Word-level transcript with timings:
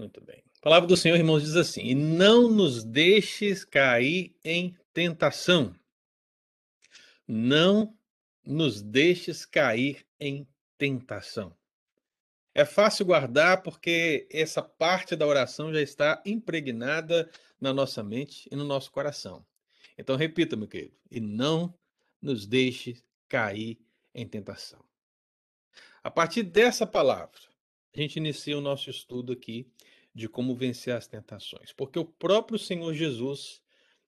Muito 0.00 0.18
bem. 0.22 0.42
A 0.56 0.60
palavra 0.62 0.88
do 0.88 0.96
Senhor, 0.96 1.16
irmãos, 1.16 1.42
diz 1.42 1.56
assim: 1.56 1.82
E 1.82 1.94
não 1.94 2.48
nos 2.48 2.82
deixes 2.82 3.66
cair 3.66 4.34
em 4.42 4.74
tentação. 4.94 5.74
Não 7.28 7.94
nos 8.42 8.80
deixes 8.80 9.44
cair 9.44 10.06
em 10.18 10.48
tentação. 10.78 11.54
É 12.54 12.64
fácil 12.64 13.04
guardar 13.04 13.62
porque 13.62 14.26
essa 14.32 14.62
parte 14.62 15.14
da 15.14 15.26
oração 15.26 15.70
já 15.70 15.82
está 15.82 16.22
impregnada 16.24 17.30
na 17.60 17.74
nossa 17.74 18.02
mente 18.02 18.48
e 18.50 18.56
no 18.56 18.64
nosso 18.64 18.90
coração. 18.90 19.44
Então, 19.98 20.16
repita, 20.16 20.56
meu 20.56 20.66
querido, 20.66 20.96
e 21.10 21.20
não 21.20 21.74
nos 22.22 22.46
deixe 22.46 22.96
cair 23.28 23.78
em 24.14 24.26
tentação. 24.26 24.82
A 26.02 26.10
partir 26.10 26.42
dessa 26.42 26.86
palavra, 26.86 27.38
a 27.94 28.00
gente 28.00 28.16
inicia 28.16 28.56
o 28.56 28.62
nosso 28.62 28.88
estudo 28.88 29.34
aqui 29.34 29.70
de 30.14 30.28
como 30.28 30.54
vencer 30.54 30.94
as 30.94 31.06
tentações, 31.06 31.72
porque 31.72 31.98
o 31.98 32.04
próprio 32.04 32.58
Senhor 32.58 32.92
Jesus, 32.94 33.62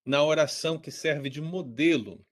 na 0.04 0.22
oração 0.24 0.78
que 0.78 0.90
serve 0.90 1.30
de 1.30 1.40
modelo 1.40 2.24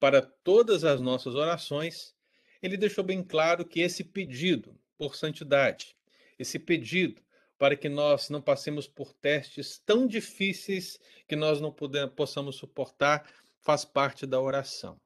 para 0.00 0.20
todas 0.20 0.84
as 0.84 1.00
nossas 1.00 1.34
orações, 1.34 2.14
ele 2.62 2.76
deixou 2.76 3.04
bem 3.04 3.22
claro 3.22 3.64
que 3.64 3.80
esse 3.80 4.02
pedido 4.02 4.76
por 4.98 5.14
santidade, 5.14 5.96
esse 6.38 6.58
pedido 6.58 7.22
para 7.58 7.76
que 7.76 7.88
nós 7.88 8.28
não 8.28 8.42
passemos 8.42 8.88
por 8.88 9.12
testes 9.12 9.80
tão 9.86 10.06
difíceis 10.06 10.98
que 11.28 11.36
nós 11.36 11.60
não 11.60 11.72
podemos, 11.72 12.12
possamos 12.14 12.56
suportar, 12.56 13.24
faz 13.60 13.84
parte 13.84 14.26
da 14.26 14.40
oração. 14.40 15.00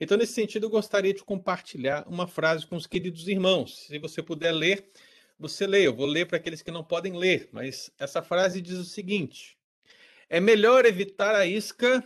Então, 0.00 0.16
nesse 0.16 0.32
sentido, 0.32 0.66
eu 0.66 0.70
gostaria 0.70 1.12
de 1.12 1.24
compartilhar 1.24 2.06
uma 2.08 2.26
frase 2.26 2.66
com 2.66 2.76
os 2.76 2.86
queridos 2.86 3.26
irmãos. 3.26 3.86
Se 3.86 3.98
você 3.98 4.22
puder 4.22 4.52
ler, 4.52 4.88
você 5.38 5.66
lê. 5.66 5.86
Eu 5.86 5.94
vou 5.94 6.06
ler 6.06 6.26
para 6.26 6.36
aqueles 6.36 6.62
que 6.62 6.70
não 6.70 6.82
podem 6.82 7.16
ler, 7.16 7.48
mas 7.52 7.90
essa 7.98 8.22
frase 8.22 8.60
diz 8.60 8.76
o 8.76 8.84
seguinte: 8.84 9.58
É 10.28 10.40
melhor 10.40 10.84
evitar 10.84 11.34
a 11.34 11.46
isca 11.46 12.02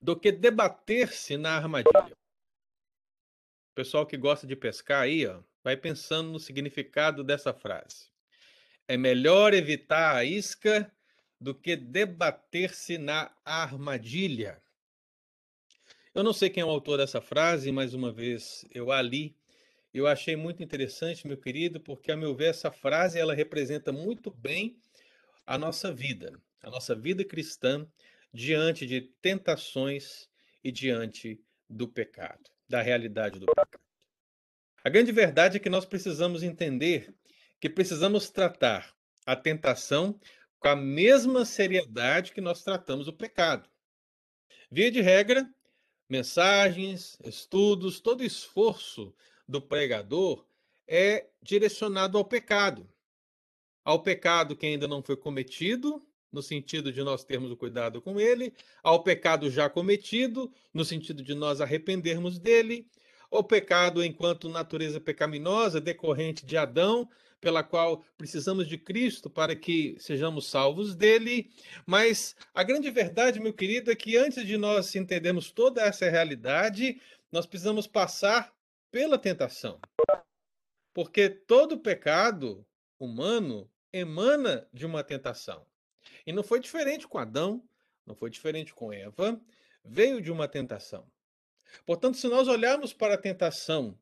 do 0.00 0.18
que 0.18 0.30
debater-se 0.30 1.36
na 1.36 1.56
armadilha. 1.56 2.16
O 3.72 3.74
pessoal 3.74 4.06
que 4.06 4.16
gosta 4.16 4.46
de 4.46 4.56
pescar 4.56 5.02
aí, 5.02 5.26
ó, 5.26 5.40
vai 5.62 5.76
pensando 5.76 6.30
no 6.30 6.38
significado 6.38 7.24
dessa 7.24 7.52
frase. 7.52 8.08
É 8.86 8.96
melhor 8.96 9.52
evitar 9.52 10.16
a 10.16 10.24
isca 10.24 10.90
do 11.40 11.54
que 11.54 11.76
debater-se 11.76 12.98
na 12.98 13.30
armadilha. 13.44 14.62
Eu 16.14 16.24
não 16.24 16.32
sei 16.32 16.50
quem 16.50 16.62
é 16.62 16.64
o 16.64 16.70
autor 16.70 16.98
dessa 16.98 17.20
frase, 17.20 17.70
mais 17.70 17.94
uma 17.94 18.10
vez 18.10 18.64
eu 18.72 18.90
a 18.90 19.00
li. 19.00 19.37
Eu 19.92 20.06
achei 20.06 20.36
muito 20.36 20.62
interessante, 20.62 21.26
meu 21.26 21.36
querido, 21.36 21.80
porque 21.80 22.12
a 22.12 22.16
meu 22.16 22.34
ver 22.34 22.50
essa 22.50 22.70
frase 22.70 23.18
ela 23.18 23.34
representa 23.34 23.90
muito 23.90 24.30
bem 24.30 24.78
a 25.46 25.56
nossa 25.56 25.92
vida, 25.92 26.38
a 26.62 26.70
nossa 26.70 26.94
vida 26.94 27.24
cristã 27.24 27.86
diante 28.32 28.86
de 28.86 29.00
tentações 29.22 30.28
e 30.62 30.70
diante 30.70 31.40
do 31.68 31.88
pecado, 31.88 32.50
da 32.68 32.82
realidade 32.82 33.38
do 33.38 33.46
pecado. 33.46 33.80
A 34.84 34.90
grande 34.90 35.10
verdade 35.10 35.56
é 35.56 35.60
que 35.60 35.70
nós 35.70 35.84
precisamos 35.84 36.42
entender 36.42 37.14
que 37.60 37.68
precisamos 37.68 38.30
tratar 38.30 38.94
a 39.26 39.34
tentação 39.34 40.18
com 40.58 40.68
a 40.68 40.76
mesma 40.76 41.44
seriedade 41.44 42.32
que 42.32 42.40
nós 42.40 42.62
tratamos 42.62 43.08
o 43.08 43.12
pecado. 43.12 43.68
Via 44.70 44.90
de 44.90 45.00
regra, 45.00 45.48
mensagens, 46.08 47.18
estudos, 47.24 48.00
todo 48.00 48.24
esforço 48.24 49.14
do 49.48 49.60
pregador 49.60 50.44
é 50.86 51.26
direcionado 51.42 52.18
ao 52.18 52.24
pecado. 52.24 52.88
Ao 53.84 54.02
pecado 54.02 54.54
que 54.54 54.66
ainda 54.66 54.86
não 54.86 55.02
foi 55.02 55.16
cometido, 55.16 56.06
no 56.30 56.42
sentido 56.42 56.92
de 56.92 57.02
nós 57.02 57.24
termos 57.24 57.50
o 57.50 57.56
cuidado 57.56 58.02
com 58.02 58.20
ele, 58.20 58.52
ao 58.82 59.02
pecado 59.02 59.50
já 59.50 59.70
cometido, 59.70 60.52
no 60.74 60.84
sentido 60.84 61.22
de 61.22 61.34
nós 61.34 61.60
arrependermos 61.60 62.38
dele, 62.38 62.86
ao 63.30 63.42
pecado 63.42 64.04
enquanto 64.04 64.48
natureza 64.48 65.00
pecaminosa 65.00 65.80
decorrente 65.80 66.44
de 66.44 66.56
Adão, 66.56 67.08
pela 67.40 67.62
qual 67.62 68.04
precisamos 68.16 68.66
de 68.66 68.76
Cristo 68.76 69.30
para 69.30 69.54
que 69.54 69.96
sejamos 69.98 70.46
salvos 70.46 70.94
dele. 70.94 71.50
Mas 71.86 72.34
a 72.52 72.62
grande 72.62 72.90
verdade, 72.90 73.40
meu 73.40 73.52
querido, 73.52 73.90
é 73.90 73.96
que 73.96 74.16
antes 74.16 74.44
de 74.44 74.56
nós 74.56 74.94
entendermos 74.96 75.50
toda 75.50 75.82
essa 75.82 76.10
realidade, 76.10 77.00
nós 77.30 77.46
precisamos 77.46 77.86
passar 77.86 78.52
pela 78.90 79.18
tentação. 79.18 79.80
Porque 80.92 81.28
todo 81.28 81.78
pecado 81.78 82.66
humano 82.98 83.70
emana 83.92 84.68
de 84.72 84.84
uma 84.86 85.04
tentação. 85.04 85.66
E 86.26 86.32
não 86.32 86.42
foi 86.42 86.60
diferente 86.60 87.06
com 87.06 87.18
Adão, 87.18 87.62
não 88.06 88.14
foi 88.14 88.30
diferente 88.30 88.74
com 88.74 88.92
Eva, 88.92 89.40
veio 89.84 90.20
de 90.20 90.30
uma 90.30 90.48
tentação. 90.48 91.10
Portanto, 91.84 92.16
se 92.16 92.28
nós 92.28 92.48
olharmos 92.48 92.92
para 92.92 93.14
a 93.14 93.18
tentação 93.18 93.98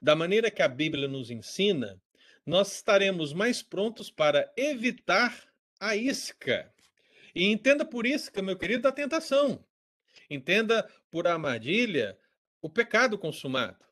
da 0.00 0.14
maneira 0.14 0.50
que 0.50 0.62
a 0.62 0.68
Bíblia 0.68 1.08
nos 1.08 1.30
ensina, 1.30 2.00
nós 2.46 2.72
estaremos 2.72 3.32
mais 3.32 3.62
prontos 3.62 4.10
para 4.10 4.50
evitar 4.56 5.46
a 5.78 5.96
isca. 5.96 6.72
E 7.34 7.44
entenda 7.44 7.84
por 7.84 8.06
isca, 8.06 8.40
meu 8.40 8.56
querido, 8.56 8.88
a 8.88 8.92
tentação. 8.92 9.64
Entenda 10.30 10.88
por 11.10 11.26
armadilha 11.26 12.18
o 12.62 12.70
pecado 12.70 13.18
consumado. 13.18 13.87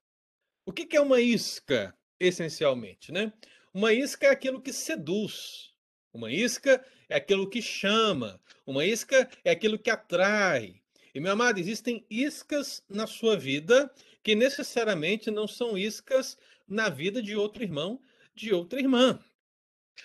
O 0.69 0.72
que 0.72 0.97
é 0.97 1.00
uma 1.00 1.21
isca, 1.21 1.97
essencialmente? 2.19 3.12
Né? 3.12 3.32
Uma 3.72 3.93
isca 3.93 4.27
é 4.27 4.31
aquilo 4.31 4.60
que 4.60 4.72
seduz. 4.72 5.72
Uma 6.12 6.32
isca 6.32 6.84
é 7.09 7.15
aquilo 7.15 7.49
que 7.49 7.62
chama. 7.62 8.41
Uma 8.66 8.84
isca 8.84 9.31
é 9.44 9.53
aquilo 9.53 9.78
que 9.78 9.91
atrai. 9.91 10.82
E, 11.15 11.21
meu 11.21 11.31
amado, 11.31 11.60
existem 11.60 12.04
iscas 12.10 12.82
na 12.88 13.06
sua 13.06 13.37
vida 13.37 13.88
que 14.25 14.34
necessariamente 14.34 15.31
não 15.31 15.47
são 15.47 15.78
iscas 15.78 16.37
na 16.66 16.88
vida 16.88 17.22
de 17.22 17.37
outro 17.37 17.62
irmão, 17.62 18.00
de 18.34 18.53
outra 18.53 18.81
irmã. 18.81 19.21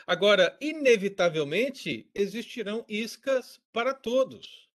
Agora, 0.05 0.55
inevitavelmente, 0.61 2.07
existirão 2.13 2.85
iscas 2.87 3.59
para 3.73 3.95
todos. 3.95 4.69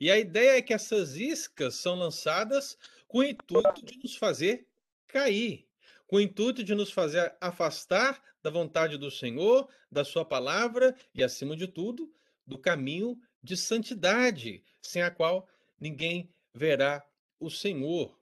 E 0.00 0.10
a 0.10 0.18
ideia 0.18 0.56
é 0.56 0.62
que 0.62 0.72
essas 0.72 1.16
iscas 1.16 1.74
são 1.74 1.96
lançadas 1.96 2.78
com 3.06 3.18
o 3.18 3.24
intuito 3.24 3.84
de 3.84 3.98
nos 3.98 4.16
fazer 4.16 4.67
cair, 5.08 5.66
com 6.06 6.16
o 6.16 6.20
intuito 6.20 6.62
de 6.62 6.74
nos 6.74 6.92
fazer 6.92 7.34
afastar 7.40 8.22
da 8.42 8.50
vontade 8.50 8.96
do 8.96 9.10
Senhor, 9.10 9.68
da 9.90 10.04
Sua 10.04 10.24
palavra 10.24 10.94
e, 11.14 11.24
acima 11.24 11.56
de 11.56 11.66
tudo, 11.66 12.12
do 12.46 12.58
caminho 12.58 13.18
de 13.42 13.56
santidade, 13.56 14.62
sem 14.80 15.02
a 15.02 15.10
qual 15.10 15.48
ninguém 15.80 16.32
verá 16.54 17.04
o 17.40 17.50
Senhor. 17.50 18.16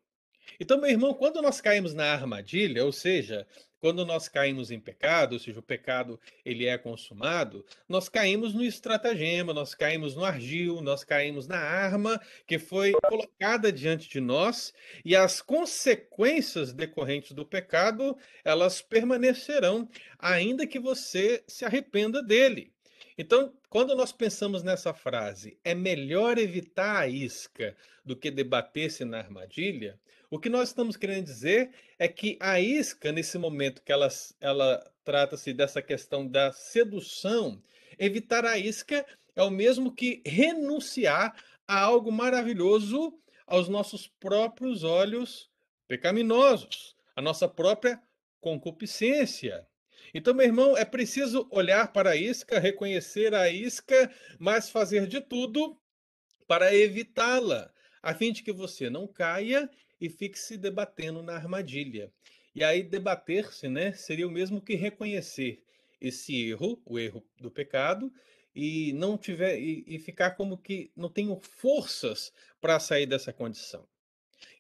Então, 0.61 0.81
meu 0.81 0.91
irmão, 0.91 1.13
quando 1.13 1.43
nós 1.43 1.61
caímos 1.61 1.93
na 1.93 2.13
armadilha, 2.13 2.85
ou 2.85 2.93
seja, 2.93 3.47
quando 3.87 4.05
nós 4.05 4.27
caímos 4.27 4.73
em 4.73 4.81
pecado, 4.81 5.35
ou 5.35 5.39
seja, 5.39 5.61
o 5.61 5.63
pecado 5.63 6.19
ele 6.45 6.67
é 6.67 6.77
consumado, 6.77 7.65
nós 7.89 8.09
caímos 8.09 8.53
no 8.53 8.65
estratagema, 8.65 9.55
nós 9.55 9.77
caímos 9.77 10.17
no 10.17 10.25
ardil, 10.25 10.83
nós 10.83 11.05
caímos 11.05 11.47
na 11.47 11.59
arma 11.59 12.21
que 12.49 12.59
foi 12.59 12.95
colocada 12.95 13.71
diante 13.71 14.09
de 14.09 14.21
nós, 14.21 14.75
e 15.05 15.15
as 15.15 15.41
consequências 15.41 16.73
decorrentes 16.73 17.31
do 17.31 17.47
pecado, 17.47 18.19
elas 18.45 18.83
permanecerão 18.83 19.89
ainda 20.19 20.67
que 20.67 20.81
você 20.81 21.45
se 21.47 21.65
arrependa 21.65 22.21
dele. 22.21 22.73
Então, 23.17 23.55
quando 23.71 23.95
nós 23.95 24.11
pensamos 24.11 24.65
nessa 24.65 24.93
frase, 24.93 25.61
é 25.63 25.77
melhor 25.77 26.39
evitar 26.39 27.03
a 27.03 27.07
isca 27.07 27.77
do 28.05 28.17
que 28.17 28.33
debater-se 28.33 29.05
na 29.05 29.19
armadilha, 29.19 29.97
o 30.31 30.39
que 30.39 30.49
nós 30.49 30.69
estamos 30.69 30.97
querendo 30.97 31.25
dizer 31.25 31.71
é 31.99 32.09
que 32.09 32.37
a 32.41 32.61
isca, 32.61 33.13
nesse 33.13 33.39
momento 33.39 33.83
que 33.83 33.93
ela, 33.93 34.09
ela 34.41 34.93
trata-se 35.05 35.53
dessa 35.53 35.81
questão 35.81 36.27
da 36.27 36.53
sedução, 36.53 37.63
evitar 37.99 38.45
a 38.45 38.59
isca 38.59 39.07
é 39.35 39.43
o 39.43 39.51
mesmo 39.51 39.95
que 39.95 40.23
renunciar 40.27 41.37
a 41.69 41.81
algo 41.81 42.11
maravilhoso 42.11 43.19
aos 43.47 43.69
nossos 43.69 44.09
próprios 44.09 44.83
olhos 44.83 45.51
pecaminosos, 45.87 46.97
a 47.15 47.23
nossa 47.23 47.49
própria 47.49 48.01
concupiscência. 48.41 49.67
Então, 50.15 50.35
meu 50.35 50.47
irmão, 50.47 50.77
é 50.77 50.85
preciso 50.85 51.47
olhar 51.51 51.93
para 51.93 52.11
a 52.11 52.17
isca, 52.17 52.59
reconhecer 52.59 53.35
a 53.35 53.51
isca, 53.51 54.11
mas 54.39 54.71
fazer 54.71 55.07
de 55.07 55.21
tudo 55.21 55.79
para 56.47 56.75
evitá-la, 56.75 57.71
a 58.03 58.15
fim 58.15 58.33
de 58.33 58.43
que 58.43 58.53
você 58.53 58.89
não 58.89 59.07
caia 59.07 59.69
e 60.01 60.09
fique 60.09 60.39
se 60.39 60.57
debatendo 60.57 61.23
na 61.23 61.35
armadilha. 61.35 62.13
E 62.55 62.65
aí 62.65 62.83
debater-se, 62.83 63.69
né, 63.69 63.93
seria 63.93 64.27
o 64.27 64.31
mesmo 64.31 64.61
que 64.61 64.75
reconhecer 64.75 65.63
esse 66.01 66.49
erro, 66.49 66.81
o 66.85 66.99
erro 66.99 67.25
do 67.41 67.51
pecado, 67.51 68.13
e 68.55 68.93
não 68.95 69.19
tiver 69.19 69.59
e, 69.59 69.85
e 69.87 69.99
ficar 69.99 70.31
como 70.31 70.57
que 70.57 70.91
não 70.97 71.11
tenho 71.11 71.39
forças 71.41 72.33
para 72.61 72.81
sair 72.81 73.07
dessa 73.07 73.33
condição. 73.33 73.87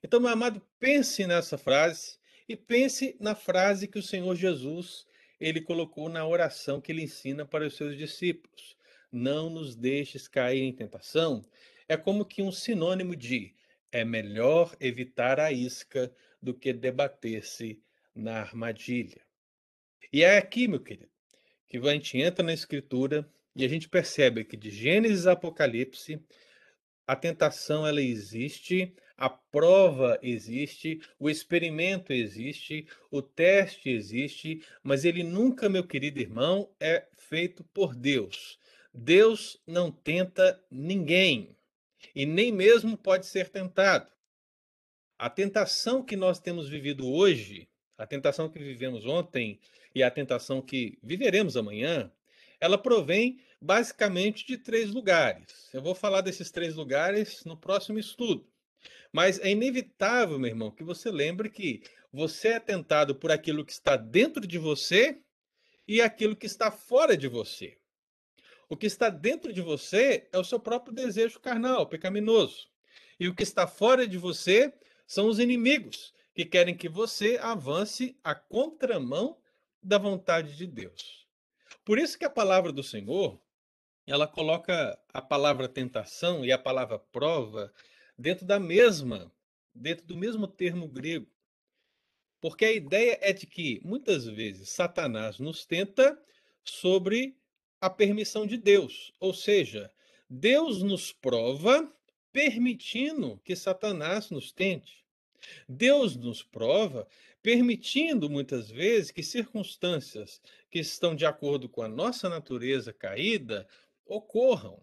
Então, 0.02 0.20
meu 0.20 0.28
amado, 0.28 0.60
pense 0.78 1.26
nessa 1.26 1.56
frase 1.56 2.18
e 2.48 2.54
pense 2.54 3.16
na 3.18 3.34
frase 3.34 3.88
que 3.88 3.98
o 3.98 4.02
Senhor 4.02 4.34
Jesus 4.36 5.06
ele 5.40 5.60
colocou 5.60 6.08
na 6.08 6.26
oração 6.26 6.80
que 6.80 6.92
ele 6.92 7.02
ensina 7.02 7.44
para 7.44 7.66
os 7.66 7.76
seus 7.76 7.96
discípulos. 7.96 8.76
Não 9.10 9.48
nos 9.48 9.74
deixes 9.74 10.28
cair 10.28 10.62
em 10.62 10.72
tentação. 10.72 11.44
É 11.88 11.96
como 11.96 12.24
que 12.24 12.42
um 12.42 12.52
sinônimo 12.52 13.14
de 13.14 13.54
é 13.96 14.04
melhor 14.04 14.76
evitar 14.78 15.40
a 15.40 15.50
isca 15.50 16.12
do 16.40 16.52
que 16.52 16.70
debater-se 16.70 17.82
na 18.14 18.40
armadilha. 18.40 19.22
E 20.12 20.22
é 20.22 20.36
aqui, 20.36 20.68
meu 20.68 20.80
querido, 20.80 21.10
que 21.66 21.78
a 21.78 21.92
gente 21.94 22.18
entra 22.18 22.44
na 22.44 22.52
Escritura 22.52 23.26
e 23.54 23.64
a 23.64 23.68
gente 23.68 23.88
percebe 23.88 24.44
que 24.44 24.54
de 24.54 24.68
Gênesis 24.68 25.26
a 25.26 25.32
Apocalipse, 25.32 26.22
a 27.06 27.16
tentação 27.16 27.86
ela 27.86 28.02
existe, 28.02 28.94
a 29.16 29.30
prova 29.30 30.18
existe, 30.22 31.00
o 31.18 31.30
experimento 31.30 32.12
existe, 32.12 32.86
o 33.10 33.22
teste 33.22 33.88
existe, 33.88 34.62
mas 34.82 35.06
ele 35.06 35.22
nunca, 35.22 35.70
meu 35.70 35.86
querido 35.86 36.20
irmão, 36.20 36.70
é 36.78 37.06
feito 37.16 37.64
por 37.72 37.94
Deus. 37.94 38.58
Deus 38.92 39.58
não 39.66 39.90
tenta 39.90 40.62
ninguém 40.70 41.56
e 42.14 42.26
nem 42.26 42.52
mesmo 42.52 42.96
pode 42.96 43.26
ser 43.26 43.48
tentado. 43.48 44.10
A 45.18 45.30
tentação 45.30 46.02
que 46.02 46.16
nós 46.16 46.38
temos 46.38 46.68
vivido 46.68 47.06
hoje, 47.08 47.68
a 47.96 48.06
tentação 48.06 48.48
que 48.48 48.58
vivemos 48.58 49.06
ontem 49.06 49.58
e 49.94 50.02
a 50.02 50.10
tentação 50.10 50.60
que 50.60 50.98
viveremos 51.02 51.56
amanhã, 51.56 52.12
ela 52.60 52.76
provém 52.76 53.40
basicamente 53.60 54.46
de 54.46 54.58
três 54.58 54.90
lugares. 54.90 55.70
Eu 55.72 55.82
vou 55.82 55.94
falar 55.94 56.20
desses 56.20 56.50
três 56.50 56.74
lugares 56.74 57.44
no 57.44 57.56
próximo 57.56 57.98
estudo. 57.98 58.46
Mas 59.12 59.38
é 59.40 59.50
inevitável, 59.50 60.38
meu 60.38 60.50
irmão, 60.50 60.70
que 60.70 60.84
você 60.84 61.10
lembre 61.10 61.48
que 61.48 61.82
você 62.12 62.48
é 62.48 62.60
tentado 62.60 63.14
por 63.14 63.30
aquilo 63.30 63.64
que 63.64 63.72
está 63.72 63.96
dentro 63.96 64.46
de 64.46 64.58
você 64.58 65.18
e 65.88 66.00
aquilo 66.00 66.36
que 66.36 66.46
está 66.46 66.70
fora 66.70 67.16
de 67.16 67.28
você. 67.28 67.78
O 68.68 68.76
que 68.76 68.86
está 68.86 69.08
dentro 69.08 69.52
de 69.52 69.60
você 69.60 70.28
é 70.32 70.38
o 70.38 70.44
seu 70.44 70.58
próprio 70.58 70.92
desejo 70.92 71.38
carnal, 71.38 71.86
pecaminoso. 71.86 72.68
E 73.18 73.28
o 73.28 73.34
que 73.34 73.42
está 73.42 73.66
fora 73.66 74.06
de 74.06 74.18
você 74.18 74.72
são 75.06 75.28
os 75.28 75.38
inimigos, 75.38 76.12
que 76.34 76.44
querem 76.44 76.76
que 76.76 76.88
você 76.88 77.38
avance 77.40 78.18
a 78.24 78.34
contramão 78.34 79.38
da 79.82 79.98
vontade 79.98 80.56
de 80.56 80.66
Deus. 80.66 81.26
Por 81.84 81.98
isso 81.98 82.18
que 82.18 82.24
a 82.24 82.30
palavra 82.30 82.72
do 82.72 82.82
Senhor, 82.82 83.40
ela 84.04 84.26
coloca 84.26 84.98
a 85.14 85.22
palavra 85.22 85.68
tentação 85.68 86.44
e 86.44 86.50
a 86.50 86.58
palavra 86.58 86.98
prova 86.98 87.72
dentro 88.18 88.44
da 88.44 88.58
mesma, 88.58 89.32
dentro 89.72 90.04
do 90.04 90.16
mesmo 90.16 90.48
termo 90.48 90.88
grego. 90.88 91.30
Porque 92.40 92.64
a 92.64 92.72
ideia 92.72 93.18
é 93.22 93.32
de 93.32 93.46
que 93.46 93.80
muitas 93.84 94.26
vezes 94.26 94.70
Satanás 94.70 95.38
nos 95.38 95.64
tenta 95.64 96.20
sobre 96.64 97.38
a 97.86 97.90
permissão 97.90 98.46
de 98.46 98.56
Deus. 98.56 99.12
Ou 99.20 99.32
seja, 99.32 99.90
Deus 100.28 100.82
nos 100.82 101.12
prova 101.12 101.90
permitindo 102.32 103.40
que 103.44 103.54
Satanás 103.54 104.28
nos 104.28 104.50
tente. 104.50 105.04
Deus 105.68 106.16
nos 106.16 106.42
prova 106.42 107.06
permitindo 107.40 108.28
muitas 108.28 108.68
vezes 108.68 109.12
que 109.12 109.22
circunstâncias 109.22 110.40
que 110.68 110.80
estão 110.80 111.14
de 111.14 111.24
acordo 111.24 111.68
com 111.68 111.80
a 111.80 111.88
nossa 111.88 112.28
natureza 112.28 112.92
caída 112.92 113.68
ocorram. 114.04 114.82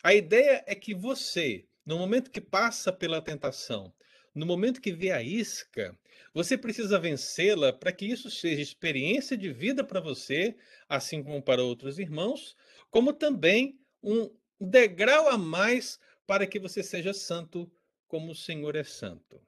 A 0.00 0.14
ideia 0.14 0.62
é 0.66 0.76
que 0.76 0.94
você, 0.94 1.66
no 1.84 1.98
momento 1.98 2.30
que 2.30 2.40
passa 2.40 2.92
pela 2.92 3.20
tentação, 3.20 3.92
no 4.34 4.44
momento 4.44 4.80
que 4.80 4.92
vê 4.92 5.12
a 5.12 5.22
isca, 5.22 5.96
você 6.32 6.58
precisa 6.58 6.98
vencê-la 6.98 7.72
para 7.72 7.92
que 7.92 8.04
isso 8.04 8.28
seja 8.30 8.60
experiência 8.60 9.36
de 9.36 9.52
vida 9.52 9.84
para 9.84 10.00
você, 10.00 10.56
assim 10.88 11.22
como 11.22 11.40
para 11.40 11.62
outros 11.62 11.98
irmãos, 11.98 12.56
como 12.90 13.12
também 13.12 13.78
um 14.02 14.28
degrau 14.60 15.28
a 15.28 15.38
mais 15.38 15.98
para 16.26 16.46
que 16.46 16.58
você 16.58 16.82
seja 16.82 17.12
santo 17.12 17.70
como 18.08 18.32
o 18.32 18.34
Senhor 18.34 18.74
é 18.74 18.82
santo. 18.84 19.40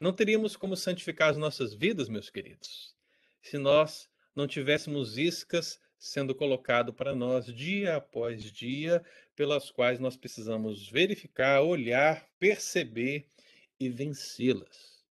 Não 0.00 0.12
teríamos 0.12 0.56
como 0.56 0.76
santificar 0.76 1.30
as 1.30 1.36
nossas 1.36 1.72
vidas, 1.72 2.08
meus 2.08 2.28
queridos, 2.28 2.94
se 3.40 3.56
nós 3.56 4.08
não 4.34 4.46
tivéssemos 4.46 5.16
iscas 5.16 5.80
sendo 5.98 6.34
colocado 6.34 6.92
para 6.92 7.14
nós 7.14 7.46
dia 7.46 7.96
após 7.96 8.52
dia, 8.52 9.02
pelas 9.34 9.70
quais 9.70 9.98
nós 9.98 10.16
precisamos 10.16 10.88
verificar, 10.88 11.62
olhar, 11.62 12.28
perceber 12.38 13.28
e 13.78 13.88
vencê-las. 13.88 15.04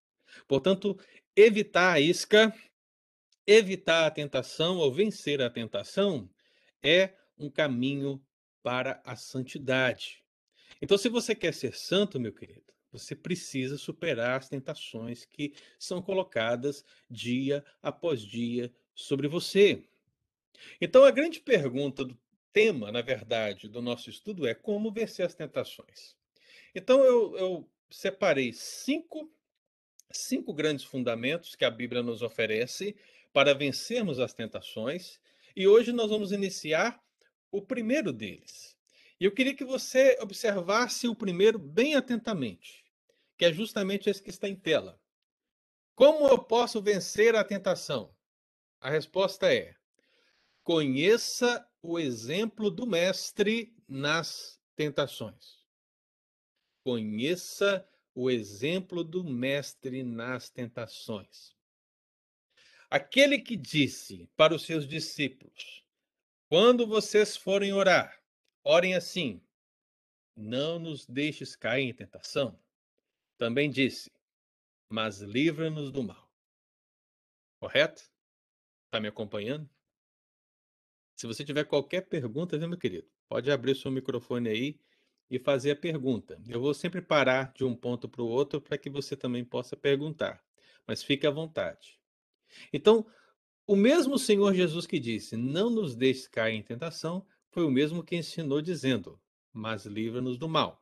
Portanto, 0.48 0.98
evitar 1.36 1.94
a 1.94 2.00
isca, 2.00 2.54
evitar 3.46 4.08
a 4.08 4.12
tentação 4.12 4.78
ou 4.78 4.92
vencer 4.92 5.42
a 5.42 5.50
tentação 5.50 6.30
é 6.82 7.14
um 7.38 7.50
caminho 7.50 8.24
para 8.64 9.02
a 9.06 9.16
santidade. 9.16 10.24
Então, 10.82 10.98
se 10.98 11.10
você 11.10 11.36
quer 11.36 11.54
ser 11.54 11.76
santo, 11.76 12.20
meu 12.20 12.34
querido, 12.34 12.74
você 12.92 13.16
precisa 13.16 13.78
superar 13.78 14.40
as 14.40 14.50
tentações 14.50 15.26
que 15.26 15.54
são 15.78 16.02
colocadas 16.02 16.84
dia 17.10 17.64
após 17.82 18.22
dia 18.22 18.74
sobre 18.94 19.28
você. 19.28 19.84
Então, 20.80 21.04
a 21.04 21.12
grande 21.12 21.40
pergunta 21.40 22.06
do 22.06 22.18
tema, 22.54 22.92
na 22.92 23.02
verdade, 23.02 23.68
do 23.68 23.82
nosso 23.82 24.10
estudo 24.10 24.48
é 24.48 24.54
como 24.54 24.92
vencer 24.92 25.26
as 25.26 25.36
tentações. 25.36 26.16
Então, 26.74 27.04
eu, 27.04 27.38
eu 27.38 27.72
separei 27.90 28.52
cinco, 28.54 29.32
cinco 30.12 30.54
grandes 30.54 30.86
fundamentos 30.86 31.56
que 31.56 31.66
a 31.66 31.72
Bíblia 31.72 32.02
nos 32.02 32.22
oferece 32.22 32.96
para 33.34 33.54
vencermos 33.54 34.20
as 34.20 34.34
tentações. 34.34 35.20
E 35.56 35.68
hoje 35.68 35.92
nós 35.92 36.10
vamos 36.10 36.32
iniciar 36.32 37.02
o 37.52 37.62
primeiro 37.62 38.12
deles. 38.12 38.76
E 39.20 39.26
eu 39.26 39.32
queria 39.32 39.56
que 39.56 39.64
você 39.64 40.18
observasse 40.22 41.08
o 41.08 41.16
primeiro 41.16 41.58
bem 41.58 41.96
atentamente, 41.96 42.84
que 43.38 43.46
é 43.46 43.54
justamente 43.54 44.10
esse 44.10 44.22
que 44.22 44.30
está 44.30 44.48
em 44.48 44.56
tela. 44.56 45.00
Como 45.96 46.28
eu 46.28 46.38
posso 46.38 46.82
vencer 46.82 47.36
a 47.36 47.44
tentação? 47.44 48.14
A 48.82 48.90
resposta 48.90 49.54
é: 49.54 49.74
conheça 50.62 51.66
o 51.82 51.98
exemplo 51.98 52.70
do 52.70 52.86
Mestre 52.86 53.74
nas 53.88 54.60
tentações. 54.76 55.65
Conheça 56.86 57.84
o 58.14 58.30
exemplo 58.30 59.04
do 59.04 59.24
Mestre 59.24 60.04
nas 60.04 60.52
tentações. 60.52 61.58
Aquele 62.92 63.40
que 63.40 63.58
disse 63.58 64.30
para 64.38 64.54
os 64.54 64.68
seus 64.68 64.88
discípulos: 64.88 65.84
Quando 66.48 66.86
vocês 66.86 67.36
forem 67.36 67.74
orar, 67.74 68.24
orem 68.64 68.94
assim: 68.94 69.42
Não 70.36 70.78
nos 70.78 71.08
deixes 71.08 71.56
cair 71.56 71.90
em 71.90 71.94
tentação. 71.94 72.64
Também 73.36 73.68
disse: 73.68 74.12
Mas 74.88 75.22
livra-nos 75.22 75.92
do 75.92 76.04
mal. 76.04 76.32
Correto? 77.60 78.04
Está 78.86 79.00
me 79.00 79.08
acompanhando? 79.08 79.68
Se 81.16 81.26
você 81.26 81.44
tiver 81.44 81.66
qualquer 81.66 82.02
pergunta, 82.02 82.60
meu 82.60 82.78
querido? 82.78 83.10
Pode 83.28 83.50
abrir 83.50 83.76
seu 83.76 83.90
microfone 83.90 84.50
aí 84.50 84.80
e 85.30 85.40
fazer 85.40 85.72
a 85.72 85.76
pergunta. 85.76 86.40
Eu 86.48 86.62
vou 86.62 86.74
sempre 86.74 87.02
parar 87.02 87.52
de 87.54 87.64
um 87.64 87.76
ponto 87.76 88.08
para 88.08 88.22
o 88.22 88.28
outro 88.28 88.62
para 88.62 88.78
que 88.78 88.90
você 88.90 89.16
também 89.16 89.44
possa 89.44 89.76
perguntar, 89.76 90.44
mas 90.88 91.04
fique 91.04 91.26
à 91.26 91.32
vontade. 91.32 92.00
Então, 92.72 93.06
o 93.68 93.76
mesmo 93.76 94.20
Senhor 94.20 94.54
Jesus 94.54 94.86
que 94.86 95.00
disse: 95.00 95.36
Não 95.36 95.70
nos 95.70 95.96
deixes 95.96 96.28
cair 96.28 96.56
em 96.56 96.62
tentação, 96.62 97.26
foi 97.50 97.66
o 97.66 97.72
mesmo 97.72 98.04
que 98.04 98.16
ensinou, 98.16 98.62
dizendo: 98.62 99.20
Mas 99.52 99.86
livra-nos 99.86 100.38
do 100.38 100.48
mal. 100.48 100.82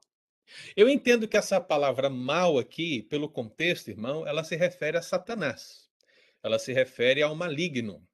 Eu 0.76 0.90
entendo 0.90 1.28
que 1.28 1.38
essa 1.38 1.62
palavra 1.62 2.10
mal 2.10 2.60
aqui, 2.60 3.02
pelo 3.04 3.30
contexto, 3.30 3.90
irmão, 3.90 4.28
ela 4.28 4.44
se 4.44 4.56
refere 4.56 4.98
a 4.98 5.02
Satanás. 5.02 5.90
Ela 6.44 6.60
se 6.60 6.74
refere 6.74 7.22
ao 7.22 7.34
maligno. 7.34 8.06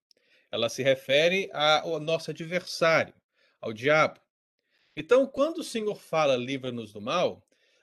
Ela 0.51 0.69
se 0.69 0.83
refere 0.83 1.49
ao 1.51 1.99
nosso 1.99 2.31
adversário, 2.31 3.13
ao 3.59 3.73
diabo. 3.73 4.19
Então, 4.95 5.25
quando 5.27 5.59
o 5.59 5.63
Senhor 5.63 5.95
fala 5.95 6.35
livra-nos 6.35 6.93
do 6.93 7.01
mal, 7.01 7.41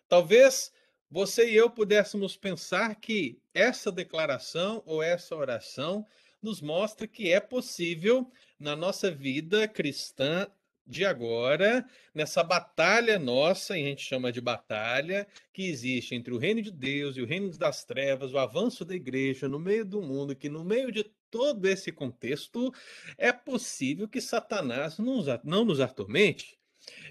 talvez 0.09 0.73
você 1.11 1.51
e 1.51 1.57
eu 1.57 1.71
pudéssemos 1.71 2.37
pensar 2.37 2.95
que 2.97 3.41
essa 3.55 3.93
declaração 3.93 4.83
ou 4.85 5.03
essa 5.03 5.35
oração 5.37 6.05
nos 6.43 6.61
mostra 6.61 7.07
que 7.07 7.33
é 7.33 7.41
possível 7.41 8.31
na 8.59 8.75
nossa 8.75 9.11
vida 9.11 9.67
cristã 9.69 10.47
de 10.87 11.05
agora, 11.05 11.85
nessa 12.15 12.45
batalha 12.45 13.19
nossa, 13.19 13.77
e 13.77 13.83
a 13.83 13.87
gente 13.87 14.03
chama 14.03 14.31
de 14.31 14.41
batalha, 14.41 15.27
que 15.53 15.65
existe 15.65 16.15
entre 16.15 16.33
o 16.33 16.39
reino 16.39 16.63
de 16.63 16.71
Deus 16.71 17.17
e 17.17 17.23
o 17.23 17.27
reino 17.27 17.51
das 17.59 17.85
trevas, 17.85 18.33
o 18.33 18.39
avanço 18.39 18.85
da 18.85 18.95
igreja 18.95 19.49
no 19.49 19.59
meio 19.59 19.85
do 19.85 20.01
mundo, 20.01 20.37
que 20.37 20.49
no 20.49 20.65
meio 20.65 20.93
de 20.93 21.05
todo 21.29 21.67
esse 21.67 21.91
contexto, 21.91 22.73
é 23.19 23.33
possível 23.33 24.09
que 24.09 24.21
Satanás 24.21 24.97
não 24.99 25.65
nos 25.65 25.81
atormente, 25.81 26.57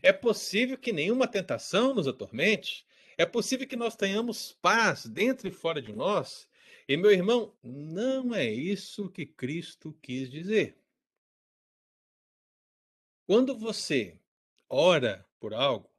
é 0.02 0.14
possível 0.14 0.78
que 0.78 0.94
nenhuma 0.94 1.28
tentação 1.28 1.94
nos 1.94 2.08
atormente. 2.08 2.86
É 3.18 3.26
possível 3.26 3.68
que 3.68 3.76
nós 3.76 3.96
tenhamos 3.96 4.54
paz 4.62 5.06
dentro 5.06 5.48
e 5.48 5.52
fora 5.52 5.82
de 5.82 5.94
nós. 5.94 6.50
E, 6.88 6.96
meu 6.96 7.12
irmão, 7.12 7.56
não 7.64 8.34
é 8.34 8.46
isso 8.46 9.10
que 9.10 9.26
Cristo 9.26 9.98
quis 10.02 10.30
dizer. 10.30 10.78
Quando 13.26 13.58
você 13.58 14.20
ora 14.70 15.26
por 15.40 15.54
algo, 15.54 15.90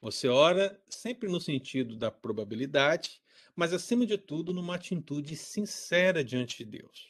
você 0.00 0.28
ora 0.28 0.80
sempre 0.88 1.28
no 1.28 1.40
sentido 1.40 1.96
da 1.96 2.10
probabilidade, 2.10 3.20
mas 3.54 3.72
acima 3.72 4.06
de 4.06 4.16
tudo 4.16 4.54
numa 4.54 4.76
atitude 4.76 5.36
sincera 5.36 6.24
diante 6.24 6.58
de 6.58 6.64
Deus. 6.64 7.08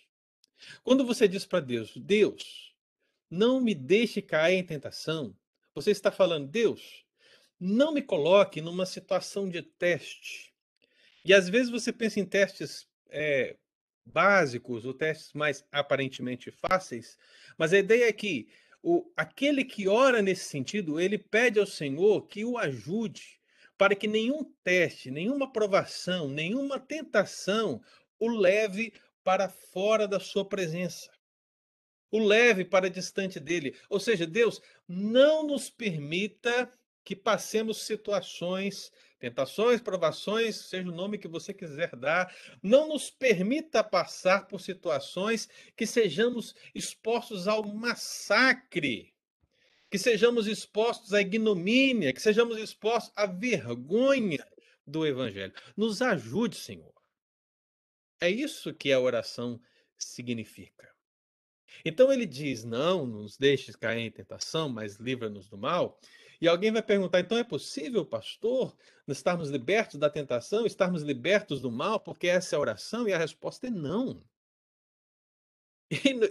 Quando 0.83 1.05
você 1.05 1.29
diz 1.29 1.45
para 1.45 1.61
Deus: 1.61 1.93
"Deus, 1.97 2.75
não 3.31 3.61
me 3.61 3.75
deixe 3.75 4.23
cair 4.23 4.57
em 4.57 4.65
tentação", 4.65 5.37
você 5.81 5.91
está 5.91 6.11
falando: 6.11 6.49
"Deus, 6.49 7.05
não 7.61 7.93
me 7.93 8.03
coloque 8.03 8.61
numa 8.61 8.87
situação 8.87 9.49
de 9.49 9.63
teste". 9.63 10.53
E 11.25 11.35
às 11.35 11.49
vezes 11.49 11.71
você 11.71 11.93
pensa 11.93 12.21
em 12.21 12.25
testes, 12.25 12.89
eh, 13.11 13.57
básicos 14.05 14.85
ou 14.85 14.95
testes 14.95 15.33
mais 15.35 15.65
aparentemente 15.71 16.51
fáceis, 16.51 17.19
mas 17.59 17.73
a 17.73 17.79
ideia 17.79 18.09
é 18.09 18.13
que 18.13 18.49
o 18.83 19.11
aquele 19.17 19.65
que 19.65 19.89
ora 19.89 20.23
nesse 20.23 20.45
sentido, 20.45 20.99
ele 21.01 21.19
pede 21.19 21.59
ao 21.59 21.67
Senhor 21.67 22.27
que 22.27 22.45
o 22.45 22.57
ajude, 22.57 23.39
para 23.77 23.95
que 23.95 24.09
nenhum 24.09 24.45
teste, 24.65 25.11
nenhuma 25.11 25.53
provação, 25.53 26.29
nenhuma 26.29 26.81
tentação 26.81 27.81
o 28.19 28.29
leve 28.29 28.93
para 29.23 29.49
fora 29.49 30.09
da 30.09 30.19
sua 30.19 30.49
presença. 30.49 31.11
O 32.11 32.19
leve 32.19 32.65
para 32.65 32.91
distante 32.91 33.39
dele. 33.39 33.77
Ou 33.89 34.01
seja, 34.01 34.27
Deus, 34.27 34.61
não 34.87 35.47
nos 35.47 35.69
permita 35.69 36.73
que 37.05 37.17
passemos 37.17 37.83
situações, 37.83 38.93
tentações, 39.19 39.81
provações, 39.81 40.57
seja 40.57 40.89
o 40.89 40.95
nome 40.95 41.17
que 41.17 41.27
você 41.27 41.55
quiser 41.55 41.97
dar, 41.97 42.35
não 42.63 42.89
nos 42.89 43.11
permita 43.11 43.83
passar 43.83 44.47
por 44.47 44.61
situações 44.61 45.49
que 45.75 45.87
sejamos 45.87 46.55
expostos 46.75 47.49
ao 47.49 47.65
massacre, 47.65 49.15
que 49.91 49.99
sejamos 49.99 50.47
expostos 50.47 51.15
à 51.15 51.21
ignomínia, 51.23 52.13
que 52.13 52.21
sejamos 52.21 52.59
expostos 52.59 53.11
à 53.17 53.25
vergonha 53.25 54.47
do 54.87 55.07
evangelho. 55.07 55.55
Nos 55.77 56.03
ajude, 56.03 56.57
Senhor. 56.57 56.93
É 58.21 58.29
isso 58.29 58.75
que 58.75 58.93
a 58.93 59.01
oração 59.01 59.61
significa. 59.97 60.95
Então 61.85 62.13
ele 62.13 62.27
diz: 62.27 62.65
Não 62.65 63.07
nos 63.07 63.37
deixes 63.37 63.77
cair 63.77 64.01
em 64.01 64.11
tentação, 64.11 64.69
mas 64.69 64.97
livra-nos 64.97 65.49
do 65.49 65.59
mal. 65.59 65.99
E 66.41 66.47
alguém 66.47 66.71
vai 66.71 66.83
perguntar: 66.83 67.21
então 67.21 67.37
é 67.37 67.45
possível, 67.45 68.05
pastor, 68.05 68.77
estarmos 69.07 69.51
libertos 69.51 69.99
da 69.99 70.09
tentação, 70.09 70.67
estarmos 70.67 71.03
libertos 71.03 71.61
do 71.61 71.71
mal, 71.71 71.99
porque 71.99 72.29
essa 72.29 72.55
é 72.55 72.57
a 72.57 72.61
oração? 72.61 73.09
E 73.09 73.13
a 73.13 73.19
resposta 73.19 73.67
é 73.67 73.71
não. 73.71 74.23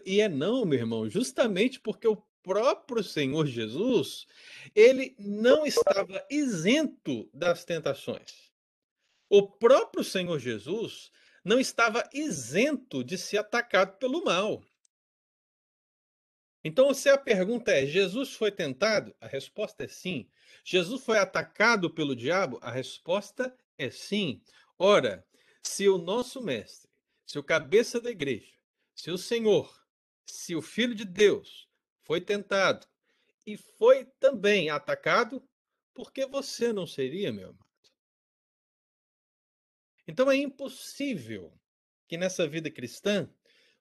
E, 0.06 0.22
é 0.22 0.30
não, 0.30 0.66
meu 0.66 0.78
irmão, 0.78 1.10
justamente 1.10 1.80
porque 1.80 2.08
o 2.08 2.22
próprio 2.44 3.04
Senhor 3.04 3.46
Jesus, 3.48 4.28
ele 4.76 5.16
não 5.18 5.66
estava 5.66 6.24
isento 6.30 7.28
das 7.34 7.66
tentações. 7.66 8.52
O 9.30 9.46
próprio 9.46 10.04
Senhor 10.04 10.40
Jesus 10.40 11.12
não 11.44 11.60
estava 11.60 12.08
isento 12.14 13.04
de 13.04 13.18
ser 13.18 13.40
atacado 13.40 13.98
pelo 13.98 14.24
mal. 14.24 14.64
Então, 16.68 16.94
se 16.94 17.08
a 17.08 17.18
pergunta 17.18 17.72
é: 17.72 17.86
Jesus 17.86 18.34
foi 18.34 18.52
tentado? 18.52 19.16
A 19.22 19.26
resposta 19.26 19.86
é 19.86 19.88
sim. 19.88 20.30
Jesus 20.66 21.02
foi 21.02 21.18
atacado 21.18 21.90
pelo 21.90 22.14
diabo? 22.14 22.60
A 22.62 22.70
resposta 22.70 23.58
é 23.78 23.90
sim. 23.90 24.42
Ora, 24.78 25.26
se 25.64 25.88
o 25.88 25.98
nosso 25.98 26.42
mestre, 26.42 26.92
se 27.26 27.40
o 27.40 27.44
cabeça 27.44 28.02
da 28.02 28.12
igreja, 28.12 28.52
se 28.94 29.10
o 29.10 29.18
Senhor, 29.18 29.82
se 30.26 30.58
o 30.58 30.62
Filho 30.62 30.94
de 30.94 31.06
Deus 31.06 31.70
foi 32.04 32.20
tentado 32.20 32.86
e 33.46 33.56
foi 33.56 34.04
também 34.20 34.70
atacado, 34.70 35.42
por 35.94 36.12
que 36.12 36.26
você 36.26 36.74
não 36.74 36.86
seria, 36.86 37.32
meu 37.32 37.52
amado? 37.52 37.66
Então 40.06 40.30
é 40.30 40.36
impossível 40.36 41.58
que 42.10 42.18
nessa 42.18 42.46
vida 42.46 42.70
cristã 42.70 43.30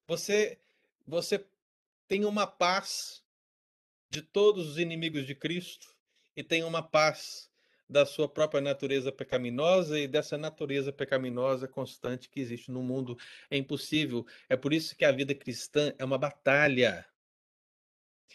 você 0.06 0.60
você 1.04 1.44
tenha 2.08 2.28
uma 2.28 2.46
paz 2.46 3.22
de 4.10 4.22
todos 4.22 4.68
os 4.68 4.78
inimigos 4.78 5.26
de 5.26 5.34
Cristo 5.34 5.94
e 6.36 6.42
tenha 6.42 6.66
uma 6.66 6.82
paz 6.82 7.50
da 7.88 8.04
sua 8.04 8.28
própria 8.28 8.60
natureza 8.60 9.12
pecaminosa 9.12 9.98
e 9.98 10.08
dessa 10.08 10.36
natureza 10.36 10.92
pecaminosa 10.92 11.68
constante 11.68 12.28
que 12.28 12.40
existe 12.40 12.70
no 12.70 12.82
mundo. 12.82 13.16
É 13.50 13.56
impossível. 13.56 14.26
É 14.48 14.56
por 14.56 14.72
isso 14.72 14.96
que 14.96 15.04
a 15.04 15.12
vida 15.12 15.34
cristã 15.34 15.92
é 15.98 16.04
uma 16.04 16.18
batalha. 16.18 17.06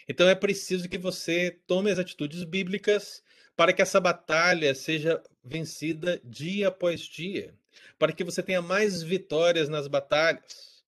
Então 0.08 0.28
é 0.28 0.36
preciso 0.36 0.90
que 0.90 0.98
você 0.98 1.52
tome 1.68 1.92
as 1.92 2.00
atitudes 2.00 2.44
bíblicas 2.44 3.24
para 3.56 3.74
que 3.74 3.82
essa 3.82 4.00
batalha 4.00 4.74
seja 4.74 5.22
vencida 5.44 6.20
dia 6.24 6.70
após 6.70 7.02
dia, 7.02 7.54
para 8.00 8.14
que 8.14 8.24
você 8.24 8.42
tenha 8.42 8.62
mais 8.62 9.04
vitórias 9.04 9.70
nas 9.70 9.88
batalhas. 9.88 10.81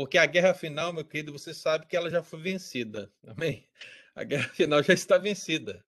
Porque 0.00 0.16
a 0.16 0.24
guerra 0.24 0.54
final, 0.54 0.94
meu 0.94 1.04
querido, 1.04 1.30
você 1.30 1.52
sabe 1.52 1.84
que 1.84 1.94
ela 1.94 2.08
já 2.08 2.22
foi 2.22 2.40
vencida. 2.40 3.12
Amém? 3.22 3.68
A 4.14 4.24
guerra 4.24 4.48
final 4.56 4.82
já 4.82 4.94
está 4.94 5.18
vencida. 5.18 5.84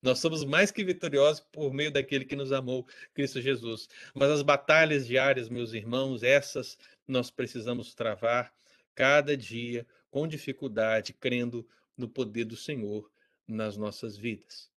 Nós 0.00 0.20
somos 0.20 0.44
mais 0.44 0.70
que 0.70 0.84
vitoriosos 0.84 1.44
por 1.50 1.74
meio 1.74 1.90
daquele 1.90 2.24
que 2.24 2.36
nos 2.36 2.52
amou, 2.52 2.86
Cristo 3.12 3.40
Jesus. 3.40 3.88
Mas 4.14 4.30
as 4.30 4.42
batalhas 4.42 5.04
diárias, 5.04 5.48
meus 5.48 5.72
irmãos, 5.72 6.22
essas 6.22 6.78
nós 7.08 7.28
precisamos 7.28 7.92
travar 7.92 8.54
cada 8.94 9.36
dia 9.36 9.84
com 10.12 10.28
dificuldade, 10.28 11.12
crendo 11.12 11.68
no 11.98 12.08
poder 12.08 12.44
do 12.44 12.56
Senhor 12.56 13.10
nas 13.48 13.76
nossas 13.76 14.16
vidas. 14.16 14.70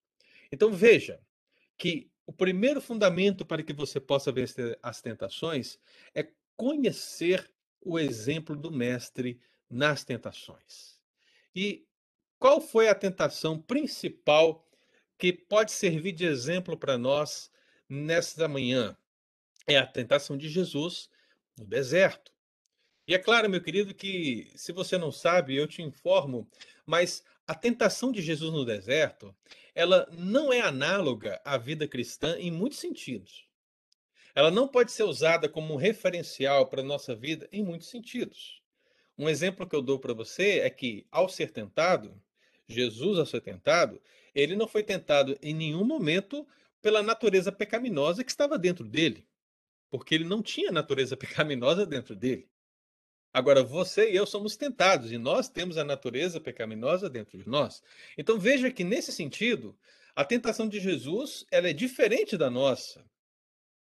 Então 0.52 0.72
veja 0.72 1.20
que 1.78 2.10
o 2.26 2.34
primeiro 2.34 2.82
fundamento 2.82 3.46
para 3.46 3.62
que 3.62 3.72
você 3.72 4.00
possa 4.00 4.32
vencer 4.32 4.80
as 4.82 5.00
tentações 5.00 5.78
é 6.16 6.28
conhecer 6.58 7.48
o 7.82 8.00
exemplo 8.00 8.56
do 8.56 8.72
mestre 8.72 9.40
nas 9.70 10.04
tentações. 10.04 11.00
E 11.56 11.86
qual 12.38 12.62
foi 12.62 12.88
a 12.88 12.96
tentação 12.96 13.60
principal 13.60 14.66
que 15.18 15.34
pode 15.34 15.72
servir 15.72 16.14
de 16.14 16.26
exemplo 16.26 16.78
para 16.78 16.98
nós 16.98 17.52
nesta 17.88 18.48
manhã? 18.48 18.98
É 19.68 19.78
a 19.78 19.86
tentação 19.86 20.38
de 20.38 20.50
Jesus 20.50 21.10
no 21.58 21.66
deserto. 21.66 22.32
E 23.08 23.14
é 23.14 23.20
claro, 23.20 23.50
meu 23.50 23.62
querido, 23.62 23.94
que 23.94 24.52
se 24.56 24.72
você 24.72 24.98
não 24.98 25.12
sabe, 25.12 25.56
eu 25.56 25.68
te 25.68 25.82
informo, 25.82 26.50
mas 26.86 27.24
a 27.48 27.56
tentação 27.56 28.12
de 28.12 28.22
Jesus 28.22 28.54
no 28.54 28.64
deserto, 28.64 29.36
ela 29.74 30.08
não 30.12 30.54
é 30.54 30.62
análoga 30.62 31.42
à 31.44 31.58
vida 31.58 31.88
cristã 31.88 32.38
em 32.38 32.52
muitos 32.52 32.78
sentidos. 32.78 33.49
Ela 34.40 34.50
não 34.50 34.70
pode 34.70 34.94
ser 34.94 35.04
usada 35.04 35.50
como 35.50 35.74
um 35.74 35.76
referencial 35.76 36.66
para 36.66 36.80
a 36.80 36.86
nossa 36.86 37.14
vida 37.14 37.50
em 37.52 37.62
muitos 37.62 37.90
sentidos. 37.90 38.62
Um 39.18 39.28
exemplo 39.28 39.68
que 39.68 39.76
eu 39.76 39.82
dou 39.82 40.00
para 40.00 40.14
você 40.14 40.60
é 40.60 40.70
que, 40.70 41.06
ao 41.12 41.28
ser 41.28 41.52
tentado, 41.52 42.18
Jesus, 42.66 43.20
ao 43.20 43.26
ser 43.26 43.42
tentado, 43.42 44.02
ele 44.34 44.56
não 44.56 44.66
foi 44.66 44.82
tentado 44.82 45.38
em 45.42 45.54
nenhum 45.54 45.84
momento 45.84 46.48
pela 46.82 47.04
natureza 47.04 47.52
pecaminosa 47.52 48.24
que 48.24 48.32
estava 48.32 48.58
dentro 48.58 48.86
dele, 48.86 49.28
porque 49.90 50.16
ele 50.16 50.24
não 50.24 50.42
tinha 50.42 50.72
natureza 50.72 51.18
pecaminosa 51.20 51.86
dentro 51.86 52.16
dele. 52.16 52.48
Agora, 53.34 53.62
você 53.62 54.10
e 54.10 54.16
eu 54.16 54.26
somos 54.26 54.56
tentados 54.56 55.12
e 55.12 55.18
nós 55.18 55.50
temos 55.50 55.78
a 55.78 55.84
natureza 55.84 56.40
pecaminosa 56.40 57.10
dentro 57.10 57.38
de 57.38 57.46
nós. 57.46 57.84
Então, 58.18 58.40
veja 58.40 58.72
que, 58.72 58.86
nesse 58.86 59.12
sentido, 59.12 59.78
a 60.16 60.24
tentação 60.24 60.66
de 60.66 60.80
Jesus 60.80 61.46
ela 61.52 61.68
é 61.68 61.74
diferente 61.74 62.38
da 62.38 62.50
nossa. 62.50 63.04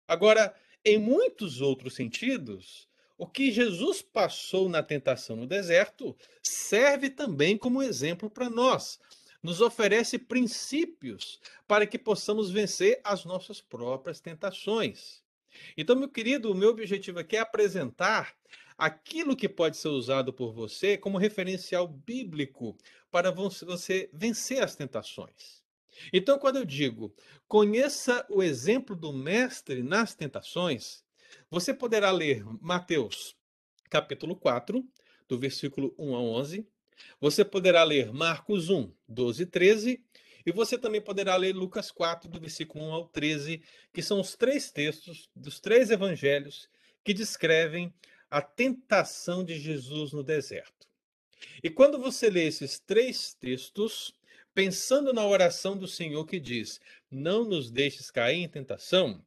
Agora, 0.08 0.54
em 0.84 0.98
muitos 0.98 1.60
outros 1.60 1.94
sentidos, 1.94 2.88
o 3.18 3.26
que 3.26 3.50
Jesus 3.50 4.02
passou 4.02 4.68
na 4.68 4.82
tentação 4.82 5.36
no 5.36 5.46
deserto 5.46 6.16
serve 6.42 7.10
também 7.10 7.56
como 7.56 7.82
exemplo 7.82 8.30
para 8.30 8.50
nós. 8.50 9.00
Nos 9.42 9.60
oferece 9.60 10.18
princípios 10.18 11.40
para 11.66 11.86
que 11.86 11.98
possamos 11.98 12.50
vencer 12.50 13.00
as 13.02 13.24
nossas 13.24 13.60
próprias 13.60 14.20
tentações. 14.20 15.22
Então, 15.76 15.96
meu 15.96 16.08
querido, 16.08 16.52
o 16.52 16.54
meu 16.54 16.70
objetivo 16.70 17.18
aqui 17.18 17.36
é 17.36 17.40
apresentar 17.40 18.36
aquilo 18.76 19.36
que 19.36 19.48
pode 19.48 19.76
ser 19.76 19.88
usado 19.88 20.32
por 20.32 20.52
você 20.52 20.98
como 20.98 21.16
referencial 21.16 21.88
bíblico 21.88 22.76
para 23.10 23.30
você 23.30 24.10
vencer 24.12 24.62
as 24.62 24.76
tentações. 24.76 25.65
Então, 26.12 26.38
quando 26.38 26.56
eu 26.56 26.64
digo 26.64 27.14
conheça 27.48 28.26
o 28.28 28.42
exemplo 28.42 28.96
do 28.96 29.12
Mestre 29.12 29.82
nas 29.82 30.14
tentações, 30.14 31.04
você 31.50 31.72
poderá 31.72 32.10
ler 32.10 32.44
Mateus 32.60 33.36
capítulo 33.88 34.36
4, 34.36 34.84
do 35.28 35.38
versículo 35.38 35.94
1 35.98 36.14
a 36.14 36.20
11. 36.20 36.66
Você 37.20 37.44
poderá 37.44 37.82
ler 37.84 38.12
Marcos 38.12 38.70
1, 38.70 38.92
12 39.08 39.42
e 39.42 39.46
13. 39.46 40.04
E 40.44 40.52
você 40.52 40.78
também 40.78 41.00
poderá 41.00 41.34
ler 41.36 41.54
Lucas 41.54 41.90
4, 41.90 42.30
do 42.30 42.38
versículo 42.38 42.84
1 42.84 42.92
ao 42.92 43.08
13, 43.08 43.62
que 43.92 44.02
são 44.02 44.20
os 44.20 44.36
três 44.36 44.70
textos 44.70 45.28
dos 45.34 45.58
três 45.58 45.90
evangelhos 45.90 46.68
que 47.02 47.12
descrevem 47.12 47.92
a 48.30 48.40
tentação 48.40 49.44
de 49.44 49.58
Jesus 49.58 50.12
no 50.12 50.22
deserto. 50.22 50.86
E 51.62 51.70
quando 51.70 51.98
você 51.98 52.30
lê 52.30 52.46
esses 52.46 52.78
três 52.78 53.34
textos, 53.34 54.14
pensando 54.56 55.12
na 55.12 55.22
oração 55.22 55.76
do 55.76 55.86
Senhor 55.86 56.24
que 56.24 56.40
diz: 56.40 56.80
Não 57.10 57.44
nos 57.44 57.70
deixes 57.70 58.10
cair 58.10 58.38
em 58.38 58.48
tentação, 58.48 59.22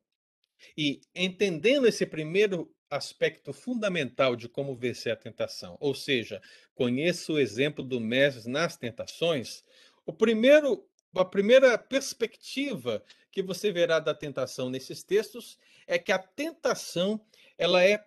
e 0.75 1.01
entendendo 1.13 1.87
esse 1.87 2.03
primeiro 2.03 2.73
aspecto 2.89 3.53
fundamental 3.53 4.35
de 4.35 4.49
como 4.49 4.75
vencer 4.75 5.13
a 5.13 5.15
tentação, 5.15 5.77
ou 5.79 5.93
seja, 5.93 6.41
conheça 6.73 7.31
o 7.31 7.37
exemplo 7.37 7.83
do 7.83 7.99
mestre 7.99 8.49
nas 8.49 8.75
tentações, 8.75 9.63
o 10.03 10.11
primeiro, 10.11 10.83
a 11.13 11.23
primeira 11.23 11.77
perspectiva 11.77 13.03
que 13.31 13.43
você 13.43 13.71
verá 13.71 13.99
da 13.99 14.15
tentação 14.15 14.67
nesses 14.67 15.03
textos 15.03 15.59
é 15.85 15.99
que 15.99 16.11
a 16.11 16.17
tentação 16.17 17.23
ela 17.55 17.83
é 17.83 18.03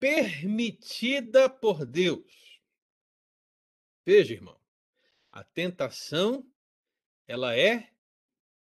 permitida 0.00 1.50
por 1.50 1.84
Deus. 1.84 2.58
Veja, 4.06 4.32
irmão, 4.32 4.56
a 5.30 5.44
tentação 5.44 6.46
ela 7.26 7.56
é 7.56 7.90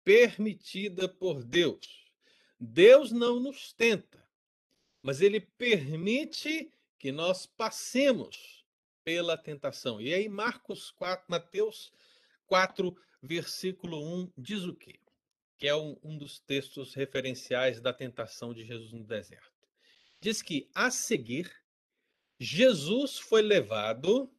permitida 0.05 1.09
por 1.09 1.45
Deus. 1.45 2.11
Deus 2.59 3.13
não 3.13 3.39
nos 3.39 3.73
tenta, 3.73 4.27
mas 5.03 5.21
ele 5.21 5.41
permite 5.41 6.73
que 6.99 7.13
nós 7.13 7.47
passemos 7.47 8.65
pela 9.05 9.37
tentação. 9.37 10.01
E 10.01 10.13
aí 10.13 10.29
Marcos 10.29 10.91
4, 10.91 11.27
Mateus 11.29 11.93
4, 12.47 12.97
versículo 13.23 14.03
1 14.23 14.33
diz 14.37 14.65
o 14.65 14.75
quê? 14.75 14.99
Que 15.57 15.69
é 15.69 15.75
um, 15.77 15.97
um 16.03 16.17
dos 16.17 16.39
textos 16.41 16.95
referenciais 16.95 17.81
da 17.81 17.93
tentação 17.93 18.53
de 18.53 18.65
Jesus 18.65 18.93
no 18.93 19.05
deserto. 19.05 19.53
Diz 20.21 20.43
que 20.43 20.69
a 20.75 20.91
seguir 20.91 21.51
Jesus 22.41 23.19
foi 23.19 23.43
levado 23.43 24.33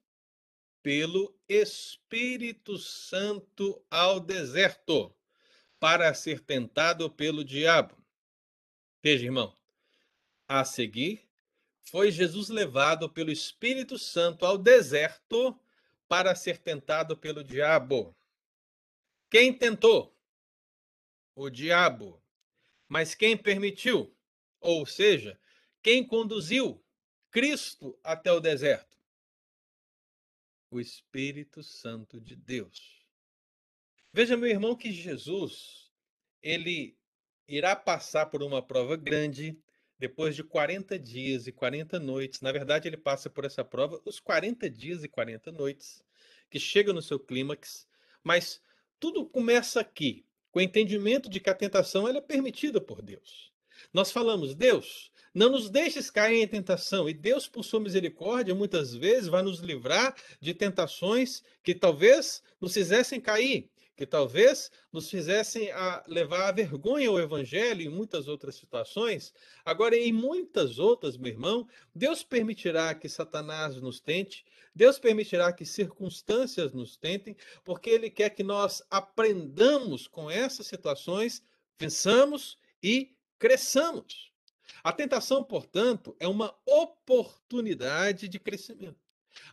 pelo 0.81 1.37
Espírito 1.47 2.77
Santo 2.77 3.83
ao 3.89 4.19
deserto 4.19 5.13
para 5.79 6.13
ser 6.13 6.39
tentado 6.41 7.09
pelo 7.09 7.43
diabo. 7.43 7.97
Veja, 9.01 9.25
irmão, 9.25 9.55
a 10.47 10.65
seguir, 10.65 11.29
foi 11.81 12.11
Jesus 12.11 12.49
levado 12.49 13.09
pelo 13.09 13.31
Espírito 13.31 13.97
Santo 13.97 14.45
ao 14.45 14.57
deserto 14.57 15.59
para 16.07 16.35
ser 16.35 16.57
tentado 16.57 17.15
pelo 17.15 17.43
diabo. 17.43 18.15
Quem 19.29 19.53
tentou? 19.53 20.15
O 21.35 21.49
diabo. 21.49 22.21
Mas 22.87 23.13
quem 23.13 23.37
permitiu? 23.37 24.13
Ou 24.59 24.85
seja, 24.85 25.39
quem 25.81 26.05
conduziu 26.05 26.83
Cristo 27.29 27.97
até 28.03 28.31
o 28.31 28.39
deserto? 28.39 28.88
O 30.69 30.79
Espírito 30.79 31.63
Santo 31.63 32.19
de 32.19 32.35
Deus. 32.35 33.05
Veja, 34.13 34.37
meu 34.37 34.49
irmão, 34.49 34.75
que 34.75 34.91
Jesus, 34.91 35.91
ele 36.41 36.97
irá 37.47 37.75
passar 37.75 38.27
por 38.27 38.43
uma 38.43 38.61
prova 38.61 38.95
grande 38.95 39.59
depois 39.97 40.35
de 40.35 40.43
40 40.43 40.97
dias 40.97 41.47
e 41.47 41.51
40 41.51 41.99
noites. 41.99 42.41
Na 42.41 42.51
verdade, 42.51 42.87
ele 42.87 42.97
passa 42.97 43.29
por 43.29 43.45
essa 43.45 43.65
prova 43.65 44.01
os 44.05 44.19
40 44.19 44.69
dias 44.69 45.03
e 45.03 45.07
40 45.07 45.51
noites, 45.51 46.03
que 46.49 46.59
chega 46.59 46.93
no 46.93 47.01
seu 47.01 47.19
clímax, 47.19 47.87
mas 48.23 48.61
tudo 48.99 49.27
começa 49.27 49.79
aqui, 49.81 50.25
com 50.51 50.59
o 50.59 50.61
entendimento 50.61 51.29
de 51.29 51.39
que 51.39 51.49
a 51.49 51.55
tentação 51.55 52.07
ela 52.07 52.19
é 52.19 52.21
permitida 52.21 52.79
por 52.79 53.01
Deus. 53.01 53.51
Nós 53.93 54.11
falamos, 54.11 54.55
Deus, 54.55 55.11
não 55.33 55.49
nos 55.49 55.69
deixes 55.69 56.09
cair 56.09 56.41
em 56.41 56.47
tentação. 56.47 57.09
E 57.09 57.13
Deus, 57.13 57.47
por 57.47 57.63
sua 57.63 57.79
misericórdia, 57.79 58.55
muitas 58.55 58.93
vezes 58.93 59.27
vai 59.27 59.41
nos 59.41 59.59
livrar 59.59 60.15
de 60.39 60.53
tentações 60.53 61.43
que 61.63 61.75
talvez 61.75 62.41
nos 62.59 62.73
fizessem 62.73 63.19
cair 63.19 63.69
que 63.99 64.05
talvez 64.05 64.71
nos 64.93 65.09
fizessem 65.09 65.69
a 65.71 66.01
levar 66.07 66.47
a 66.47 66.51
vergonha 66.53 67.11
o 67.11 67.19
evangelho 67.19 67.81
em 67.81 67.89
muitas 67.89 68.29
outras 68.29 68.55
situações. 68.55 69.33
Agora, 69.65 69.93
em 69.93 70.13
muitas 70.13 70.79
outras, 70.79 71.17
meu 71.17 71.33
irmão, 71.33 71.67
Deus 71.93 72.23
permitirá 72.23 72.95
que 72.95 73.09
Satanás 73.09 73.75
nos 73.81 73.99
tente, 73.99 74.45
Deus 74.73 74.97
permitirá 74.97 75.51
que 75.51 75.65
circunstâncias 75.65 76.71
nos 76.71 76.95
tentem, 76.95 77.35
porque 77.65 77.89
Ele 77.89 78.09
quer 78.09 78.29
que 78.29 78.41
nós 78.41 78.81
aprendamos 78.89 80.07
com 80.07 80.31
essas 80.31 80.67
situações, 80.67 81.43
pensamos 81.77 82.57
e 82.81 83.13
cresçamos. 83.37 84.31
A 84.83 84.91
tentação, 84.91 85.43
portanto, 85.43 86.15
é 86.19 86.27
uma 86.27 86.55
oportunidade 86.65 88.27
de 88.27 88.39
crescimento. 88.39 88.99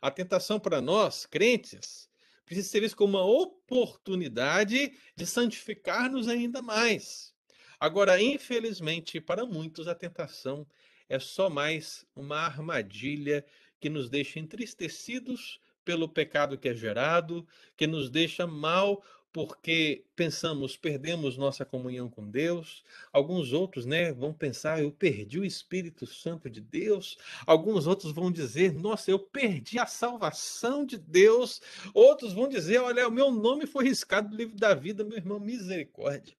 A 0.01 0.11
tentação 0.11 0.59
para 0.59 0.81
nós, 0.81 1.27
crentes, 1.27 2.09
precisa 2.45 2.69
ser 2.69 2.81
visto 2.81 2.97
como 2.97 3.19
uma 3.19 3.25
oportunidade 3.25 4.97
de 5.15 5.27
santificar-nos 5.27 6.29
ainda 6.29 6.63
mais. 6.63 7.35
Agora, 7.79 8.21
infelizmente, 8.21 9.21
para 9.21 9.45
muitos, 9.45 9.89
a 9.89 9.95
tentação 9.95 10.67
é 11.09 11.19
só 11.19 11.51
mais 11.51 12.07
uma 12.15 12.39
armadilha 12.39 13.45
que 13.81 13.91
nos 13.91 14.09
deixa 14.09 14.39
entristecidos 14.39 15.61
pelo 15.85 16.09
pecado 16.09 16.59
que 16.59 16.69
é 16.69 16.75
gerado, 16.75 17.47
que 17.77 17.87
nos 17.87 18.11
deixa 18.11 18.47
mal 18.47 19.05
porque 19.37 20.03
pensamos, 20.17 20.79
perdemos 20.79 21.37
nossa 21.37 21.63
comunhão 21.63 22.09
com 22.09 22.27
Deus. 22.27 22.83
Alguns 23.13 23.53
outros, 23.53 23.85
né, 23.85 24.11
vão 24.11 24.33
pensar, 24.33 24.81
eu 24.81 24.91
perdi 24.91 25.39
o 25.39 25.45
Espírito 25.45 26.07
Santo 26.07 26.49
de 26.49 26.59
Deus. 26.59 27.19
Alguns 27.47 27.87
outros 27.87 28.13
vão 28.13 28.33
dizer, 28.33 28.73
nossa, 28.73 29.11
eu 29.11 29.19
perdi 29.19 29.79
a 29.79 29.85
salvação 29.85 30.87
de 30.87 30.97
Deus. 30.97 31.61
Outros 31.93 32.33
vão 32.33 32.49
dizer, 32.49 32.79
olha, 32.79 33.07
o 33.07 33.11
meu 33.11 33.31
nome 33.31 33.67
foi 33.67 33.85
riscado 33.85 34.31
do 34.31 34.37
livro 34.39 34.57
da 34.57 34.73
vida, 34.73 35.05
meu 35.05 35.19
irmão, 35.19 35.39
misericórdia. 35.39 36.35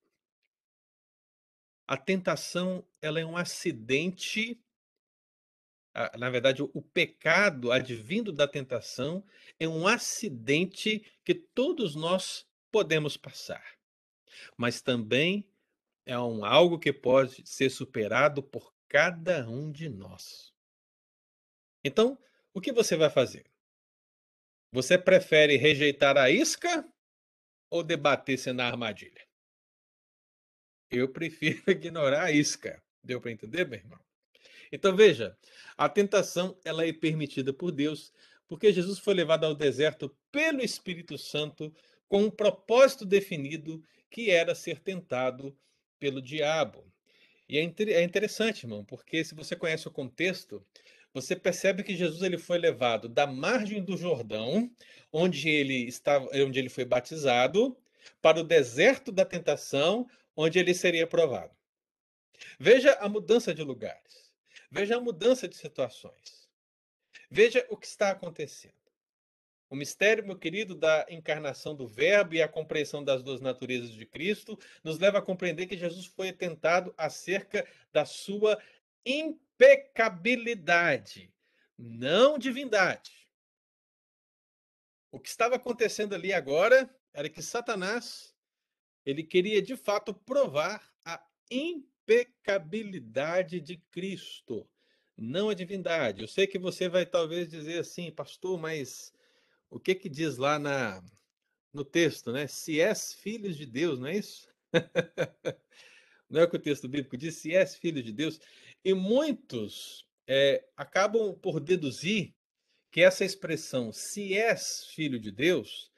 A 1.88 1.96
tentação, 1.96 2.84
ela 3.00 3.20
é 3.20 3.26
um 3.28 3.38
acidente 3.38 4.60
na 6.16 6.30
verdade, 6.30 6.62
o 6.62 6.80
pecado 6.80 7.72
advindo 7.72 8.32
da 8.32 8.48
tentação 8.48 9.24
é 9.60 9.68
um 9.68 9.88
acidente 9.88 11.04
que 11.26 11.34
todos 11.34 11.96
nós 11.96 12.47
podemos 12.78 13.18
passar, 13.18 13.76
mas 14.56 14.84
também 14.84 15.50
é 16.06 16.16
um 16.20 16.46
algo 16.46 16.78
que 16.78 16.94
pode 16.94 17.44
ser 17.44 17.72
superado 17.72 18.44
por 18.44 18.72
cada 18.88 19.50
um 19.50 19.72
de 19.72 19.90
nós. 19.90 20.54
Então, 21.84 22.22
o 22.54 22.62
que 22.62 22.72
você 22.72 22.96
vai 22.96 23.10
fazer? 23.10 23.50
Você 24.72 24.96
prefere 24.96 25.58
rejeitar 25.58 26.20
a 26.20 26.30
isca 26.30 26.88
ou 27.68 27.82
debater-se 27.82 28.54
na 28.54 28.68
armadilha? 28.68 29.28
Eu 30.92 31.12
prefiro 31.12 31.63
ignorar 31.72 32.26
a 32.26 32.32
isca. 32.32 32.80
Deu 33.04 33.20
para 33.20 33.32
entender, 33.32 33.68
meu 33.68 33.80
irmão? 33.80 34.00
Então 34.72 34.96
veja, 34.96 35.36
a 35.76 35.90
tentação 35.90 36.56
ela 36.63 36.86
é 36.86 36.94
permitida 36.94 37.52
por 37.52 37.72
Deus, 37.72 38.13
porque 38.48 38.72
Jesus 38.72 39.00
foi 39.00 39.16
levado 39.16 39.46
ao 39.46 39.56
deserto 39.56 40.16
pelo 40.32 40.62
Espírito 40.62 41.18
Santo 41.18 41.74
com 42.08 42.24
um 42.24 42.30
propósito 42.30 43.06
definido 43.06 43.84
que 44.10 44.30
era 44.30 44.56
ser 44.56 44.80
tentado 44.80 45.58
pelo 46.00 46.22
diabo. 46.22 46.86
E 47.50 47.58
é, 47.58 47.62
é 47.62 48.04
interessante, 48.04 48.63
irmão, 48.63 48.84
porque 48.84 49.24
se 49.24 49.34
você 49.34 49.56
conhece 49.56 49.88
o 49.88 49.91
contexto, 49.91 50.65
você 51.13 51.36
percebe 51.36 51.84
que 51.84 51.96
Jesus 51.96 52.22
ele 52.22 52.38
foi 52.38 52.58
levado 52.58 53.10
da 53.10 53.26
margem 53.26 53.84
do 53.84 53.98
Jordão, 53.98 54.70
onde 55.12 55.50
ele 55.50 55.88
estava, 55.88 56.30
onde 56.34 56.60
ele 56.60 56.70
foi 56.70 56.86
batizado, 56.86 57.78
para 58.22 58.39
o 58.39 58.43
deserto 58.43 59.12
da 59.12 59.26
tentação, 59.26 60.08
onde 60.36 60.60
ele 60.60 60.74
seria 60.74 61.08
provado. 61.08 61.56
Veja 62.60 62.93
a 63.00 63.10
mudança 63.10 63.54
de 63.54 63.63
lugares. 63.63 64.32
Veja 64.70 64.98
a 64.98 65.02
mudança 65.02 65.48
de 65.48 65.56
situações. 65.56 66.48
Veja 67.30 67.65
o 67.70 67.78
que 67.78 67.88
está 67.88 68.12
acontecendo. 68.12 68.77
O 69.70 69.76
mistério, 69.76 70.26
meu 70.26 70.38
querido, 70.38 70.74
da 70.76 71.06
encarnação 71.10 71.76
do 71.76 71.86
Verbo 71.88 72.36
e 72.36 72.42
a 72.42 72.48
compreensão 72.48 73.04
das 73.04 73.22
duas 73.22 73.42
naturezas 73.42 73.92
de 73.92 74.06
Cristo 74.06 74.58
nos 74.84 74.98
leva 74.98 75.18
a 75.18 75.22
compreender 75.22 75.68
que 75.68 75.76
Jesus 75.76 76.06
foi 76.06 76.32
tentado 76.32 76.94
acerca 76.98 77.68
da 77.92 78.06
sua 78.06 78.58
impecabilidade, 79.06 81.34
não 81.78 82.38
divindade. 82.38 83.28
O 85.12 85.20
que 85.20 85.28
estava 85.28 85.56
acontecendo 85.56 86.16
ali 86.16 86.32
agora 86.32 86.90
era 87.14 87.30
que 87.30 87.42
Satanás 87.42 88.34
ele 89.06 89.24
queria 89.24 89.62
de 89.62 89.76
fato 89.76 90.14
provar 90.14 90.90
a 91.04 91.22
impecabilidade 91.50 93.60
de 93.62 93.78
Cristo, 93.92 94.70
não 95.16 95.48
a 95.50 95.54
divindade. 95.54 96.22
Eu 96.22 96.28
sei 96.28 96.46
que 96.46 96.60
você 96.60 96.90
vai 96.90 97.06
talvez 97.06 97.48
dizer 97.48 97.80
assim, 97.80 98.12
pastor, 98.12 98.60
mas 98.60 99.14
o 99.70 99.80
que 99.80 99.96
que 99.96 100.10
diz 100.10 100.38
lá 100.38 100.58
na, 100.58 101.04
no 101.74 101.84
texto, 101.84 102.32
né? 102.32 102.48
Se 102.48 102.80
és 102.80 103.14
filhos 103.14 103.58
de 103.58 103.66
Deus, 103.66 104.00
não 104.00 104.08
é 104.08 104.18
isso? 104.18 104.48
não 106.30 106.42
é 106.42 106.44
o 106.44 106.50
que 106.50 106.56
o 106.56 106.62
texto 106.62 106.88
bíblico 106.88 107.18
diz? 107.18 107.36
Se 107.36 107.56
és 107.56 107.76
filho 107.76 108.02
de 108.02 108.12
Deus. 108.12 108.40
E 108.84 108.94
muitos 108.94 110.08
é, 110.28 110.68
acabam 110.76 111.34
por 111.36 111.60
deduzir 111.60 112.34
que 112.92 113.02
essa 113.02 113.26
expressão, 113.26 113.92
se 113.92 114.34
és 114.34 114.88
filho 114.94 115.20
de 115.20 115.32
Deus, 115.32 115.92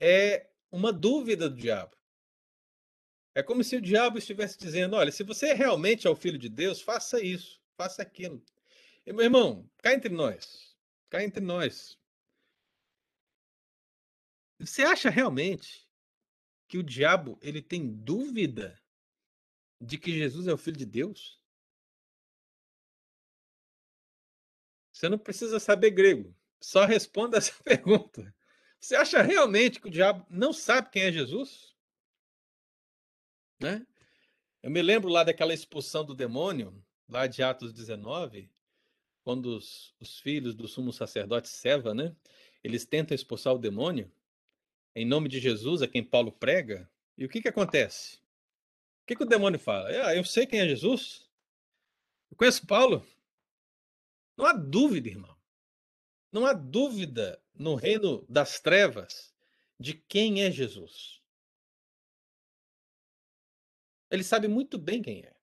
é 0.00 0.50
uma 0.70 0.92
dúvida 0.92 1.48
do 1.48 1.56
diabo. 1.56 1.96
É 3.34 3.42
como 3.42 3.64
se 3.64 3.76
o 3.76 3.80
diabo 3.80 4.18
estivesse 4.18 4.58
dizendo: 4.58 4.96
olha, 4.96 5.10
se 5.10 5.22
você 5.22 5.54
realmente 5.54 6.06
é 6.06 6.10
o 6.10 6.16
filho 6.16 6.38
de 6.38 6.48
Deus, 6.48 6.80
faça 6.80 7.20
isso, 7.20 7.60
faça 7.76 8.02
aquilo. 8.02 8.42
E, 9.06 9.12
meu 9.12 9.24
irmão, 9.24 9.68
cá 9.78 9.92
entre 9.92 10.10
nós, 10.12 10.76
cá 11.10 11.22
entre 11.22 11.42
nós. 11.42 11.98
Você 14.64 14.82
acha 14.82 15.10
realmente 15.10 15.86
que 16.66 16.78
o 16.78 16.82
diabo 16.82 17.38
ele 17.42 17.60
tem 17.60 17.86
dúvida 17.86 18.80
de 19.80 19.98
que 19.98 20.12
Jesus 20.12 20.46
é 20.46 20.52
o 20.52 20.58
filho 20.58 20.76
de 20.76 20.86
Deus? 20.86 21.40
Você 24.92 25.08
não 25.08 25.18
precisa 25.18 25.60
saber 25.60 25.90
grego. 25.90 26.34
Só 26.60 26.84
responda 26.84 27.36
essa 27.38 27.52
pergunta. 27.62 28.34
Você 28.80 28.96
acha 28.96 29.20
realmente 29.22 29.80
que 29.80 29.88
o 29.88 29.90
diabo 29.90 30.26
não 30.30 30.52
sabe 30.52 30.90
quem 30.90 31.02
é 31.02 31.12
Jesus? 31.12 31.74
Né? 33.60 33.86
Eu 34.62 34.70
me 34.70 34.80
lembro 34.80 35.10
lá 35.10 35.24
daquela 35.24 35.52
expulsão 35.52 36.04
do 36.04 36.14
demônio, 36.14 36.82
lá 37.08 37.26
de 37.26 37.42
Atos 37.42 37.72
19, 37.72 38.50
quando 39.22 39.56
os, 39.56 39.94
os 40.00 40.18
filhos 40.18 40.54
do 40.54 40.66
sumo 40.66 40.92
sacerdote 40.92 41.48
Seva, 41.48 41.94
né? 41.94 42.14
Eles 42.62 42.86
tentam 42.86 43.14
expulsar 43.14 43.54
o 43.54 43.58
demônio 43.58 44.10
em 44.94 45.04
nome 45.04 45.28
de 45.28 45.40
Jesus, 45.40 45.82
a 45.82 45.88
quem 45.88 46.04
Paulo 46.04 46.30
prega. 46.30 46.88
E 47.16 47.24
o 47.24 47.28
que, 47.28 47.42
que 47.42 47.48
acontece? 47.48 48.16
O 49.02 49.06
que, 49.06 49.16
que 49.16 49.22
o 49.22 49.28
demônio 49.28 49.58
fala? 49.58 49.88
Ah, 50.06 50.14
eu 50.14 50.24
sei 50.24 50.46
quem 50.46 50.60
é 50.60 50.68
Jesus. 50.68 51.28
Eu 52.30 52.36
conheço 52.36 52.66
Paulo. 52.66 53.06
Não 54.36 54.46
há 54.46 54.52
dúvida, 54.52 55.08
irmão. 55.08 55.36
Não 56.32 56.46
há 56.46 56.52
dúvida 56.52 57.40
no 57.54 57.74
reino 57.74 58.24
das 58.28 58.58
trevas 58.58 59.34
de 59.78 59.94
quem 59.94 60.42
é 60.42 60.50
Jesus. 60.50 61.22
Ele 64.10 64.24
sabe 64.24 64.48
muito 64.48 64.78
bem 64.78 65.02
quem 65.02 65.20
é. 65.20 65.34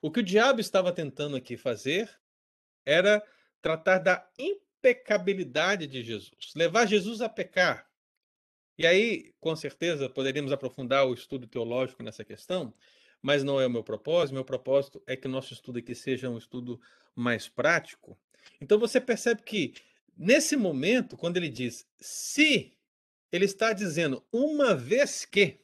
O 0.00 0.10
que 0.10 0.20
o 0.20 0.24
diabo 0.24 0.60
estava 0.60 0.92
tentando 0.92 1.36
aqui 1.36 1.56
fazer 1.56 2.10
era 2.84 3.24
tratar 3.60 3.98
da 3.98 4.28
impecabilidade 4.38 5.86
de 5.86 6.02
Jesus, 6.02 6.54
levar 6.56 6.86
Jesus 6.86 7.20
a 7.20 7.28
pecar. 7.28 7.91
E 8.78 8.86
aí, 8.86 9.32
com 9.38 9.54
certeza, 9.54 10.08
poderíamos 10.08 10.52
aprofundar 10.52 11.06
o 11.06 11.14
estudo 11.14 11.46
teológico 11.46 12.02
nessa 12.02 12.24
questão, 12.24 12.72
mas 13.20 13.44
não 13.44 13.60
é 13.60 13.66
o 13.66 13.70
meu 13.70 13.84
propósito. 13.84 14.34
Meu 14.34 14.44
propósito 14.44 15.02
é 15.06 15.16
que 15.16 15.26
o 15.26 15.30
nosso 15.30 15.52
estudo 15.52 15.78
aqui 15.78 15.94
seja 15.94 16.30
um 16.30 16.38
estudo 16.38 16.80
mais 17.14 17.48
prático. 17.48 18.18
Então 18.60 18.78
você 18.78 19.00
percebe 19.00 19.42
que 19.42 19.74
nesse 20.16 20.56
momento, 20.56 21.16
quando 21.16 21.36
ele 21.36 21.48
diz 21.48 21.86
se, 22.00 22.76
ele 23.30 23.44
está 23.44 23.72
dizendo 23.72 24.24
uma 24.32 24.74
vez 24.74 25.24
que. 25.24 25.60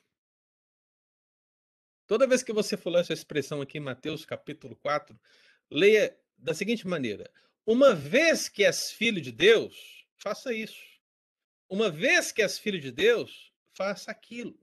Toda 2.06 2.26
vez 2.26 2.42
que 2.42 2.52
você 2.52 2.76
for 2.76 2.90
ler 2.90 3.00
essa 3.00 3.12
expressão 3.12 3.60
aqui 3.60 3.78
em 3.78 3.82
Mateus 3.82 4.24
capítulo 4.24 4.76
4, 4.76 5.18
leia 5.70 6.16
da 6.36 6.54
seguinte 6.54 6.86
maneira: 6.86 7.30
uma 7.66 7.94
vez 7.94 8.48
que 8.48 8.64
és 8.64 8.90
filho 8.90 9.20
de 9.20 9.32
Deus, 9.32 10.06
faça 10.16 10.52
isso. 10.54 10.97
Uma 11.68 11.90
vez 11.90 12.32
que 12.32 12.40
és 12.40 12.58
filho 12.58 12.80
de 12.80 12.90
Deus, 12.90 13.52
faça 13.74 14.10
aquilo. 14.10 14.58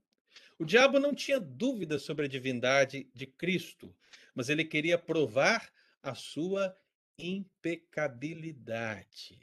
O 0.58 0.64
diabo 0.64 0.98
não 0.98 1.14
tinha 1.14 1.38
dúvida 1.38 1.98
sobre 1.98 2.24
a 2.24 2.28
divindade 2.28 3.06
de 3.14 3.26
Cristo, 3.26 3.94
mas 4.34 4.48
ele 4.48 4.64
queria 4.64 4.98
provar 4.98 5.70
a 6.02 6.14
sua 6.14 6.76
impecabilidade. 7.18 9.38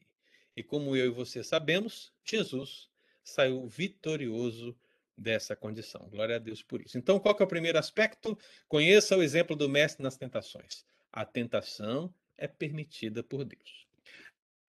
E 0.55 0.61
como 0.61 0.95
eu 0.95 1.07
e 1.07 1.09
você 1.09 1.43
sabemos, 1.43 2.13
Jesus 2.23 2.87
saiu 3.23 3.67
vitorioso 3.67 4.77
dessa 5.17 5.55
condição. 5.55 6.07
Glória 6.09 6.35
a 6.35 6.39
Deus 6.39 6.61
por 6.61 6.81
isso. 6.81 6.97
Então, 6.97 7.19
qual 7.19 7.35
é 7.39 7.43
o 7.43 7.47
primeiro 7.47 7.77
aspecto? 7.77 8.37
Conheça 8.67 9.17
o 9.17 9.23
exemplo 9.23 9.55
do 9.55 9.69
mestre 9.69 10.03
nas 10.03 10.17
tentações. 10.17 10.85
A 11.11 11.25
tentação 11.25 12.13
é 12.37 12.47
permitida 12.47 13.23
por 13.23 13.45
Deus. 13.45 13.87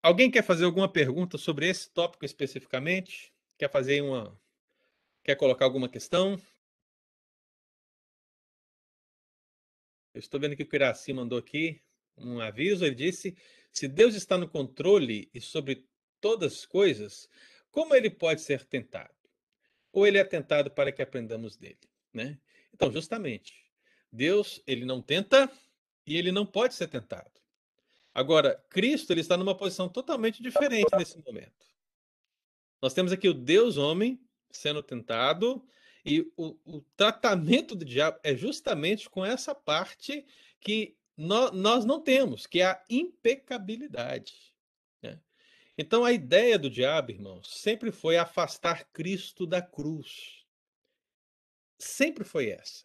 Alguém 0.02 0.30
quer 0.30 0.42
fazer 0.42 0.64
alguma 0.64 0.90
pergunta 0.90 1.36
sobre 1.36 1.68
esse 1.68 1.90
tópico 1.90 2.24
especificamente? 2.24 3.32
Quer 3.58 3.70
fazer 3.70 4.00
uma 4.02 4.38
Quer 5.22 5.36
colocar 5.36 5.66
alguma 5.66 5.88
questão? 5.88 6.40
Eu 10.14 10.18
estou 10.18 10.40
vendo 10.40 10.56
que 10.56 10.62
o 10.62 10.68
Kiraci 10.68 11.12
mandou 11.12 11.38
aqui 11.38 11.80
um 12.16 12.40
aviso. 12.40 12.84
Ele 12.84 12.94
disse: 12.94 13.36
se 13.70 13.86
Deus 13.86 14.14
está 14.14 14.38
no 14.38 14.48
controle 14.48 15.30
e 15.34 15.40
sobre 15.40 15.86
todas 16.20 16.54
as 16.54 16.66
coisas, 16.66 17.28
como 17.70 17.94
ele 17.94 18.10
pode 18.10 18.40
ser 18.40 18.64
tentado? 18.64 19.14
Ou 19.92 20.06
ele 20.06 20.18
é 20.18 20.24
tentado 20.24 20.70
para 20.70 20.90
que 20.90 21.02
aprendamos 21.02 21.56
dele, 21.56 21.78
né? 22.12 22.38
Então, 22.72 22.90
justamente, 22.90 23.70
Deus 24.10 24.62
ele 24.66 24.84
não 24.84 25.02
tenta 25.02 25.50
e 26.06 26.16
ele 26.16 26.32
não 26.32 26.46
pode 26.46 26.74
ser 26.74 26.88
tentado. 26.88 27.39
Agora, 28.14 28.62
Cristo 28.68 29.12
ele 29.12 29.20
está 29.20 29.36
numa 29.36 29.54
posição 29.54 29.88
totalmente 29.88 30.42
diferente 30.42 30.90
nesse 30.96 31.18
momento. 31.18 31.66
Nós 32.82 32.94
temos 32.94 33.12
aqui 33.12 33.28
o 33.28 33.34
Deus 33.34 33.76
homem 33.76 34.20
sendo 34.50 34.82
tentado, 34.82 35.64
e 36.04 36.32
o, 36.36 36.56
o 36.64 36.80
tratamento 36.96 37.74
do 37.74 37.84
diabo 37.84 38.18
é 38.22 38.34
justamente 38.34 39.08
com 39.08 39.24
essa 39.24 39.54
parte 39.54 40.26
que 40.58 40.96
no, 41.16 41.50
nós 41.50 41.84
não 41.84 42.00
temos, 42.00 42.46
que 42.46 42.60
é 42.60 42.66
a 42.66 42.84
impecabilidade. 42.88 44.54
Né? 45.02 45.20
Então, 45.76 46.04
a 46.04 46.12
ideia 46.12 46.58
do 46.58 46.70
diabo, 46.70 47.10
irmãos, 47.10 47.48
sempre 47.60 47.92
foi 47.92 48.16
afastar 48.16 48.84
Cristo 48.92 49.46
da 49.46 49.60
cruz. 49.60 50.44
Sempre 51.78 52.24
foi 52.24 52.50
essa. 52.50 52.84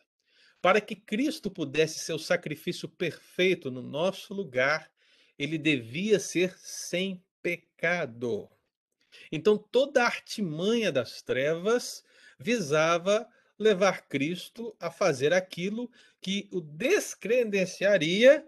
Para 0.61 0.81
que 0.81 0.95
Cristo 0.95 1.49
pudesse 1.49 1.99
ser 1.99 2.13
o 2.13 2.19
sacrifício 2.19 2.89
perfeito 2.89 3.71
no 3.71 3.81
nosso 3.81 4.33
lugar, 4.33 4.91
ele 5.38 5.58
devia 5.58 6.19
ser 6.19 6.58
sem 6.58 7.24
pecado. 7.41 8.50
Então, 9.32 9.58
toda 9.58 10.04
a 10.04 10.06
artimanha 10.06 10.91
das 10.91 11.21
trevas 11.21 12.04
visava 12.39 13.28
levar 13.58 14.08
Cristo 14.08 14.76
a 14.80 14.91
fazer 14.91 15.34
aquilo 15.34 15.89
que 16.21 16.50
o 16.52 16.60
descredenciaria 16.60 18.45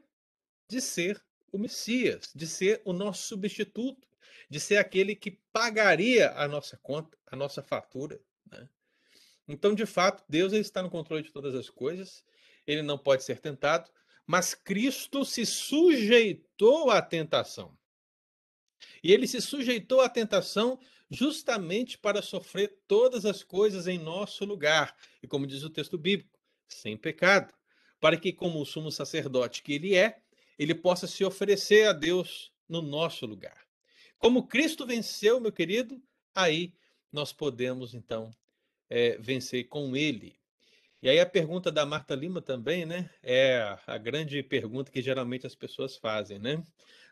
de 0.68 0.82
ser 0.82 1.24
o 1.52 1.58
Messias, 1.58 2.32
de 2.36 2.46
ser 2.46 2.82
o 2.84 2.92
nosso 2.92 3.28
substituto, 3.28 4.08
de 4.50 4.60
ser 4.60 4.78
aquele 4.78 5.16
que 5.16 5.40
pagaria 5.52 6.32
a 6.32 6.48
nossa 6.48 6.78
conta, 6.78 7.18
a 7.28 7.36
nossa 7.36 7.64
fatura. 7.64 8.20
Né? 8.52 8.68
Então, 9.48 9.74
de 9.74 9.86
fato, 9.86 10.24
Deus 10.28 10.54
está 10.54 10.82
no 10.82 10.90
controle 10.90 11.24
de 11.24 11.32
todas 11.32 11.56
as 11.56 11.70
coisas, 11.70 12.24
ele 12.66 12.82
não 12.82 12.98
pode 12.98 13.24
ser 13.24 13.40
tentado, 13.40 13.90
mas 14.28 14.54
Cristo 14.54 15.24
se 15.24 15.46
sujeitou 15.46 16.92
à 16.92 17.02
tentação. 17.02 17.76
E 19.02 19.14
ele 19.14 19.26
se 19.26 19.42
sujeitou 19.42 20.02
à 20.02 20.10
tentação 20.10 20.78
justamente 21.10 21.98
para 21.98 22.22
sofrer 22.22 22.78
todas 22.86 23.26
as 23.26 23.42
coisas 23.42 23.88
em 23.88 23.98
nosso 23.98 24.44
lugar. 24.44 24.94
E 25.24 25.28
como 25.28 25.48
diz 25.48 25.64
o 25.64 25.70
texto 25.70 25.98
bíblico, 25.98 26.38
sem 26.68 26.98
pecado, 26.98 27.54
para 28.02 28.18
que, 28.18 28.34
como 28.34 28.62
o 28.62 28.66
sumo 28.66 28.92
sacerdote 28.92 29.64
que 29.64 29.74
ele 29.74 29.96
é, 29.96 30.20
ele 30.60 30.76
possa 30.76 31.08
se 31.08 31.24
oferecer 31.24 31.88
a 31.88 31.94
Deus 31.94 32.52
no 32.68 32.82
nosso 32.82 33.26
lugar. 33.26 33.66
Como 34.18 34.48
Cristo 34.48 34.86
venceu, 34.86 35.40
meu 35.40 35.52
querido, 35.52 36.02
aí 36.36 36.74
nós 37.12 37.32
podemos 37.32 37.94
então 37.94 38.32
é, 38.90 39.18
vencer 39.18 39.68
com 39.68 39.96
ele. 39.96 40.38
E 41.02 41.10
aí 41.10 41.20
a 41.20 41.26
pergunta 41.26 41.72
da 41.72 41.86
Marta 41.86 42.16
Lima 42.16 42.42
também, 42.42 42.86
né? 42.86 43.10
É 43.22 43.78
a 43.86 43.98
grande 43.98 44.42
pergunta 44.42 44.92
que 44.92 45.02
geralmente 45.02 45.46
as 45.46 45.54
pessoas 45.54 45.96
fazem, 45.96 46.40
né? 46.40 46.64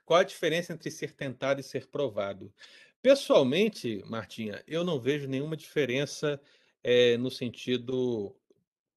Qual 0.04 0.19
a 0.19 0.24
diferença 0.24 0.74
entre 0.74 0.89
ser 0.89 1.13
tentado 1.13 1.62
e 1.62 1.63
ser 1.63 1.88
provado? 1.88 2.54
Pessoalmente, 3.02 4.04
Martinha, 4.08 4.63
eu 4.67 4.84
não 4.84 5.00
vejo 5.00 5.28
nenhuma 5.28 5.56
diferença 5.56 6.41
é, 6.84 7.17
no 7.17 7.30
sentido 7.30 8.36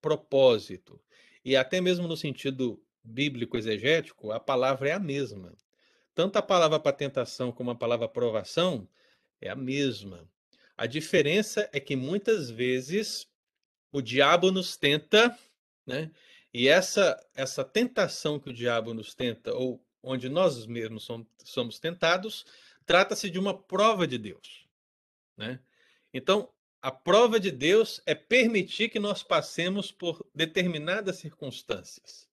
propósito. 0.01 1.01
E 1.45 1.57
até 1.57 1.81
mesmo 1.81 2.09
no 2.09 2.17
sentido 2.17 2.83
bíblico 3.05 3.57
exegético, 3.57 4.33
a 4.33 4.41
palavra 4.41 4.89
é 4.89 4.93
a 4.93 4.99
mesma. 4.99 5.55
Tanto 6.15 6.37
a 6.37 6.43
palavra 6.43 6.81
para 6.81 6.97
tentação 6.97 7.53
como 7.53 7.71
a 7.71 7.75
palavra 7.75 8.09
provação 8.09 8.89
é 9.41 9.51
a 9.51 9.57
mesma. 9.57 10.29
A 10.77 10.87
diferença 10.87 11.69
é 11.73 11.81
que 11.81 11.97
muitas 11.97 12.51
vezes 12.51 13.29
o 13.93 14.01
diabo 14.01 14.51
nos 14.51 14.77
tenta, 14.77 15.37
né? 15.87 16.11
E 16.53 16.69
essa 16.69 17.19
essa 17.35 17.65
tentação 17.65 18.39
que 18.39 18.51
o 18.51 18.53
diabo 18.53 18.95
nos 18.95 19.15
tenta 19.15 19.55
ou 19.55 19.85
onde 20.03 20.29
nós 20.29 20.67
mesmos 20.67 21.09
somos 21.45 21.79
tentados, 21.79 22.47
trata-se 22.87 23.29
de 23.29 23.39
uma 23.39 23.57
prova 23.57 24.07
de 24.07 24.17
Deus. 24.17 24.67
Né? 25.37 25.61
Então, 26.13 26.49
a 26.81 26.91
prova 26.91 27.39
de 27.39 27.51
Deus 27.51 28.01
é 28.07 28.15
permitir 28.15 28.89
que 28.89 28.99
nós 28.99 29.23
passemos 29.23 29.91
por 29.91 30.25
determinadas 30.35 31.17
circunstâncias. 31.17 32.29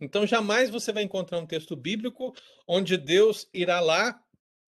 Então, 0.00 0.26
jamais 0.26 0.68
você 0.68 0.92
vai 0.92 1.04
encontrar 1.04 1.38
um 1.38 1.46
texto 1.46 1.76
bíblico 1.76 2.34
onde 2.66 2.96
Deus 2.96 3.48
irá 3.54 3.80
lá 3.80 4.20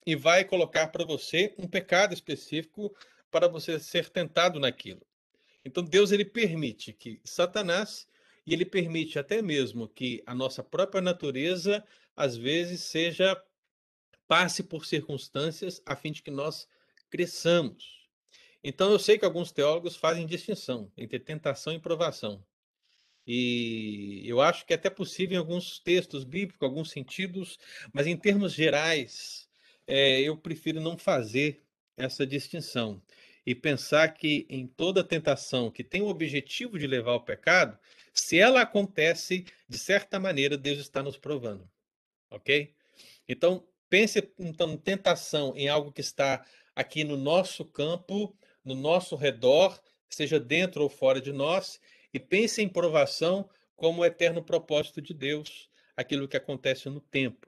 e 0.07 0.15
vai 0.15 0.45
colocar 0.45 0.89
para 0.89 1.05
você 1.05 1.55
um 1.59 1.67
pecado 1.67 2.15
específico 2.15 2.97
para 3.31 3.49
você 3.49 3.79
ser 3.81 4.09
tentado 4.09 4.61
naquilo. 4.61 5.05
Então 5.67 5.83
Deus 5.83 6.13
ele 6.13 6.25
permite 6.25 6.93
que 6.93 7.21
Satanás 7.25 8.07
e 8.47 8.55
ele 8.55 8.65
permite 8.65 9.19
até 9.19 9.43
mesmo 9.43 9.89
que 9.89 10.23
a 10.25 10.33
nossa 10.33 10.63
própria 10.63 11.03
natureza 11.03 11.85
às 12.15 12.37
vezes 12.37 12.83
seja 12.83 13.37
passe 14.29 14.63
por 14.63 14.87
circunstâncias 14.87 15.83
a 15.85 15.97
fim 15.97 16.13
de 16.13 16.23
que 16.23 16.31
nós 16.31 16.69
cresçamos. 17.11 18.09
Então 18.63 18.93
eu 18.93 18.99
sei 18.99 19.19
que 19.19 19.25
alguns 19.25 19.51
teólogos 19.51 19.97
fazem 19.97 20.25
distinção 20.25 20.91
entre 20.97 21.19
tentação 21.19 21.73
e 21.73 21.81
provação. 21.81 22.45
E 23.27 24.23
eu 24.25 24.41
acho 24.41 24.65
que 24.65 24.73
é 24.73 24.77
até 24.77 24.89
possível 24.89 25.35
em 25.35 25.39
alguns 25.39 25.81
textos 25.81 26.23
bíblicos, 26.23 26.63
alguns 26.63 26.91
sentidos, 26.91 27.59
mas 27.93 28.07
em 28.07 28.17
termos 28.17 28.53
gerais, 28.53 29.49
é, 29.85 30.21
eu 30.21 30.37
prefiro 30.37 30.81
não 30.81 30.97
fazer 30.97 31.65
essa 31.97 32.25
distinção 32.25 33.03
e 33.47 33.55
pensar 33.55 34.09
que 34.09 34.45
em 34.51 34.67
toda 34.67 35.05
tentação 35.05 35.71
que 35.71 35.85
tem 35.85 36.03
o 36.03 36.09
objetivo 36.09 36.77
de 36.79 36.87
levar 36.87 37.13
ao 37.13 37.25
pecado, 37.25 37.79
se 38.13 38.39
ela 38.39 38.61
acontece, 38.61 39.47
de 39.69 39.79
certa 39.79 40.19
maneira, 40.19 40.59
Deus 40.59 40.79
está 40.79 41.01
nos 41.01 41.17
provando. 41.17 41.71
Ok? 42.29 42.75
Então, 43.29 43.65
pense 43.89 44.33
então 44.37 44.77
tentação 44.77 45.55
em 45.57 45.69
algo 45.69 45.93
que 45.93 46.01
está 46.01 46.45
aqui 46.75 47.05
no 47.05 47.17
nosso 47.17 47.65
campo, 47.65 48.37
no 48.65 48.75
nosso 48.75 49.15
redor, 49.15 49.81
seja 50.11 50.41
dentro 50.41 50.83
ou 50.83 50.89
fora 50.89 51.21
de 51.21 51.33
nós, 51.33 51.81
e 52.13 52.19
pense 52.19 52.61
em 52.61 52.69
provação 52.69 53.49
como 53.77 54.03
o 54.03 54.05
eterno 54.05 54.43
propósito 54.43 55.01
de 55.01 55.15
Deus, 55.15 55.71
aquilo 55.97 56.27
que 56.27 56.37
acontece 56.37 56.89
no 56.89 57.01
tempo. 57.01 57.47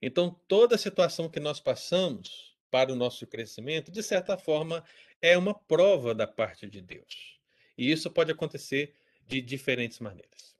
Então, 0.00 0.38
toda 0.48 0.78
situação 0.78 1.28
que 1.28 1.40
nós 1.40 1.60
passamos 1.60 2.53
para 2.74 2.92
o 2.92 2.96
nosso 2.96 3.24
crescimento, 3.24 3.92
de 3.92 4.02
certa 4.02 4.36
forma, 4.36 4.82
é 5.22 5.38
uma 5.38 5.54
prova 5.54 6.12
da 6.12 6.26
parte 6.26 6.66
de 6.66 6.80
Deus. 6.80 7.38
E 7.78 7.88
isso 7.88 8.10
pode 8.10 8.32
acontecer 8.32 8.96
de 9.28 9.40
diferentes 9.40 10.00
maneiras. 10.00 10.56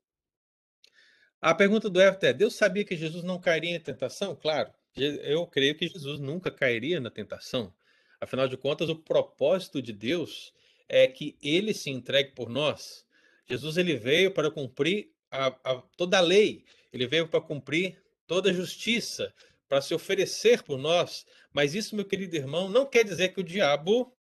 A 1.41 1.53
pergunta 1.53 1.89
do 1.89 2.01
Everton 2.01 2.27
é: 2.27 2.31
Deus 2.31 2.55
sabia 2.55 2.85
que 2.85 2.95
Jesus 2.95 3.21
não 3.21 3.37
cairia 3.37 3.75
em 3.75 3.79
tentação? 3.81 4.33
Claro, 4.33 4.71
eu 4.95 5.45
creio 5.45 5.75
que 5.75 5.89
Jesus 5.89 6.17
nunca 6.21 6.49
cairia 6.49 7.01
na 7.01 7.11
tentação. 7.11 7.73
Afinal 8.21 8.47
de 8.47 8.55
contas, 8.55 8.87
o 8.87 8.95
propósito 8.95 9.81
de 9.81 9.91
Deus 9.91 10.53
é 10.87 11.09
que 11.09 11.37
ele 11.43 11.73
se 11.73 11.89
entregue 11.89 12.31
por 12.31 12.47
nós. 12.47 13.05
Jesus 13.45 13.75
ele 13.75 13.97
veio 13.97 14.31
para 14.31 14.49
cumprir 14.49 15.11
a, 15.29 15.47
a, 15.47 15.81
toda 15.97 16.17
a 16.19 16.21
lei, 16.21 16.63
ele 16.93 17.07
veio 17.07 17.27
para 17.27 17.41
cumprir 17.41 18.01
toda 18.25 18.51
a 18.51 18.53
justiça, 18.53 19.33
para 19.67 19.81
se 19.81 19.93
oferecer 19.93 20.63
por 20.63 20.77
nós. 20.77 21.25
Mas 21.51 21.73
isso, 21.73 21.95
meu 21.95 22.05
querido 22.05 22.35
irmão, 22.35 22.69
não 22.69 22.85
quer 22.85 23.03
dizer 23.03 23.29
que 23.29 23.39
o 23.39 23.43
diabo 23.43 24.15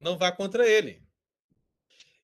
não 0.00 0.16
vá 0.16 0.30
contra 0.30 0.68
ele. 0.68 1.02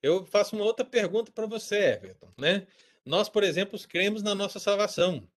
Eu 0.02 0.24
faço 0.24 0.56
uma 0.56 0.64
outra 0.64 0.84
pergunta 0.84 1.30
para 1.32 1.46
você, 1.46 1.76
Everton. 1.76 2.32
Né? 2.38 2.66
Nós, 3.04 3.28
por 3.28 3.42
exemplo, 3.42 3.78
cremos 3.88 4.22
na 4.22 4.34
nossa 4.34 4.58
salvação. 4.58 5.28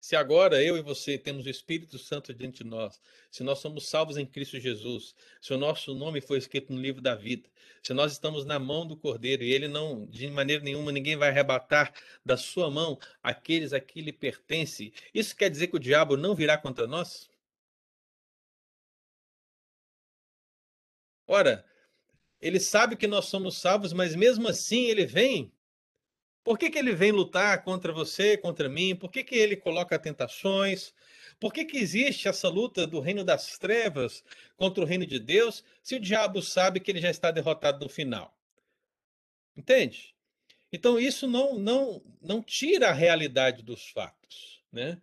Se 0.00 0.14
agora 0.14 0.62
eu 0.62 0.76
e 0.76 0.82
você 0.82 1.18
temos 1.18 1.44
o 1.44 1.50
Espírito 1.50 1.98
Santo 1.98 2.32
dentro 2.32 2.62
de 2.62 2.70
nós, 2.70 3.00
se 3.30 3.42
nós 3.42 3.58
somos 3.58 3.88
salvos 3.88 4.16
em 4.16 4.24
Cristo 4.24 4.58
Jesus, 4.60 5.14
se 5.40 5.52
o 5.52 5.58
nosso 5.58 5.92
nome 5.94 6.20
foi 6.20 6.38
escrito 6.38 6.72
no 6.72 6.80
livro 6.80 7.02
da 7.02 7.14
vida, 7.16 7.48
se 7.82 7.92
nós 7.92 8.12
estamos 8.12 8.44
na 8.44 8.58
mão 8.58 8.86
do 8.86 8.96
Cordeiro 8.96 9.42
e 9.42 9.52
ele 9.52 9.66
não, 9.66 10.06
de 10.06 10.28
maneira 10.30 10.62
nenhuma, 10.62 10.92
ninguém 10.92 11.16
vai 11.16 11.30
arrebatar 11.30 11.92
da 12.24 12.36
sua 12.36 12.70
mão 12.70 12.98
aqueles 13.22 13.72
a 13.72 13.80
que 13.80 14.00
lhe 14.00 14.12
pertence, 14.12 14.92
isso 15.12 15.36
quer 15.36 15.50
dizer 15.50 15.66
que 15.68 15.76
o 15.76 15.80
diabo 15.80 16.16
não 16.16 16.34
virá 16.34 16.56
contra 16.56 16.86
nós? 16.86 17.28
Ora, 21.26 21.64
ele 22.40 22.60
sabe 22.60 22.96
que 22.96 23.06
nós 23.06 23.26
somos 23.26 23.58
salvos, 23.58 23.92
mas 23.92 24.14
mesmo 24.14 24.48
assim 24.48 24.86
ele 24.86 25.04
vem. 25.06 25.52
Por 26.48 26.58
que, 26.58 26.70
que 26.70 26.78
ele 26.78 26.94
vem 26.94 27.12
lutar 27.12 27.62
contra 27.62 27.92
você, 27.92 28.34
contra 28.34 28.70
mim? 28.70 28.96
Por 28.96 29.10
que, 29.10 29.22
que 29.22 29.34
ele 29.34 29.54
coloca 29.54 29.98
tentações? 29.98 30.94
Por 31.38 31.52
que, 31.52 31.62
que 31.62 31.76
existe 31.76 32.26
essa 32.26 32.48
luta 32.48 32.86
do 32.86 33.00
reino 33.00 33.22
das 33.22 33.58
trevas 33.58 34.24
contra 34.56 34.82
o 34.82 34.86
reino 34.86 35.04
de 35.04 35.18
Deus, 35.18 35.62
se 35.82 35.94
o 35.96 36.00
diabo 36.00 36.40
sabe 36.40 36.80
que 36.80 36.90
ele 36.90 37.02
já 37.02 37.10
está 37.10 37.30
derrotado 37.30 37.84
no 37.84 37.90
final? 37.90 38.34
Entende? 39.54 40.14
Então 40.72 40.98
isso 40.98 41.28
não 41.28 41.58
não 41.58 42.02
não 42.18 42.42
tira 42.42 42.88
a 42.88 42.94
realidade 42.94 43.62
dos 43.62 43.90
fatos, 43.90 44.62
né? 44.72 44.98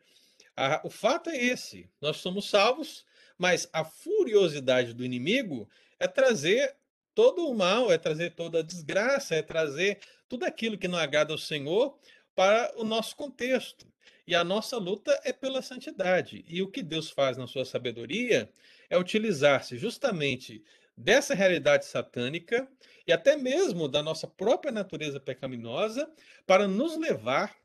A, 0.58 0.82
o 0.84 0.90
fato 0.90 1.30
é 1.30 1.38
esse: 1.38 1.88
nós 2.02 2.18
somos 2.18 2.50
salvos, 2.50 3.06
mas 3.38 3.70
a 3.72 3.86
furiosidade 3.86 4.96
do 4.96 5.06
inimigo 5.06 5.70
é 6.00 6.08
trazer 6.08 6.76
todo 7.16 7.50
o 7.50 7.56
mal, 7.56 7.92
é 7.92 7.98
trazer 7.98 8.36
toda 8.36 8.60
a 8.60 8.64
desgraça, 8.64 9.36
é 9.36 9.42
trazer 9.42 10.00
tudo 10.28 10.44
aquilo 10.44 10.78
que 10.78 10.88
não 10.88 11.00
agrada 11.00 11.34
ao 11.34 11.38
Senhor 11.38 11.98
para 12.36 12.72
o 12.76 12.84
nosso 12.84 13.16
contexto. 13.16 13.88
E 14.28 14.36
a 14.36 14.44
nossa 14.44 14.78
luta 14.78 15.20
é 15.24 15.32
pela 15.32 15.62
santidade. 15.62 16.44
E 16.48 16.62
o 16.62 16.68
que 16.68 16.84
Deus 16.84 17.10
faz 17.10 17.38
na 17.38 17.48
sua 17.48 17.64
sabedoria 17.64 18.52
é 18.90 18.98
utilizar-se 18.98 19.78
justamente 19.78 20.64
dessa 20.98 21.34
realidade 21.34 21.86
satânica 21.86 22.68
e 23.08 23.14
até 23.14 23.38
mesmo 23.38 23.88
da 23.88 24.02
nossa 24.02 24.28
própria 24.28 24.72
natureza 24.72 25.20
pecaminosa 25.20 26.12
para 26.46 26.68
nos 26.68 26.98
levar 26.98 27.56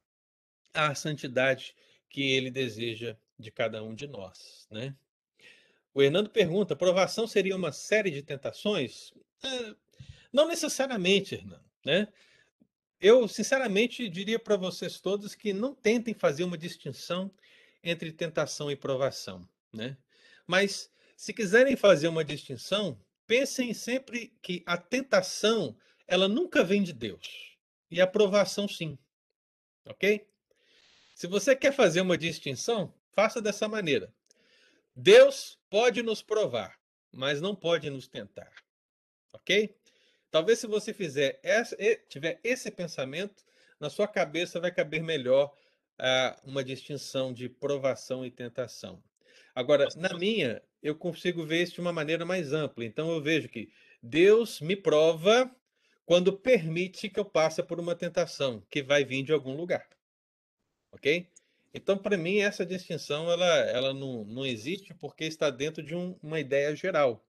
à 0.72 0.94
santidade 0.94 1.74
que 2.08 2.22
ele 2.32 2.50
deseja 2.50 3.16
de 3.38 3.50
cada 3.50 3.82
um 3.82 3.94
de 3.94 4.06
nós, 4.06 4.66
né? 4.70 4.94
O 5.94 6.02
Hernando 6.02 6.30
pergunta: 6.30 6.76
provação 6.76 7.26
seria 7.26 7.56
uma 7.56 7.72
série 7.72 8.10
de 8.10 8.22
tentações? 8.22 9.12
Não 10.32 10.46
necessariamente, 10.46 11.34
Hernando. 11.34 11.64
Né? 11.84 12.08
Eu, 13.00 13.26
sinceramente, 13.26 14.08
diria 14.08 14.38
para 14.38 14.56
vocês 14.56 15.00
todos 15.00 15.34
que 15.34 15.52
não 15.52 15.74
tentem 15.74 16.14
fazer 16.14 16.44
uma 16.44 16.58
distinção 16.58 17.30
entre 17.82 18.12
tentação 18.12 18.70
e 18.70 18.76
provação. 18.76 19.48
Né? 19.72 19.96
Mas, 20.46 20.90
se 21.16 21.32
quiserem 21.32 21.76
fazer 21.76 22.08
uma 22.08 22.24
distinção, 22.24 23.00
pensem 23.26 23.72
sempre 23.72 24.32
que 24.42 24.62
a 24.66 24.76
tentação 24.76 25.76
ela 26.06 26.26
nunca 26.28 26.64
vem 26.64 26.82
de 26.82 26.92
Deus 26.92 27.56
e 27.90 28.00
a 28.00 28.06
provação 28.06 28.68
sim. 28.68 28.98
Ok? 29.86 30.26
Se 31.14 31.26
você 31.26 31.54
quer 31.54 31.72
fazer 31.72 32.00
uma 32.00 32.18
distinção, 32.18 32.92
faça 33.12 33.40
dessa 33.40 33.68
maneira. 33.68 34.12
Deus 34.94 35.58
pode 35.70 36.02
nos 36.02 36.22
provar, 36.22 36.78
mas 37.12 37.40
não 37.40 37.54
pode 37.54 37.88
nos 37.88 38.08
tentar. 38.08 38.52
Ok? 39.32 39.74
Talvez 40.30 40.58
se 40.58 40.66
você 40.66 40.94
fizer 40.94 41.40
essa, 41.42 41.76
tiver 42.08 42.40
esse 42.44 42.70
pensamento, 42.70 43.44
na 43.80 43.90
sua 43.90 44.06
cabeça 44.06 44.60
vai 44.60 44.70
caber 44.70 45.02
melhor 45.02 45.52
uh, 46.00 46.48
uma 46.48 46.62
distinção 46.62 47.32
de 47.32 47.48
provação 47.48 48.24
e 48.24 48.30
tentação. 48.30 49.02
Agora, 49.54 49.88
na 49.96 50.16
minha, 50.16 50.62
eu 50.82 50.94
consigo 50.94 51.44
ver 51.44 51.62
isso 51.62 51.74
de 51.74 51.80
uma 51.80 51.92
maneira 51.92 52.24
mais 52.24 52.52
ampla. 52.52 52.84
Então, 52.84 53.10
eu 53.10 53.20
vejo 53.20 53.48
que 53.48 53.70
Deus 54.02 54.60
me 54.60 54.76
prova 54.76 55.50
quando 56.06 56.32
permite 56.32 57.08
que 57.08 57.20
eu 57.20 57.24
passe 57.24 57.62
por 57.62 57.78
uma 57.78 57.94
tentação 57.94 58.62
que 58.70 58.82
vai 58.82 59.04
vir 59.04 59.22
de 59.22 59.32
algum 59.32 59.54
lugar. 59.54 59.88
Ok? 60.92 61.28
Então, 61.72 61.96
para 61.96 62.16
mim, 62.16 62.38
essa 62.38 62.66
distinção 62.66 63.30
ela, 63.30 63.46
ela 63.46 63.94
não, 63.94 64.24
não 64.24 64.44
existe 64.44 64.92
porque 64.94 65.24
está 65.24 65.50
dentro 65.50 65.82
de 65.82 65.94
um, 65.94 66.16
uma 66.22 66.40
ideia 66.40 66.74
geral. 66.74 67.24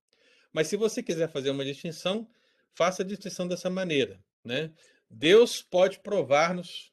Mas 0.54 0.68
se 0.68 0.76
você 0.76 1.02
quiser 1.02 1.30
fazer 1.30 1.50
uma 1.50 1.66
distinção, 1.66 2.30
faça 2.74 3.04
a 3.04 3.06
distinção 3.06 3.48
dessa 3.48 3.70
maneira. 3.70 4.24
Né? 4.44 4.72
Deus 5.10 5.62
pode 5.62 6.00
provar-nos 6.00 6.92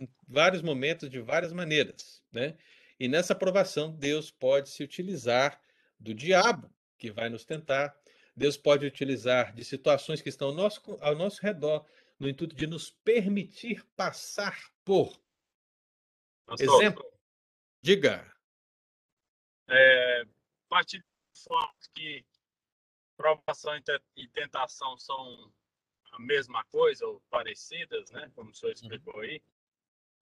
em 0.00 0.08
vários 0.26 0.62
momentos, 0.62 1.08
de 1.08 1.20
várias 1.20 1.52
maneiras. 1.52 2.22
Né? 2.32 2.56
E 2.98 3.08
nessa 3.08 3.34
provação, 3.34 3.92
Deus 3.92 4.30
pode 4.30 4.68
se 4.70 4.82
utilizar 4.82 5.60
do 5.98 6.14
diabo, 6.14 6.70
que 6.98 7.10
vai 7.10 7.28
nos 7.28 7.44
tentar. 7.44 7.96
Deus 8.34 8.56
pode 8.56 8.86
utilizar 8.86 9.54
de 9.54 9.64
situações 9.64 10.20
que 10.20 10.28
estão 10.28 10.48
ao 10.48 10.54
nosso, 10.54 10.80
ao 11.00 11.14
nosso 11.14 11.40
redor, 11.40 11.86
no 12.18 12.28
intuito 12.28 12.54
de 12.54 12.66
nos 12.66 12.90
permitir 12.90 13.84
passar 13.94 14.58
por 14.84 15.18
Exemplo? 16.60 17.04
Diga. 17.82 18.32
É, 19.68 20.24
partir 20.68 20.98
do 20.98 21.40
fato 21.48 21.90
que 21.92 22.24
provação 23.16 23.72
e 24.16 24.28
tentação 24.28 24.96
são 24.98 25.52
a 26.12 26.18
mesma 26.18 26.64
coisa 26.66 27.06
ou 27.06 27.20
parecidas, 27.30 28.10
né? 28.10 28.30
Como 28.34 28.50
o 28.50 28.54
senhor 28.54 28.70
uhum. 28.70 28.74
explicou 28.74 29.20
aí. 29.20 29.42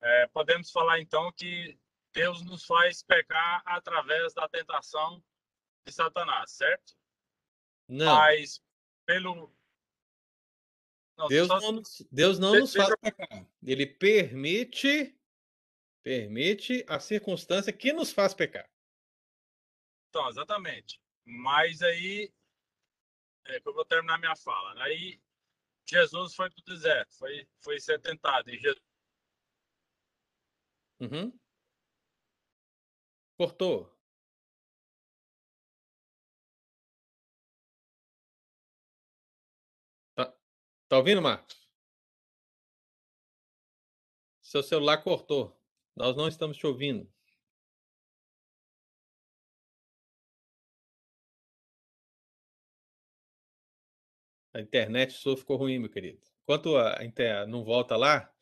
É, 0.00 0.26
podemos 0.28 0.70
falar 0.70 1.00
então 1.00 1.33
que 1.33 1.78
Deus 2.12 2.42
nos 2.42 2.64
faz 2.64 3.02
pecar 3.02 3.62
através 3.64 4.35
da 4.35 4.48
tentação 4.48 5.22
de 5.87 5.92
Satanás, 5.92 6.50
certo? 6.52 6.94
Não. 7.88 8.14
Mas 8.14 8.62
pelo 9.07 9.54
não, 11.16 11.28
Deus, 11.28 11.48
só... 11.48 11.61
não, 11.61 11.83
Deus 12.11 12.38
não 12.38 12.59
nos 12.59 12.74
faz 12.74 12.94
pecar. 13.00 13.46
Ele 13.62 13.87
permite 13.87 15.14
Permite 16.04 16.85
a 16.87 17.00
circunstância 17.00 17.72
que 17.72 17.90
nos 17.90 18.12
faz 18.12 18.35
pecar. 18.35 18.70
Então, 20.11 20.28
exatamente. 20.28 21.00
Mas 21.24 21.80
aí 21.80 22.30
é, 23.46 23.61
que 23.61 23.68
eu 23.68 23.74
vou 23.74 23.85
terminar 23.85 24.18
minha 24.18 24.37
fala. 24.37 24.83
Aí 24.85 25.20
Jesus 25.87 26.35
foi 26.35 26.50
para 26.50 26.61
o 26.61 26.64
deserto, 26.64 27.14
foi, 27.16 27.48
foi 27.61 27.80
ser 27.80 28.00
tentado. 28.00 28.50
E 28.50 28.59
Jesus... 28.59 28.83
Uhum. 31.00 31.33
Cortou. 33.37 33.92
Tá, 40.14 40.33
tá 40.88 40.96
ouvindo, 40.98 41.20
Marcos? 41.20 41.68
Seu 44.40 44.62
celular 44.62 45.02
cortou. 45.02 45.61
Nós 45.96 46.16
não 46.16 46.28
estamos 46.28 46.57
te 46.57 46.66
ouvindo. 46.66 47.12
A 54.55 54.61
internet 54.61 55.12
sua 55.12 55.37
ficou 55.37 55.57
ruim, 55.57 55.79
meu 55.79 55.90
querido. 55.90 56.21
Enquanto 56.45 56.77
a 56.77 57.05
internet 57.05 57.51
não 57.51 57.64
volta 57.64 57.97
lá, 57.97 58.33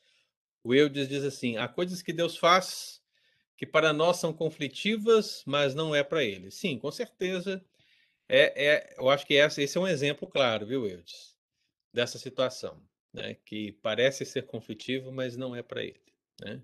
o 0.63 0.75
Eudes 0.75 1.09
diz 1.09 1.25
assim: 1.25 1.57
há 1.57 1.67
coisas 1.67 2.03
que 2.03 2.13
Deus 2.13 2.37
faz 2.37 3.03
que 3.63 3.67
para 3.67 3.93
nós 3.93 4.17
são 4.17 4.33
conflitivas, 4.33 5.45
mas 5.47 5.73
não 5.73 5.95
é 5.95 6.03
para 6.03 6.25
ele. 6.25 6.51
Sim, 6.51 6.81
com 6.81 6.91
certeza. 6.91 7.65
É, 8.29 8.67
é, 8.67 8.95
eu 8.99 9.09
acho 9.09 9.25
que 9.25 9.37
essa, 9.37 9.63
esse 9.63 9.79
é 9.79 9.81
um 9.81 9.87
exemplo 9.87 10.27
claro, 10.27 10.67
viu, 10.67 10.85
Eudes, 10.85 11.37
dessa 11.93 12.19
situação, 12.19 12.83
né? 13.13 13.35
que 13.45 13.71
parece 13.81 14.25
ser 14.25 14.47
conflitivo, 14.47 15.13
mas 15.13 15.37
não 15.37 15.55
é 15.55 15.63
para 15.63 15.85
ele. 15.85 16.03
Né? 16.41 16.61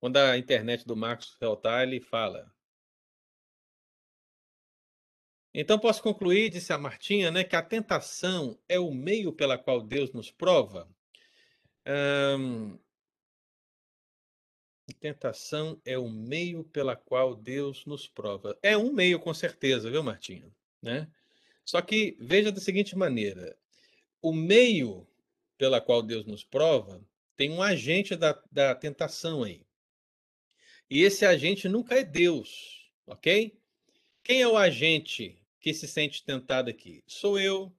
Quando 0.00 0.16
a 0.16 0.36
internet 0.36 0.84
do 0.84 0.96
Marcos 0.96 1.36
voltar, 1.40 1.84
ele 1.84 2.00
fala: 2.00 2.52
então 5.54 5.78
posso 5.78 6.02
concluir, 6.02 6.50
disse 6.50 6.72
a 6.72 6.78
Martinha, 6.78 7.30
né, 7.30 7.44
que 7.44 7.56
a 7.56 7.62
tentação 7.62 8.58
é 8.68 8.78
o 8.78 8.92
meio 8.92 9.32
pela 9.32 9.58
qual 9.58 9.82
Deus 9.82 10.12
nos 10.12 10.30
prova. 10.30 10.88
Hum, 11.86 12.78
tentação 14.92 15.80
é 15.84 15.98
o 15.98 16.08
meio 16.08 16.64
pela 16.64 16.94
qual 16.94 17.34
Deus 17.34 17.84
nos 17.84 18.06
prova. 18.06 18.56
É 18.62 18.76
um 18.76 18.92
meio, 18.92 19.18
com 19.18 19.34
certeza, 19.34 19.90
viu, 19.90 20.02
Martinha? 20.02 20.50
Né? 20.80 21.08
Só 21.64 21.80
que 21.82 22.16
veja 22.20 22.52
da 22.52 22.60
seguinte 22.60 22.96
maneira: 22.96 23.56
o 24.20 24.32
meio 24.32 25.06
pela 25.58 25.80
qual 25.80 26.02
Deus 26.02 26.24
nos 26.26 26.44
prova 26.44 27.04
tem 27.36 27.50
um 27.50 27.62
agente 27.62 28.14
da, 28.14 28.40
da 28.50 28.74
tentação 28.74 29.42
aí. 29.42 29.66
E 30.88 31.02
esse 31.02 31.24
agente 31.24 31.68
nunca 31.68 31.94
é 31.94 32.04
Deus, 32.04 32.90
ok? 33.06 33.58
Quem 34.22 34.42
é 34.42 34.46
o 34.46 34.56
agente 34.56 35.41
que 35.62 35.72
se 35.72 35.86
sente 35.86 36.24
tentado 36.24 36.68
aqui? 36.68 37.04
Sou 37.06 37.38
eu. 37.38 37.72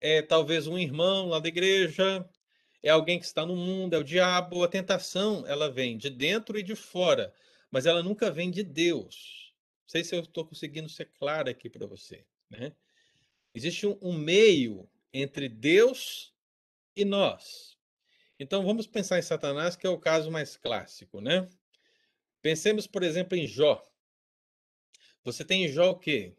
É 0.00 0.22
talvez 0.22 0.68
um 0.68 0.78
irmão 0.78 1.26
lá 1.26 1.40
da 1.40 1.48
igreja, 1.48 2.28
é 2.82 2.90
alguém 2.90 3.18
que 3.18 3.24
está 3.24 3.44
no 3.44 3.56
mundo, 3.56 3.94
é 3.94 3.98
o 3.98 4.04
diabo. 4.04 4.62
A 4.62 4.68
tentação, 4.68 5.44
ela 5.46 5.70
vem 5.70 5.98
de 5.98 6.08
dentro 6.08 6.58
e 6.58 6.62
de 6.62 6.76
fora, 6.76 7.34
mas 7.70 7.84
ela 7.84 8.02
nunca 8.02 8.30
vem 8.30 8.50
de 8.50 8.62
Deus. 8.62 9.52
Não 9.82 9.88
sei 9.88 10.04
se 10.04 10.14
eu 10.14 10.20
estou 10.20 10.46
conseguindo 10.46 10.88
ser 10.88 11.06
claro 11.06 11.50
aqui 11.50 11.68
para 11.68 11.86
você. 11.86 12.24
Né? 12.48 12.72
Existe 13.52 13.86
um, 13.86 13.98
um 14.00 14.12
meio 14.12 14.88
entre 15.12 15.48
Deus 15.48 16.32
e 16.94 17.04
nós. 17.04 17.76
Então 18.38 18.64
vamos 18.64 18.86
pensar 18.86 19.18
em 19.18 19.22
Satanás, 19.22 19.74
que 19.74 19.86
é 19.86 19.90
o 19.90 19.98
caso 19.98 20.30
mais 20.30 20.56
clássico, 20.56 21.20
né? 21.20 21.48
Pensemos, 22.42 22.86
por 22.86 23.02
exemplo, 23.02 23.36
em 23.36 23.46
Jó. 23.46 23.82
Você 25.24 25.44
tem 25.44 25.64
em 25.64 25.68
Jó 25.68 25.90
o 25.90 25.98
quê? 25.98 26.34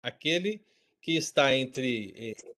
Aquele 0.00 0.64
que 1.02 1.16
está 1.16 1.54
entre 1.54 2.14
eh, 2.16 2.54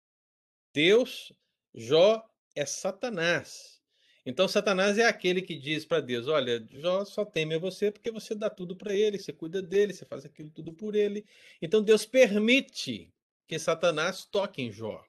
Deus, 0.75 1.33
Jó 1.75 2.23
é 2.55 2.67
Satanás. 2.67 3.81
Então, 4.27 4.47
Satanás 4.47 4.99
é 4.99 5.07
aquele 5.07 5.41
que 5.41 5.57
diz 5.57 5.87
para 5.87 6.03
Deus: 6.03 6.29
Olha, 6.29 6.63
Jó 6.71 7.03
só 7.07 7.25
teme 7.25 7.55
a 7.55 7.59
você 7.59 7.91
porque 7.91 8.11
você 8.11 8.35
dá 8.35 8.51
tudo 8.51 8.77
para 8.77 8.95
ele, 8.95 9.19
você 9.19 9.33
cuida 9.33 9.63
dele, 9.63 9.95
você 9.95 10.05
faz 10.05 10.27
aquilo 10.27 10.51
tudo 10.51 10.71
por 10.73 10.95
ele. 10.95 11.25
Então, 11.63 11.83
Deus 11.83 12.05
permite 12.05 13.11
que 13.47 13.59
Satanás 13.59 14.27
toque 14.27 14.61
em 14.61 14.71
Jó. 14.71 15.03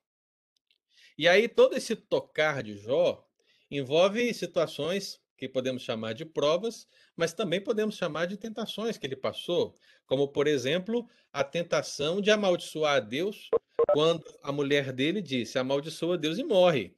E 1.17 1.27
aí, 1.27 1.49
todo 1.49 1.75
esse 1.75 1.97
tocar 1.97 2.63
de 2.63 2.77
Jó 2.77 3.27
envolve 3.69 4.33
situações 4.33 5.19
que 5.39 5.47
podemos 5.47 5.81
chamar 5.81 6.13
de 6.13 6.25
provas, 6.25 6.87
mas 7.15 7.33
também 7.33 7.63
podemos 7.63 7.95
chamar 7.95 8.25
de 8.25 8.35
tentações 8.35 8.97
que 8.97 9.07
ele 9.07 9.15
passou, 9.15 9.73
como, 10.05 10.27
por 10.27 10.47
exemplo, 10.47 11.07
a 11.31 11.43
tentação 11.43 12.19
de 12.19 12.29
amaldiçoar 12.29 12.97
a 12.97 12.99
Deus 12.99 13.49
quando 13.93 14.23
a 14.43 14.51
mulher 14.51 14.91
dele 14.91 15.21
disse: 15.21 15.57
amaldiçoa 15.57 16.17
Deus 16.17 16.37
e 16.37 16.43
morre. 16.43 16.93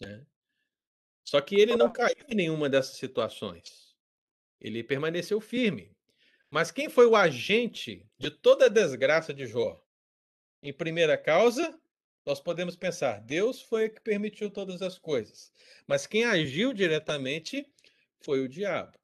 Né? 0.00 0.24
Só 1.24 1.40
que 1.40 1.56
ele 1.56 1.76
não 1.76 1.92
caiu 1.92 2.24
em 2.28 2.34
nenhuma 2.34 2.68
dessas 2.68 2.96
situações. 2.96 3.96
Ele 4.60 4.84
permaneceu 4.84 5.40
firme. 5.40 5.96
Mas 6.48 6.70
quem 6.70 6.88
foi 6.88 7.06
o 7.06 7.16
agente 7.16 8.06
de 8.18 8.30
toda 8.30 8.66
a 8.66 8.68
desgraça 8.68 9.34
de 9.34 9.46
Jó? 9.46 9.82
Em 10.62 10.72
primeira 10.72 11.18
causa, 11.18 11.80
nós 12.24 12.40
podemos 12.40 12.76
pensar, 12.76 13.20
Deus 13.20 13.60
foi 13.60 13.88
que 13.88 14.00
permitiu 14.00 14.50
todas 14.50 14.80
as 14.80 14.98
coisas. 14.98 15.52
Mas 15.86 16.06
quem 16.06 16.24
agiu 16.24 16.72
diretamente 16.72 17.66
foi 18.20 18.40
o 18.40 18.48
diabo. 18.48 18.96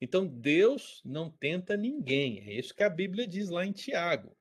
Então 0.00 0.26
Deus 0.26 1.00
não 1.04 1.30
tenta 1.30 1.76
ninguém. 1.76 2.40
É 2.40 2.52
isso 2.52 2.74
que 2.74 2.82
a 2.82 2.90
Bíblia 2.90 3.26
diz 3.26 3.48
lá 3.48 3.64
em 3.64 3.72
Tiago. 3.72 4.36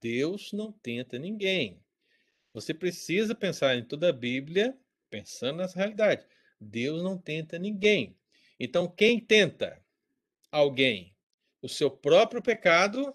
Deus 0.00 0.52
não 0.52 0.72
tenta 0.72 1.18
ninguém. 1.18 1.82
Você 2.52 2.72
precisa 2.72 3.34
pensar 3.34 3.76
em 3.76 3.84
toda 3.84 4.08
a 4.08 4.12
Bíblia 4.12 4.76
pensando 5.10 5.58
nessa 5.58 5.78
realidade. 5.78 6.26
Deus 6.60 7.02
não 7.02 7.18
tenta 7.18 7.58
ninguém. 7.58 8.16
Então 8.58 8.88
quem 8.88 9.20
tenta 9.20 9.82
alguém? 10.50 11.14
O 11.62 11.68
seu 11.68 11.90
próprio 11.90 12.42
pecado 12.42 13.14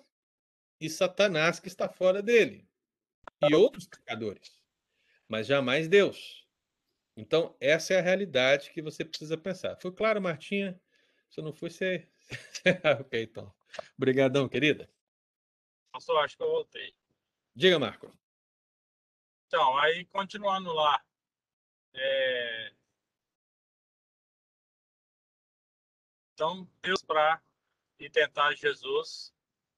e 0.79 0.87
Satanás 0.89 1.59
que 1.59 1.67
está 1.67 1.89
fora 1.89 2.21
dele 2.21 2.64
e 3.43 3.53
outros 3.55 3.87
pecadores, 3.87 4.61
mas 5.27 5.47
jamais 5.47 5.87
Deus. 5.87 6.45
Então, 7.17 7.55
essa 7.59 7.93
é 7.93 7.99
a 7.99 8.01
realidade 8.01 8.71
que 8.71 8.81
você 8.81 9.05
precisa 9.05 9.37
pensar. 9.37 9.77
Foi 9.77 9.91
claro, 9.91 10.21
Martinha? 10.21 10.79
Se 11.29 11.41
não 11.41 11.53
foi, 11.53 11.69
você. 11.69 12.09
ok, 12.99 13.23
então. 13.23 13.53
Obrigadão, 13.97 14.49
querida. 14.49 14.89
Pastor, 15.91 16.23
acho 16.23 16.35
que 16.35 16.43
eu 16.43 16.47
voltei. 16.47 16.95
Diga, 17.55 17.79
Marco. 17.79 18.11
Então, 19.47 19.77
aí, 19.77 20.05
continuando 20.07 20.73
lá. 20.73 21.01
É... 21.93 22.73
Então, 26.33 26.69
Deus 26.81 27.01
para 27.01 27.41
ir 27.97 28.09
tentar 28.09 28.53
Jesus 28.55 29.33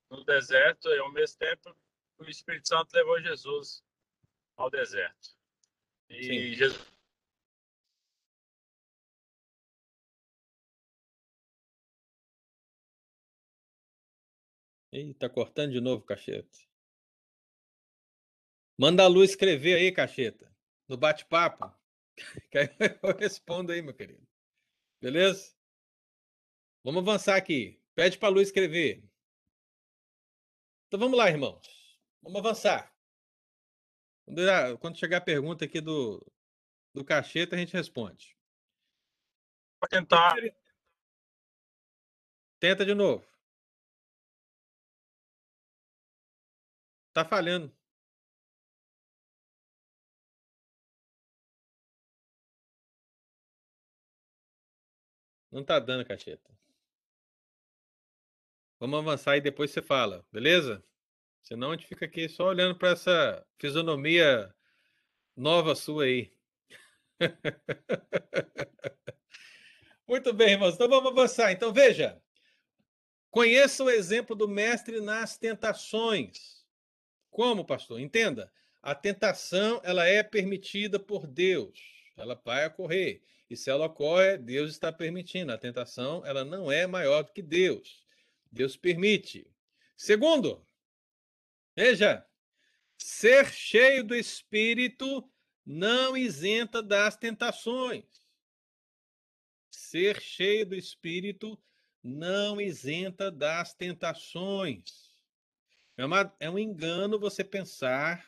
no 0.10 0.24
deserto 0.24 0.90
e, 0.90 0.98
ao 0.98 1.12
mesmo 1.12 1.38
tempo, 1.38 1.76
o 2.20 2.30
Espírito 2.30 2.68
Santo 2.68 2.94
levou 2.94 3.22
Jesus 3.22 3.84
ao 4.56 4.70
deserto. 4.70 5.36
E 6.10 6.24
Sim. 6.24 6.54
Jesus. 6.56 6.98
Ih, 14.92 15.14
tá 15.14 15.30
cortando 15.30 15.74
de 15.74 15.82
novo, 15.82 16.04
Cacheta. 16.04 16.58
Manda 18.80 19.04
a 19.04 19.08
Lu 19.08 19.24
escrever 19.24 19.76
aí, 19.76 19.92
Cacheta, 19.92 20.52
no 20.88 20.98
bate-papo. 20.98 21.76
Que 22.50 22.58
aí 22.58 22.68
eu 23.04 23.16
respondo 23.16 23.72
aí, 23.72 23.80
meu 23.80 23.94
querido. 23.94 24.28
Beleza? 25.00 25.56
Vamos 26.84 27.04
avançar 27.04 27.36
aqui. 27.36 27.80
Pede 27.94 28.18
para 28.18 28.30
a 28.30 28.32
Lu 28.32 28.42
escrever. 28.42 29.04
Então 30.88 31.00
vamos 31.00 31.16
lá, 31.16 31.30
irmãos. 31.30 31.77
Vamos 32.22 32.40
avançar. 32.40 32.94
Quando 34.80 34.98
chegar 34.98 35.18
a 35.18 35.22
pergunta 35.22 35.66
aqui 35.66 35.80
do, 35.80 36.26
do 36.94 37.04
cacheta, 37.06 37.56
a 37.56 37.60
gente 37.60 37.74
responde. 37.74 38.38
Vou 39.80 39.88
tentar. 39.90 40.36
Tenta 42.60 42.86
de 42.86 42.94
novo. 42.94 43.26
Tá 47.14 47.26
falhando. 47.26 47.76
Não 55.52 55.64
tá 55.64 55.80
dando, 55.80 56.06
cacheta. 56.06 56.56
Vamos 58.80 59.00
avançar 59.00 59.36
e 59.38 59.42
depois 59.42 59.72
você 59.72 59.82
fala, 59.82 60.26
beleza? 60.32 60.84
Senão 61.48 61.72
a 61.72 61.78
gente 61.78 61.88
fica 61.88 62.04
aqui 62.04 62.28
só 62.28 62.50
olhando 62.50 62.78
para 62.78 62.90
essa 62.90 63.48
fisionomia 63.58 64.54
nova 65.34 65.76
sua 65.76 66.04
aí. 66.04 66.30
Muito 70.06 70.34
bem, 70.34 70.52
irmãos. 70.52 70.74
Então 70.74 70.90
vamos 70.90 71.10
avançar. 71.10 71.54
Então 71.54 71.72
veja. 71.72 72.22
Conheça 73.32 73.82
o 73.82 73.90
exemplo 73.90 74.36
do 74.36 74.46
mestre 74.46 75.00
nas 75.00 75.38
tentações. 75.38 76.66
Como, 77.30 77.64
pastor? 77.64 78.02
Entenda, 78.02 78.52
a 78.82 78.94
tentação 78.94 79.80
ela 79.86 80.06
é 80.06 80.22
permitida 80.24 81.00
por 81.00 81.26
Deus. 81.26 81.80
Ela 82.18 82.36
vai 82.44 82.68
ocorrer. 82.68 83.24
E 83.50 83.56
se 83.56 83.70
ela 83.70 83.86
ocorre, 83.86 84.38
Deus 84.38 84.72
está 84.72 84.92
permitindo. 84.92 85.54
A 85.54 85.58
tentação 85.58 86.26
ela 86.26 86.44
não 86.44 86.70
é 86.70 86.86
maior 86.86 87.24
do 87.24 87.32
que 87.32 87.42
Deus. 87.42 88.06
Deus 88.52 88.76
permite. 88.76 89.50
Segundo, 89.96 90.67
veja, 91.78 92.26
ser 92.98 93.46
cheio 93.52 94.04
do 94.04 94.16
Espírito 94.16 95.30
não 95.64 96.18
isenta 96.18 96.82
das 96.82 97.16
tentações. 97.16 98.04
Ser 99.70 100.20
cheio 100.20 100.66
do 100.66 100.74
Espírito 100.74 101.62
não 102.04 102.60
isenta 102.60 103.30
das 103.30 103.76
tentações. 103.76 105.16
Meu 105.96 106.06
amado, 106.06 106.34
é 106.40 106.50
um 106.50 106.58
engano 106.58 107.20
você 107.20 107.44
pensar 107.44 108.28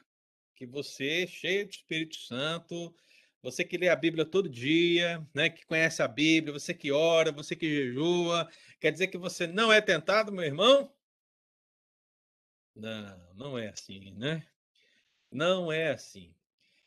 que 0.55 0.67
você, 0.67 1.25
cheio 1.25 1.65
do 1.65 1.71
Espírito 1.71 2.17
Santo, 2.17 2.93
você 3.41 3.63
que 3.63 3.77
lê 3.77 3.89
a 3.89 3.95
Bíblia 3.95 4.25
todo 4.25 4.47
dia, 4.47 5.25
né, 5.33 5.49
que 5.49 5.65
conhece 5.65 6.03
a 6.03 6.07
Bíblia, 6.07 6.53
você 6.53 6.73
que 6.73 6.91
ora, 6.91 7.31
você 7.31 7.55
que 7.55 7.67
jejua, 7.67 8.47
quer 8.79 8.91
dizer 8.91 9.07
que 9.07 9.17
você 9.17 9.47
não 9.47 9.73
é 9.73 9.81
tentado, 9.81 10.31
meu 10.31 10.43
irmão? 10.43 10.93
Não, 12.79 13.19
não 13.35 13.57
é 13.57 13.67
assim, 13.67 14.11
né? 14.11 14.47
Não 15.29 15.71
é 15.71 15.89
assim. 15.91 16.33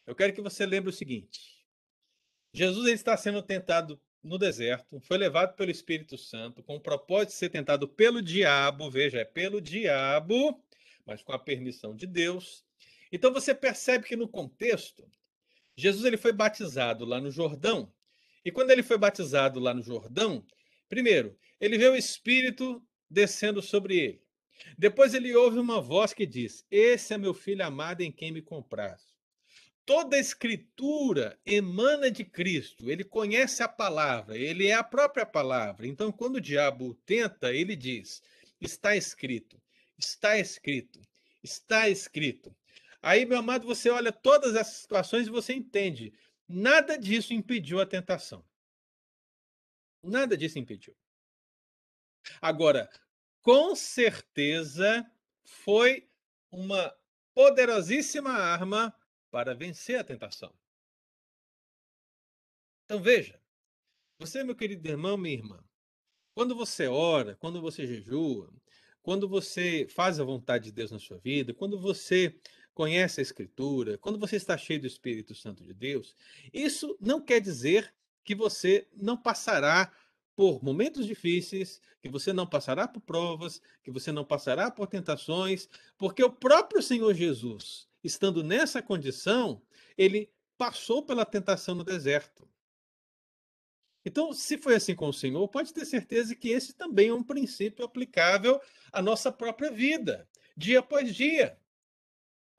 Eu 0.07 0.14
quero 0.14 0.32
que 0.32 0.40
você 0.40 0.64
lembre 0.64 0.88
o 0.88 0.93
seguinte: 0.93 1.62
Jesus 2.53 2.88
está 2.88 3.16
sendo 3.16 3.43
tentado 3.43 4.01
no 4.22 4.38
deserto, 4.38 5.01
foi 5.01 5.18
levado 5.18 5.55
pelo 5.55 5.70
Espírito 5.70 6.16
Santo 6.16 6.62
com 6.62 6.76
o 6.76 6.80
propósito 6.80 7.30
de 7.30 7.34
ser 7.36 7.51
tentado 7.51 7.88
pelo 7.88 8.22
diabo, 8.22 8.90
veja, 8.90 9.18
é 9.18 9.24
pelo 9.24 9.61
diabo, 9.61 10.62
mas 11.05 11.22
com 11.22 11.32
a 11.32 11.38
permissão 11.38 11.95
de 11.95 12.07
Deus. 12.07 12.64
Então 13.11 13.32
você 13.32 13.55
percebe 13.55 14.07
que 14.07 14.16
no 14.16 14.28
contexto, 14.28 15.07
Jesus 15.76 16.05
ele 16.05 16.16
foi 16.16 16.32
batizado 16.32 17.05
lá 17.05 17.20
no 17.20 17.30
Jordão. 17.30 17.93
E 18.45 18.51
quando 18.51 18.70
ele 18.70 18.82
foi 18.82 18.97
batizado 18.97 19.61
lá 19.61 19.74
no 19.74 19.82
Jordão, 19.82 20.45
primeiro, 20.88 21.36
ele 21.61 21.76
vê 21.76 21.88
o 21.88 21.97
Espírito 21.97 22.82
descendo 23.11 23.61
sobre 23.61 23.99
ele. 23.99 24.22
Depois 24.76 25.14
ele 25.14 25.34
ouve 25.34 25.59
uma 25.59 25.80
voz 25.80 26.12
que 26.12 26.26
diz: 26.26 26.64
Esse 26.70 27.14
é 27.14 27.18
meu 27.18 27.34
filho 27.34 27.64
amado 27.64 28.00
em 28.00 28.12
quem 28.12 28.32
me 28.32 28.42
compraz. 28.42 29.12
Toda 29.84 30.16
a 30.16 30.20
escritura 30.20 31.38
emana 31.44 32.11
de 32.11 32.24
Cristo, 32.24 32.88
ele 32.88 33.03
conhece 33.03 33.62
a 33.62 33.68
palavra, 33.68 34.38
ele 34.38 34.68
é 34.68 34.74
a 34.74 34.84
própria 34.84 35.26
palavra. 35.26 35.86
Então, 35.86 36.12
quando 36.12 36.36
o 36.36 36.40
diabo 36.40 36.94
tenta, 37.05 37.53
ele 37.53 37.74
diz: 37.74 38.22
está 38.61 38.94
escrito, 38.94 39.61
está 39.98 40.38
escrito, 40.38 41.00
está 41.42 41.88
escrito. 41.88 42.55
Aí, 43.03 43.26
meu 43.26 43.38
amado, 43.38 43.66
você 43.66 43.90
olha 43.90 44.12
todas 44.12 44.55
essas 44.55 44.76
situações 44.76 45.26
e 45.26 45.30
você 45.30 45.53
entende. 45.53 46.12
Nada 46.48 46.96
disso 46.96 47.34
impediu 47.34 47.80
a 47.80 47.86
tentação. 47.86 48.44
Nada 50.03 50.36
disso 50.36 50.59
impediu. 50.59 50.94
Agora, 52.40 52.88
com 53.43 53.74
certeza 53.74 55.05
foi 55.45 56.09
uma 56.51 56.95
poderosíssima 57.34 58.30
arma 58.30 58.95
para 59.30 59.55
vencer 59.55 59.99
a 59.99 60.05
tentação. 60.05 60.55
Então 62.84 63.03
veja, 63.03 63.40
você, 64.18 64.45
meu 64.45 64.55
querido 64.55 64.86
irmão, 64.88 65.16
minha 65.16 65.34
irmã, 65.34 65.64
quando 66.34 66.55
você 66.55 66.86
ora, 66.86 67.34
quando 67.36 67.61
você 67.61 67.86
jejua, 67.86 68.53
quando 69.03 69.28
você 69.28 69.86
faz 69.88 70.20
a 70.20 70.24
vontade 70.24 70.64
de 70.64 70.72
Deus 70.72 70.90
na 70.90 70.99
sua 70.99 71.18
vida, 71.18 71.53
quando 71.53 71.78
você 71.78 72.38
conhece 72.72 73.20
a 73.20 73.22
Escritura, 73.22 73.99
quando 73.99 74.18
você 74.18 74.36
está 74.36 74.57
cheio 74.57 74.80
do 74.80 74.86
Espírito 74.86 75.34
Santo 75.34 75.64
de 75.64 75.74
Deus, 75.74 76.14
isso 76.53 76.97
não 77.01 77.20
quer 77.20 77.40
dizer 77.40 77.93
que 78.24 78.34
você 78.34 78.88
não 78.95 79.16
passará 79.16 79.93
por 80.35 80.62
momentos 80.62 81.07
difíceis, 81.07 81.80
que 82.01 82.09
você 82.09 82.33
não 82.33 82.47
passará 82.47 82.89
por 82.89 83.01
provas, 83.01 83.61
que 83.83 83.91
você 83.91 84.11
não 84.11 84.24
passará 84.24 84.70
por 84.70 84.87
tentações, 84.87 85.68
porque 85.97 86.22
o 86.22 86.33
próprio 86.33 86.83
Senhor 86.83 87.12
Jesus, 87.14 87.89
estando 88.03 88.43
nessa 88.43 88.83
condição, 88.83 89.62
ele 89.97 90.30
passou 90.57 91.03
pela 91.03 91.24
tentação 91.24 91.74
no 91.74 91.85
deserto. 91.85 92.49
Então, 94.05 94.33
se 94.33 94.59
foi 94.59 94.74
assim 94.74 94.95
com 94.95 95.09
o 95.09 95.12
Senhor, 95.12 95.47
pode 95.49 95.72
ter 95.72 95.85
certeza 95.85 96.35
que 96.35 96.49
esse 96.49 96.72
também 96.72 97.09
é 97.09 97.14
um 97.14 97.22
princípio 97.22 97.85
aplicável 97.85 98.61
à 98.93 99.01
nossa 99.01 99.30
própria 99.30 99.70
vida, 99.70 100.28
dia 100.57 100.80
após 100.80 101.14
dia. 101.14 101.57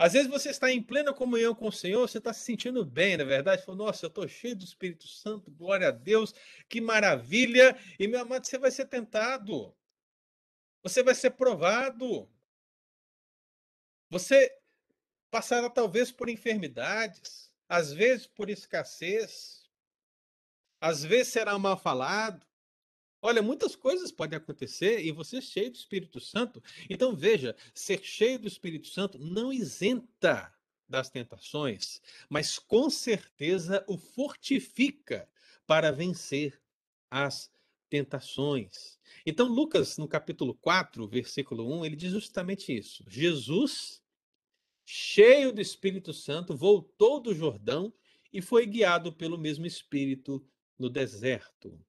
Às 0.04 0.12
vezes 0.12 0.28
você 0.28 0.50
está 0.50 0.70
em 0.70 0.84
plena 0.84 1.14
comunhão 1.14 1.56
com 1.56 1.70
o 1.70 1.72
Senhor, 1.72 2.06
você 2.06 2.18
está 2.18 2.34
se 2.34 2.42
sentindo 2.42 2.84
bem, 2.84 3.16
na 3.16 3.24
é 3.24 3.26
verdade? 3.26 3.64
Fala, 3.64 3.78
nossa, 3.78 4.06
eu 4.06 4.10
estou 4.10 4.28
cheio 4.28 4.54
do 4.54 4.66
Espírito 4.66 5.08
Santo, 5.08 5.50
glória 5.50 5.88
a 5.88 5.92
Deus, 5.92 6.36
que 6.68 6.82
maravilha. 6.82 7.74
E, 7.98 8.06
meu 8.06 8.20
amado, 8.20 8.46
você 8.46 8.58
vai 8.58 8.70
ser 8.70 8.84
tentado. 8.88 9.74
Você 10.82 11.02
vai 11.02 11.16
ser 11.16 11.32
provado. 11.32 12.30
Você 14.10 14.54
passará 15.32 15.70
talvez 15.70 16.12
por 16.12 16.28
enfermidades, 16.28 17.50
às 17.70 17.94
vezes 17.94 18.28
por 18.28 18.50
escassez, 18.50 19.72
às 20.82 21.02
vezes 21.02 21.32
será 21.32 21.58
mal 21.58 21.78
falado. 21.78 22.46
Olha, 23.26 23.42
muitas 23.42 23.74
coisas 23.74 24.12
podem 24.12 24.36
acontecer 24.36 25.00
e 25.00 25.10
você 25.10 25.38
é 25.38 25.42
cheio 25.42 25.72
do 25.72 25.78
Espírito 25.78 26.20
Santo. 26.20 26.62
Então 26.90 27.16
veja, 27.16 27.56
ser 27.74 28.04
cheio 28.04 28.38
do 28.38 28.50
Espírito 28.50 28.90
Santo 28.90 29.18
não 29.18 29.54
isenta 29.54 30.54
das 30.90 31.10
tentações, 31.10 32.02
mas 32.30 32.60
com 32.60 32.90
certeza 32.90 33.82
o 33.88 33.98
fortifica 33.98 35.26
para 35.66 35.90
vencer 35.90 36.62
as 37.10 37.50
tentações. 37.90 39.00
Então 39.26 39.48
Lucas 39.48 39.98
no 39.98 40.06
capítulo 40.06 40.54
4, 40.56 41.08
versículo 41.08 41.80
1, 41.80 41.86
ele 41.86 41.96
diz 41.96 42.12
justamente 42.12 42.78
isso. 42.78 43.06
Jesus 43.08 44.04
cheio 44.84 45.54
do 45.54 45.62
Espírito 45.62 46.12
Santo, 46.12 46.58
voltou 46.58 47.22
do 47.22 47.34
Jordão 47.34 47.94
e 48.34 48.42
foi 48.42 48.66
guiado 48.66 49.14
pelo 49.14 49.38
mesmo 49.38 49.66
Espírito 49.66 50.46
no 50.78 50.90
deserto. 50.90 51.80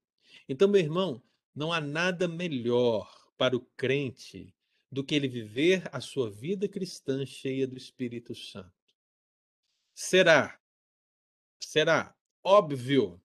Então, 0.48 0.68
meu 0.68 0.80
irmão, 0.80 1.22
não 1.54 1.72
há 1.72 1.80
nada 1.80 2.26
melhor 2.26 3.10
para 3.36 3.56
o 3.56 3.60
crente 3.76 4.54
do 4.90 5.04
que 5.04 5.14
ele 5.14 5.28
viver 5.28 5.88
a 5.92 6.00
sua 6.00 6.30
vida 6.30 6.68
cristã 6.68 7.26
cheia 7.26 7.66
do 7.66 7.76
Espírito 7.76 8.34
Santo. 8.34 8.72
Será, 9.94 10.58
será 11.60 12.14
óbvio 12.42 13.20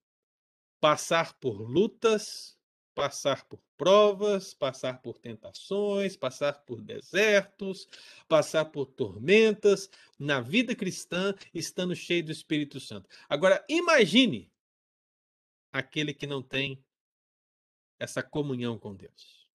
passar 0.79 1.33
por 1.39 1.59
lutas, 1.61 2.57
passar 2.95 3.45
por 3.45 3.59
provas, 3.77 4.53
passar 4.53 5.01
por 5.01 5.17
tentações, 5.17 6.17
passar 6.17 6.65
por 6.65 6.81
desertos, 6.81 7.87
passar 8.27 8.65
por 8.65 8.87
tormentas 8.87 9.89
na 10.17 10.41
vida 10.41 10.75
cristã, 10.75 11.33
estando 11.53 11.95
cheio 11.95 12.25
do 12.25 12.31
Espírito 12.31 12.79
Santo. 12.79 13.09
Agora, 13.29 13.63
imagine 13.69 14.51
aquele 15.71 16.13
que 16.13 16.27
não 16.27 16.41
tem 16.41 16.83
essa 17.99 18.23
comunhão 18.23 18.79
com 18.79 18.95
Deus. 18.95 19.47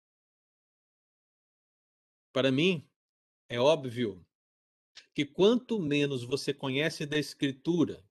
Para 2.32 2.53
mim, 2.53 2.86
é 3.49 3.59
óbvio 3.59 4.24
que 5.14 5.24
quanto 5.24 5.80
menos 5.80 6.22
você 6.22 6.53
conhece 6.53 7.07
da 7.07 7.18
Escritura, 7.18 8.05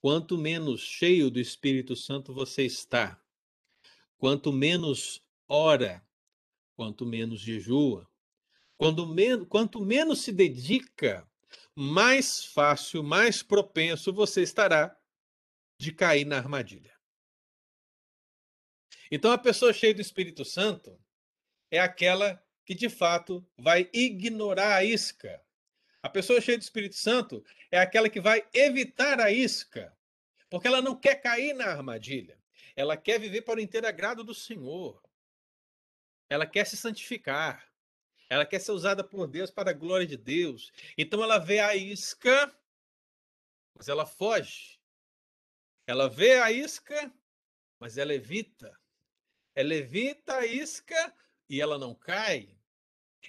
quanto 0.00 0.36
menos 0.36 0.80
cheio 0.80 1.30
do 1.30 1.40
Espírito 1.40 1.96
Santo 1.96 2.34
você 2.34 2.64
está, 2.64 3.20
Quanto 4.18 4.50
menos 4.50 5.22
ora, 5.46 6.02
quanto 6.74 7.04
menos 7.04 7.40
jejua, 7.40 8.08
quando 8.78 9.06
men 9.06 9.44
quanto 9.44 9.80
menos 9.80 10.20
se 10.22 10.32
dedica, 10.32 11.28
mais 11.74 12.44
fácil, 12.46 13.02
mais 13.02 13.42
propenso 13.42 14.12
você 14.12 14.42
estará 14.42 14.98
de 15.78 15.92
cair 15.92 16.24
na 16.24 16.38
armadilha. 16.38 16.95
Então, 19.10 19.30
a 19.32 19.38
pessoa 19.38 19.72
cheia 19.72 19.94
do 19.94 20.00
Espírito 20.00 20.44
Santo 20.44 20.98
é 21.70 21.78
aquela 21.78 22.42
que 22.64 22.74
de 22.74 22.88
fato 22.88 23.46
vai 23.56 23.88
ignorar 23.92 24.76
a 24.76 24.84
isca. 24.84 25.40
A 26.02 26.08
pessoa 26.08 26.40
cheia 26.40 26.58
do 26.58 26.62
Espírito 26.62 26.96
Santo 26.96 27.44
é 27.70 27.78
aquela 27.78 28.08
que 28.08 28.20
vai 28.20 28.46
evitar 28.52 29.20
a 29.20 29.30
isca, 29.30 29.96
porque 30.50 30.66
ela 30.66 30.82
não 30.82 30.94
quer 30.94 31.16
cair 31.16 31.54
na 31.54 31.66
armadilha. 31.66 32.38
Ela 32.74 32.96
quer 32.96 33.18
viver 33.18 33.42
para 33.42 33.58
o 33.58 33.62
inteiro 33.62 33.86
agrado 33.86 34.22
do 34.22 34.34
Senhor. 34.34 35.02
Ela 36.28 36.46
quer 36.46 36.66
se 36.66 36.76
santificar. 36.76 37.72
Ela 38.28 38.44
quer 38.44 38.60
ser 38.60 38.72
usada 38.72 39.04
por 39.04 39.26
Deus 39.26 39.50
para 39.50 39.70
a 39.70 39.74
glória 39.74 40.06
de 40.06 40.16
Deus. 40.16 40.72
Então 40.98 41.22
ela 41.22 41.38
vê 41.38 41.60
a 41.60 41.74
isca, 41.76 42.52
mas 43.74 43.88
ela 43.88 44.04
foge. 44.04 44.80
Ela 45.86 46.08
vê 46.08 46.40
a 46.40 46.50
isca, 46.50 47.12
mas 47.78 47.96
ela 47.96 48.12
evita. 48.12 48.76
Ela 49.56 49.74
evita 49.74 50.36
a 50.36 50.46
isca 50.46 51.12
e 51.48 51.60
ela 51.60 51.78
não 51.78 51.94
cai. 51.94 52.56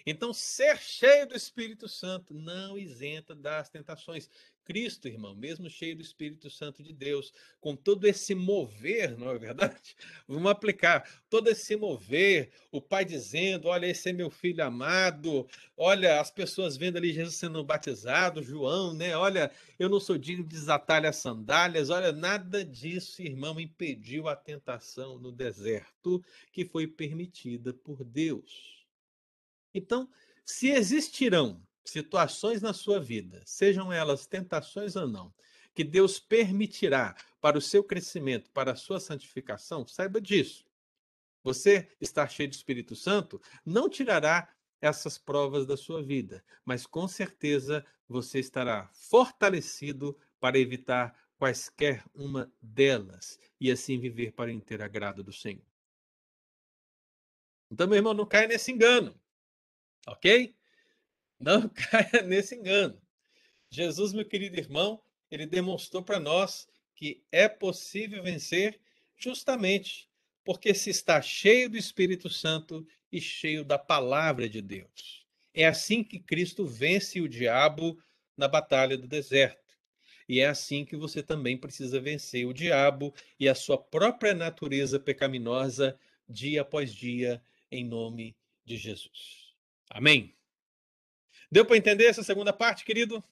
Então, 0.06 0.34
ser 0.34 0.78
cheio 0.78 1.26
do 1.26 1.36
Espírito 1.36 1.88
Santo 1.88 2.34
não 2.34 2.78
isenta 2.78 3.34
das 3.34 3.70
tentações. 3.70 4.30
Cristo, 4.68 5.08
irmão, 5.08 5.34
mesmo 5.34 5.70
cheio 5.70 5.96
do 5.96 6.02
Espírito 6.02 6.50
Santo 6.50 6.84
de 6.84 6.92
Deus, 6.92 7.32
com 7.62 7.74
todo 7.74 8.06
esse 8.06 8.36
mover, 8.36 9.18
não 9.18 9.30
é 9.30 9.38
verdade? 9.40 9.96
Vamos 10.28 10.52
aplicar 10.52 11.10
todo 11.30 11.48
esse 11.48 11.78
mover, 11.78 12.52
o 12.70 12.82
Pai 12.82 13.06
dizendo: 13.06 13.70
Olha, 13.70 13.86
esse 13.86 14.10
é 14.10 14.14
meu 14.14 14.30
filho 14.30 14.62
amado, 14.62 15.48
olha, 15.78 16.20
as 16.20 16.30
pessoas 16.30 16.76
vendo 16.76 16.98
ali 16.98 17.14
Jesus 17.14 17.36
sendo 17.36 17.64
batizado, 17.64 18.44
João, 18.44 18.94
né? 18.94 19.16
Olha, 19.16 19.50
eu 19.80 19.88
não 19.88 20.02
sou 20.02 20.18
digno 20.18 20.44
de 20.44 20.50
desatar 20.50 21.06
as 21.06 21.16
sandálias, 21.16 21.90
olha, 21.90 22.12
nada 22.12 22.66
disso, 22.66 23.22
irmão, 23.22 23.62
impediu 23.62 24.28
a 24.28 24.36
tentação 24.36 25.18
no 25.18 25.32
deserto 25.32 26.22
que 26.52 26.66
foi 26.66 26.86
permitida 26.86 27.74
por 27.74 28.04
Deus. 28.04 28.86
Então, 29.74 30.10
se 30.44 30.72
existirão 30.72 31.66
situações 31.90 32.62
na 32.62 32.74
sua 32.74 33.00
vida, 33.00 33.42
sejam 33.46 33.92
elas 33.92 34.26
tentações 34.26 34.96
ou 34.96 35.08
não, 35.08 35.34
que 35.74 35.84
Deus 35.84 36.20
permitirá 36.20 37.16
para 37.40 37.58
o 37.58 37.62
seu 37.62 37.84
crescimento, 37.84 38.50
para 38.52 38.72
a 38.72 38.76
sua 38.76 39.00
santificação, 39.00 39.86
saiba 39.88 40.20
disso. 40.20 40.66
Você 41.44 41.88
estar 42.02 42.28
cheio 42.28 42.50
do 42.50 42.54
Espírito 42.54 42.96
Santo 42.96 43.42
não 43.66 43.88
tirará 43.88 44.54
essas 44.82 45.18
provas 45.18 45.66
da 45.66 45.78
sua 45.78 46.04
vida, 46.04 46.44
mas 46.66 46.86
com 46.86 47.08
certeza 47.08 47.86
você 48.08 48.40
estará 48.40 48.90
fortalecido 48.92 50.18
para 50.40 50.60
evitar 50.60 51.16
quaisquer 51.38 52.04
uma 52.14 52.52
delas 52.62 53.40
e 53.60 53.72
assim 53.72 54.00
viver 54.00 54.32
para 54.34 54.50
o 54.50 54.54
inteiro 54.54 54.84
agrado 54.84 55.24
do 55.24 55.32
Senhor. 55.32 55.66
Então, 57.70 57.88
meu 57.88 57.98
irmão, 57.98 58.14
não 58.14 58.26
caia 58.26 58.48
nesse 58.48 58.72
engano, 58.72 59.20
ok? 60.08 60.57
Não 61.40 61.70
caia 61.70 62.22
nesse 62.24 62.56
engano. 62.56 63.00
Jesus, 63.70 64.14
meu 64.14 64.26
querido 64.26 64.58
irmão, 64.58 65.02
ele 65.30 65.46
demonstrou 65.46 66.02
para 66.02 66.20
nós 66.20 66.68
que 66.96 67.24
é 67.32 67.48
possível 67.48 68.24
vencer 68.24 68.80
justamente 69.16 70.10
porque 70.44 70.74
se 70.74 70.90
está 70.90 71.22
cheio 71.22 71.70
do 71.70 71.78
Espírito 71.78 72.30
Santo 72.30 72.88
e 73.12 73.20
cheio 73.20 73.66
da 73.66 73.78
palavra 73.78 74.48
de 74.48 74.62
Deus. 74.62 75.26
É 75.54 75.66
assim 75.66 76.04
que 76.04 76.20
Cristo 76.20 76.66
vence 76.66 77.20
o 77.20 77.28
diabo 77.28 78.02
na 78.38 78.48
batalha 78.48 78.98
do 78.98 79.08
deserto. 79.08 79.76
E 80.30 80.40
é 80.40 80.48
assim 80.48 80.86
que 80.86 80.96
você 80.96 81.24
também 81.24 81.58
precisa 81.58 82.00
vencer 82.00 82.46
o 82.46 82.54
diabo 82.54 83.14
e 83.40 83.50
a 83.50 83.56
sua 83.56 83.78
própria 83.78 84.34
natureza 84.34 85.00
pecaminosa 85.00 86.00
dia 86.30 86.62
após 86.62 86.94
dia, 86.94 87.42
em 87.72 87.84
nome 87.84 88.36
de 88.66 88.78
Jesus. 88.78 89.54
Amém. 89.90 90.37
Deu 91.52 91.66
para 91.66 91.78
entender 91.78 92.06
essa 92.06 92.24
segunda 92.24 92.52
parte, 92.52 92.84
querido? 92.84 93.24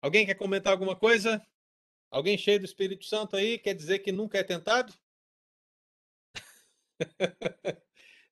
Alguém 0.00 0.26
quer 0.26 0.34
comentar 0.34 0.72
alguma 0.72 0.96
coisa? 0.96 1.44
Alguém 2.10 2.36
cheio 2.36 2.58
do 2.58 2.64
Espírito 2.64 3.04
Santo 3.04 3.36
aí 3.36 3.58
quer 3.58 3.74
dizer 3.74 4.00
que 4.00 4.12
nunca 4.12 4.38
é 4.38 4.44
tentado? 4.44 4.92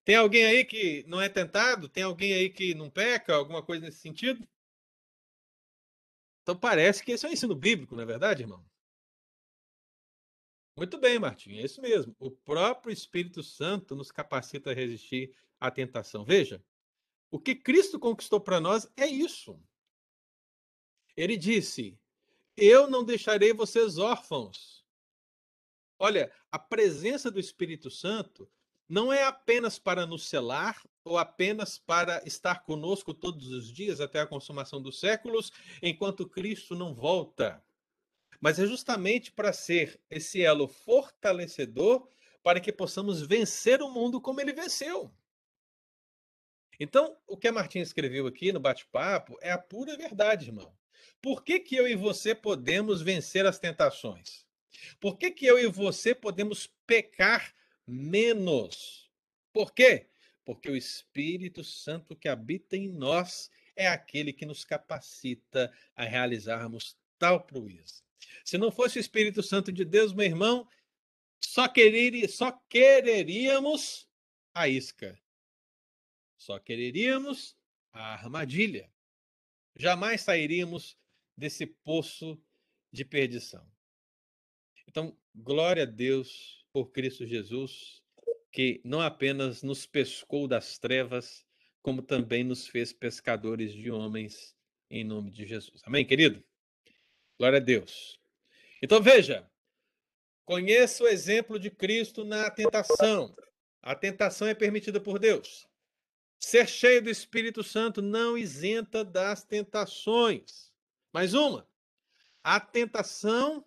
Tem 0.05 0.17
alguém 0.17 0.45
aí 0.45 0.65
que 0.65 1.05
não 1.07 1.21
é 1.21 1.29
tentado? 1.29 1.89
Tem 1.89 2.03
alguém 2.03 2.33
aí 2.33 2.51
que 2.51 2.75
não 2.75 2.91
peca? 2.91 3.35
Alguma 3.35 3.63
coisa 3.63 3.87
nesse 3.87 3.99
sentido? 3.99 4.47
Então 6.43 6.59
parece 6.59 7.03
que 7.05 7.13
esse 7.13 7.25
é 7.27 7.29
um 7.29 7.33
ensino 7.33 7.55
bíblico, 7.55 7.95
não 7.95 8.03
é 8.03 8.07
verdade, 8.07 8.43
irmão? 8.43 8.65
Muito 10.77 10.99
bem, 10.99 11.19
Martim, 11.19 11.59
é 11.59 11.63
isso 11.63 11.81
mesmo. 11.81 12.15
O 12.19 12.31
próprio 12.31 12.93
Espírito 12.93 13.43
Santo 13.43 13.95
nos 13.95 14.11
capacita 14.11 14.71
a 14.71 14.75
resistir 14.75 15.35
à 15.59 15.71
tentação. 15.71 16.25
Veja, 16.25 16.63
o 17.31 17.39
que 17.39 17.55
Cristo 17.55 17.99
conquistou 17.99 18.41
para 18.41 18.61
nós 18.61 18.91
é 18.97 19.07
isso. 19.07 19.61
Ele 21.17 21.37
disse: 21.37 21.99
Eu 22.57 22.89
não 22.89 23.05
deixarei 23.05 23.53
vocês 23.53 23.99
órfãos. 23.99 24.85
Olha, 25.99 26.33
a 26.51 26.59
presença 26.59 27.31
do 27.31 27.39
Espírito 27.39 27.91
Santo 27.91 28.51
não 28.89 29.13
é 29.13 29.23
apenas 29.23 29.79
para 29.79 30.07
nos 30.07 30.27
selar 30.27 30.83
ou 31.05 31.17
apenas 31.17 31.79
para 31.79 32.23
estar 32.27 32.65
conosco 32.65 33.15
todos 33.15 33.49
os 33.49 33.73
dias 33.73 34.01
até 34.01 34.21
a 34.21 34.27
consumação 34.27 34.83
dos 34.83 34.99
séculos, 34.99 35.53
enquanto 35.81 36.29
Cristo 36.29 36.75
não 36.75 36.95
volta. 36.95 37.63
Mas 38.41 38.59
é 38.59 38.67
justamente 38.67 39.31
para 39.31 39.53
ser 39.53 40.01
esse 40.11 40.43
elo 40.43 40.67
fortalecedor 40.67 42.09
para 42.43 42.59
que 42.59 42.73
possamos 42.73 43.23
vencer 43.23 43.83
o 43.83 43.91
mundo 43.91 44.21
como 44.21 44.41
ele 44.41 44.53
venceu. 44.53 45.15
Então, 46.81 47.15
o 47.27 47.37
que 47.37 47.47
a 47.47 47.53
Martinha 47.53 47.83
escreveu 47.83 48.27
aqui 48.27 48.53
no 48.53 48.59
bate-papo 48.59 49.39
é 49.43 49.53
a 49.53 49.59
pura 49.59 49.99
verdade, 49.99 50.47
irmão. 50.47 50.75
Por 51.21 51.45
que, 51.45 51.61
que 51.61 51.77
eu 51.77 51.87
e 51.87 51.95
você 51.95 52.35
podemos 52.35 53.03
vencer 53.03 53.45
as 53.45 53.59
tentações? 53.59 54.47
Por 54.99 55.19
que, 55.19 55.31
que 55.31 55.45
eu 55.45 55.59
e 55.59 55.67
você 55.67 56.15
podemos 56.15 56.67
pecar 56.87 57.55
menos? 57.87 59.11
Por 59.53 59.75
quê? 59.75 60.07
Porque 60.43 60.71
o 60.71 60.77
Espírito 60.77 61.63
Santo 61.63 62.17
que 62.17 62.29
habita 62.29 62.79
em 62.79 62.89
nós 62.89 63.51
é 63.77 63.87
aquele 63.87 64.33
que 64.33 64.47
nos 64.47 64.65
capacita 64.65 65.71
a 65.95 66.05
realizarmos 66.05 66.97
tal 67.19 67.43
proeza. 67.43 68.03
Se 68.43 68.57
não 68.57 68.73
fosse 68.73 68.99
o 68.99 69.01
Espírito 69.01 69.43
Santo 69.43 69.71
de 69.71 69.85
Deus, 69.85 70.15
meu 70.15 70.25
irmão, 70.25 70.67
só, 71.45 71.69
querer, 71.69 72.27
só 72.29 72.51
quereríamos 72.71 74.09
a 74.55 74.67
isca. 74.67 75.19
Só 76.41 76.59
quereríamos 76.59 77.55
a 77.93 78.15
armadilha. 78.15 78.91
Jamais 79.77 80.23
sairíamos 80.23 80.97
desse 81.37 81.67
poço 81.67 82.43
de 82.91 83.05
perdição. 83.05 83.71
Então, 84.89 85.15
glória 85.35 85.83
a 85.83 85.87
Deus 85.87 86.65
por 86.73 86.93
Cristo 86.93 87.27
Jesus, 87.27 88.03
que 88.51 88.81
não 88.83 89.03
apenas 89.03 89.63
nos 89.63 89.85
pescou 89.85 90.49
das 90.49 90.79
trevas, 90.79 91.45
como 91.83 92.01
também 92.01 92.43
nos 92.43 92.67
fez 92.67 92.91
pescadores 92.91 93.75
de 93.75 93.91
homens, 93.91 94.57
em 94.89 95.05
nome 95.05 95.31
de 95.31 95.47
Jesus. 95.47 95.83
Amém, 95.85 96.07
querido? 96.07 96.43
Glória 97.39 97.59
a 97.59 97.63
Deus. 97.63 98.19
Então, 98.81 99.03
veja, 99.03 99.47
conheça 100.47 101.05
o 101.05 101.09
exemplo 101.09 101.59
de 101.59 101.71
Cristo 101.71 102.25
na 102.25 102.51
tentação. 102.51 103.37
A 103.83 103.95
tentação 103.95 104.49
é 104.49 104.55
permitida 104.55 104.99
por 104.99 105.19
Deus. 105.19 105.70
Ser 106.41 106.67
cheio 106.67 107.03
do 107.03 107.11
Espírito 107.11 107.63
Santo 107.63 108.01
não 108.01 108.37
isenta 108.37 109.05
das 109.05 109.45
tentações. 109.45 110.73
Mais 111.13 111.35
uma. 111.35 111.69
A 112.43 112.59
tentação 112.59 113.63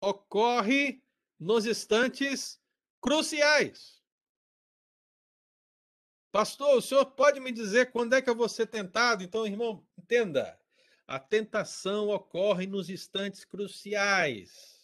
ocorre 0.00 1.02
nos 1.38 1.66
instantes 1.66 2.60
cruciais. 3.00 4.00
Pastor, 6.30 6.76
o 6.76 6.82
senhor 6.82 7.06
pode 7.06 7.40
me 7.40 7.50
dizer 7.50 7.90
quando 7.90 8.14
é 8.14 8.22
que 8.22 8.30
eu 8.30 8.36
vou 8.36 8.48
ser 8.48 8.66
tentado? 8.66 9.24
Então, 9.24 9.44
irmão, 9.44 9.84
entenda. 9.98 10.60
A 11.08 11.18
tentação 11.18 12.10
ocorre 12.10 12.66
nos 12.66 12.88
instantes 12.88 13.44
cruciais. 13.44 14.76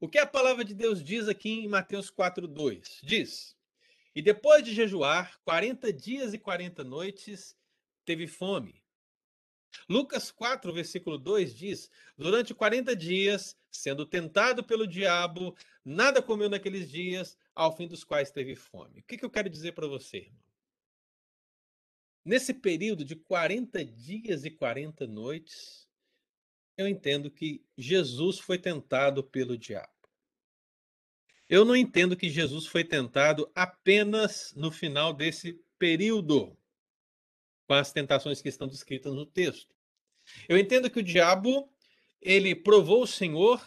O 0.00 0.08
que 0.08 0.18
a 0.18 0.26
palavra 0.26 0.64
de 0.64 0.74
Deus 0.74 1.02
diz 1.02 1.28
aqui 1.28 1.50
em 1.50 1.68
Mateus 1.68 2.10
4:2? 2.10 3.00
Diz: 3.02 3.56
e 4.14 4.22
depois 4.22 4.62
de 4.64 4.72
jejuar 4.72 5.38
40 5.44 5.92
dias 5.92 6.32
e 6.32 6.38
40 6.38 6.84
noites, 6.84 7.56
teve 8.04 8.26
fome. 8.26 8.84
Lucas 9.88 10.30
4, 10.30 10.72
versículo 10.72 11.18
2 11.18 11.54
diz: 11.54 11.90
Durante 12.16 12.54
40 12.54 12.94
dias, 12.94 13.56
sendo 13.70 14.06
tentado 14.06 14.62
pelo 14.62 14.86
diabo, 14.86 15.56
nada 15.84 16.22
comeu 16.22 16.48
naqueles 16.48 16.88
dias, 16.88 17.36
ao 17.54 17.76
fim 17.76 17.88
dos 17.88 18.04
quais 18.04 18.30
teve 18.30 18.54
fome. 18.54 19.00
O 19.00 19.02
que, 19.02 19.18
que 19.18 19.24
eu 19.24 19.30
quero 19.30 19.50
dizer 19.50 19.72
para 19.72 19.88
você, 19.88 20.18
irmão? 20.18 20.44
Nesse 22.24 22.54
período 22.54 23.04
de 23.04 23.16
40 23.16 23.84
dias 23.84 24.44
e 24.44 24.50
40 24.50 25.06
noites, 25.06 25.86
eu 26.76 26.88
entendo 26.88 27.30
que 27.30 27.64
Jesus 27.76 28.38
foi 28.38 28.58
tentado 28.58 29.22
pelo 29.22 29.58
diabo. 29.58 29.93
Eu 31.48 31.64
não 31.64 31.76
entendo 31.76 32.16
que 32.16 32.30
Jesus 32.30 32.66
foi 32.66 32.84
tentado 32.84 33.50
apenas 33.54 34.52
no 34.56 34.70
final 34.70 35.12
desse 35.12 35.60
período, 35.78 36.56
com 37.66 37.74
as 37.74 37.92
tentações 37.92 38.40
que 38.40 38.48
estão 38.48 38.66
descritas 38.66 39.12
no 39.12 39.26
texto. 39.26 39.74
Eu 40.48 40.56
entendo 40.56 40.90
que 40.90 41.00
o 41.00 41.02
diabo, 41.02 41.70
ele 42.20 42.54
provou 42.54 43.02
o 43.02 43.06
Senhor 43.06 43.60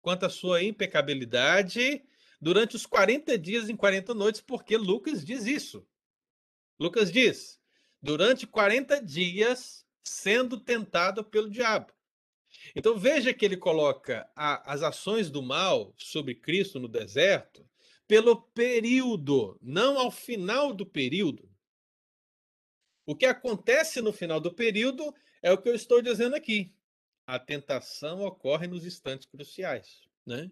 quanto 0.00 0.26
à 0.26 0.30
sua 0.30 0.62
impecabilidade 0.62 2.04
durante 2.40 2.76
os 2.76 2.86
40 2.86 3.38
dias 3.38 3.68
em 3.68 3.76
40 3.76 4.14
noites, 4.14 4.40
porque 4.40 4.76
Lucas 4.76 5.24
diz 5.24 5.46
isso. 5.46 5.86
Lucas 6.78 7.10
diz: 7.10 7.60
durante 8.02 8.46
40 8.46 9.02
dias 9.02 9.86
sendo 10.02 10.60
tentado 10.60 11.24
pelo 11.24 11.48
diabo. 11.48 11.93
Então 12.74 12.98
veja 12.98 13.34
que 13.34 13.44
ele 13.44 13.56
coloca 13.56 14.28
a, 14.34 14.72
as 14.72 14.82
ações 14.82 15.30
do 15.30 15.42
mal 15.42 15.94
sobre 15.96 16.34
Cristo 16.34 16.78
no 16.78 16.88
deserto 16.88 17.66
pelo 18.06 18.42
período, 18.42 19.58
não 19.62 19.98
ao 19.98 20.10
final 20.10 20.72
do 20.72 20.84
período. 20.84 21.50
O 23.06 23.14
que 23.16 23.26
acontece 23.26 24.00
no 24.00 24.12
final 24.12 24.40
do 24.40 24.52
período 24.52 25.14
é 25.42 25.52
o 25.52 25.58
que 25.58 25.68
eu 25.68 25.74
estou 25.74 26.00
dizendo 26.00 26.36
aqui. 26.36 26.74
A 27.26 27.38
tentação 27.38 28.22
ocorre 28.22 28.66
nos 28.66 28.84
instantes 28.84 29.26
cruciais. 29.26 30.02
Né? 30.26 30.50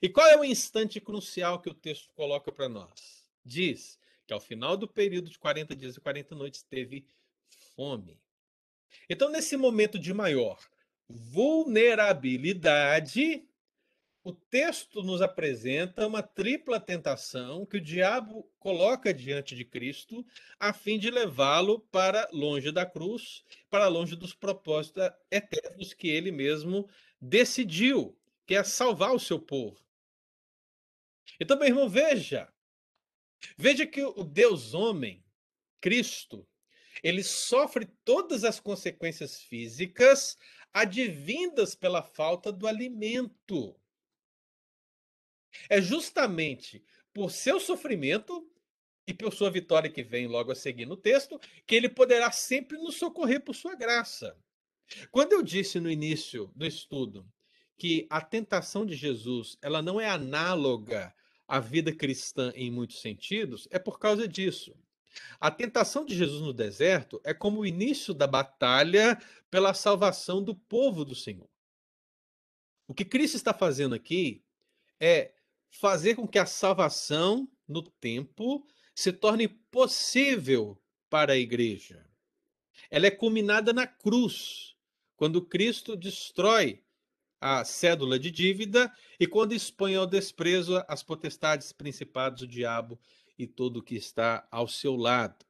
E 0.00 0.08
qual 0.08 0.26
é 0.26 0.36
o 0.36 0.44
instante 0.44 1.00
crucial 1.00 1.60
que 1.60 1.68
o 1.68 1.74
texto 1.74 2.12
coloca 2.14 2.52
para 2.52 2.68
nós? 2.68 3.26
Diz 3.44 3.98
que 4.26 4.32
ao 4.32 4.40
final 4.40 4.76
do 4.76 4.86
período 4.86 5.30
de 5.30 5.38
40 5.38 5.74
dias 5.74 5.96
e 5.96 6.00
40 6.00 6.34
noites 6.34 6.62
teve 6.62 7.06
fome. 7.74 8.20
Então, 9.08 9.30
nesse 9.30 9.56
momento 9.56 9.98
de 9.98 10.12
maior 10.12 10.58
vulnerabilidade, 11.08 13.44
o 14.22 14.32
texto 14.32 15.02
nos 15.02 15.22
apresenta 15.22 16.06
uma 16.06 16.22
tripla 16.22 16.78
tentação 16.78 17.64
que 17.64 17.78
o 17.78 17.80
diabo 17.80 18.46
coloca 18.58 19.14
diante 19.14 19.56
de 19.56 19.64
Cristo 19.64 20.26
a 20.60 20.70
fim 20.72 20.98
de 20.98 21.10
levá-lo 21.10 21.80
para 21.90 22.28
longe 22.32 22.70
da 22.70 22.84
cruz, 22.84 23.42
para 23.70 23.88
longe 23.88 24.14
dos 24.14 24.34
propósitos 24.34 25.08
eternos 25.30 25.94
que 25.94 26.08
ele 26.08 26.30
mesmo 26.30 26.86
decidiu, 27.20 28.16
que 28.46 28.54
é 28.54 28.62
salvar 28.62 29.14
o 29.14 29.20
seu 29.20 29.40
povo. 29.40 29.82
Então, 31.40 31.58
meu 31.58 31.68
irmão, 31.68 31.88
veja. 31.88 32.52
Veja 33.56 33.86
que 33.86 34.02
o 34.02 34.24
Deus 34.24 34.74
homem, 34.74 35.24
Cristo, 35.80 36.46
ele 37.02 37.22
sofre 37.22 37.86
todas 38.04 38.44
as 38.44 38.58
consequências 38.58 39.40
físicas 39.40 40.36
advindas 40.80 41.74
pela 41.74 42.02
falta 42.02 42.52
do 42.52 42.66
alimento. 42.66 43.74
É 45.68 45.80
justamente 45.80 46.84
por 47.12 47.30
seu 47.30 47.58
sofrimento 47.58 48.48
e 49.06 49.14
por 49.14 49.32
sua 49.32 49.50
vitória 49.50 49.90
que 49.90 50.02
vem 50.02 50.26
logo 50.26 50.52
a 50.52 50.54
seguir 50.54 50.86
no 50.86 50.96
texto, 50.96 51.40
que 51.66 51.74
ele 51.74 51.88
poderá 51.88 52.30
sempre 52.30 52.76
nos 52.78 52.96
socorrer 52.96 53.40
por 53.40 53.54
sua 53.54 53.74
graça. 53.74 54.36
Quando 55.10 55.32
eu 55.32 55.42
disse 55.42 55.80
no 55.80 55.90
início 55.90 56.52
do 56.54 56.66
estudo 56.66 57.26
que 57.76 58.06
a 58.10 58.20
tentação 58.20 58.84
de 58.84 58.94
Jesus, 58.94 59.56
ela 59.62 59.80
não 59.80 60.00
é 60.00 60.08
análoga 60.08 61.14
à 61.46 61.58
vida 61.58 61.92
cristã 61.92 62.52
em 62.54 62.70
muitos 62.70 63.00
sentidos, 63.00 63.66
é 63.70 63.78
por 63.78 63.98
causa 63.98 64.28
disso. 64.28 64.76
A 65.40 65.50
tentação 65.50 66.04
de 66.04 66.14
Jesus 66.16 66.42
no 66.42 66.52
deserto 66.52 67.20
é 67.24 67.32
como 67.32 67.60
o 67.60 67.66
início 67.66 68.12
da 68.12 68.26
batalha 68.26 69.20
pela 69.50 69.74
salvação 69.74 70.42
do 70.42 70.54
povo 70.54 71.04
do 71.04 71.14
Senhor. 71.14 71.48
O 72.86 72.94
que 72.94 73.04
Cristo 73.04 73.36
está 73.36 73.52
fazendo 73.52 73.94
aqui 73.94 74.42
é 75.00 75.34
fazer 75.70 76.14
com 76.14 76.26
que 76.26 76.38
a 76.38 76.46
salvação 76.46 77.48
no 77.66 77.82
tempo 77.82 78.66
se 78.94 79.12
torne 79.12 79.46
possível 79.46 80.80
para 81.08 81.34
a 81.34 81.38
igreja. 81.38 82.04
Ela 82.90 83.06
é 83.06 83.10
culminada 83.10 83.72
na 83.72 83.86
cruz, 83.86 84.74
quando 85.16 85.44
Cristo 85.44 85.96
destrói 85.96 86.82
a 87.40 87.64
cédula 87.64 88.18
de 88.18 88.30
dívida 88.30 88.92
e 89.20 89.26
quando 89.26 89.54
expõe 89.54 89.94
ao 89.94 90.06
desprezo 90.06 90.82
as 90.88 91.02
potestades, 91.02 91.72
principados, 91.72 92.42
o 92.42 92.46
diabo 92.46 92.98
e 93.38 93.46
tudo 93.46 93.82
que 93.82 93.94
está 93.94 94.46
ao 94.50 94.66
seu 94.66 94.96
lado. 94.96 95.46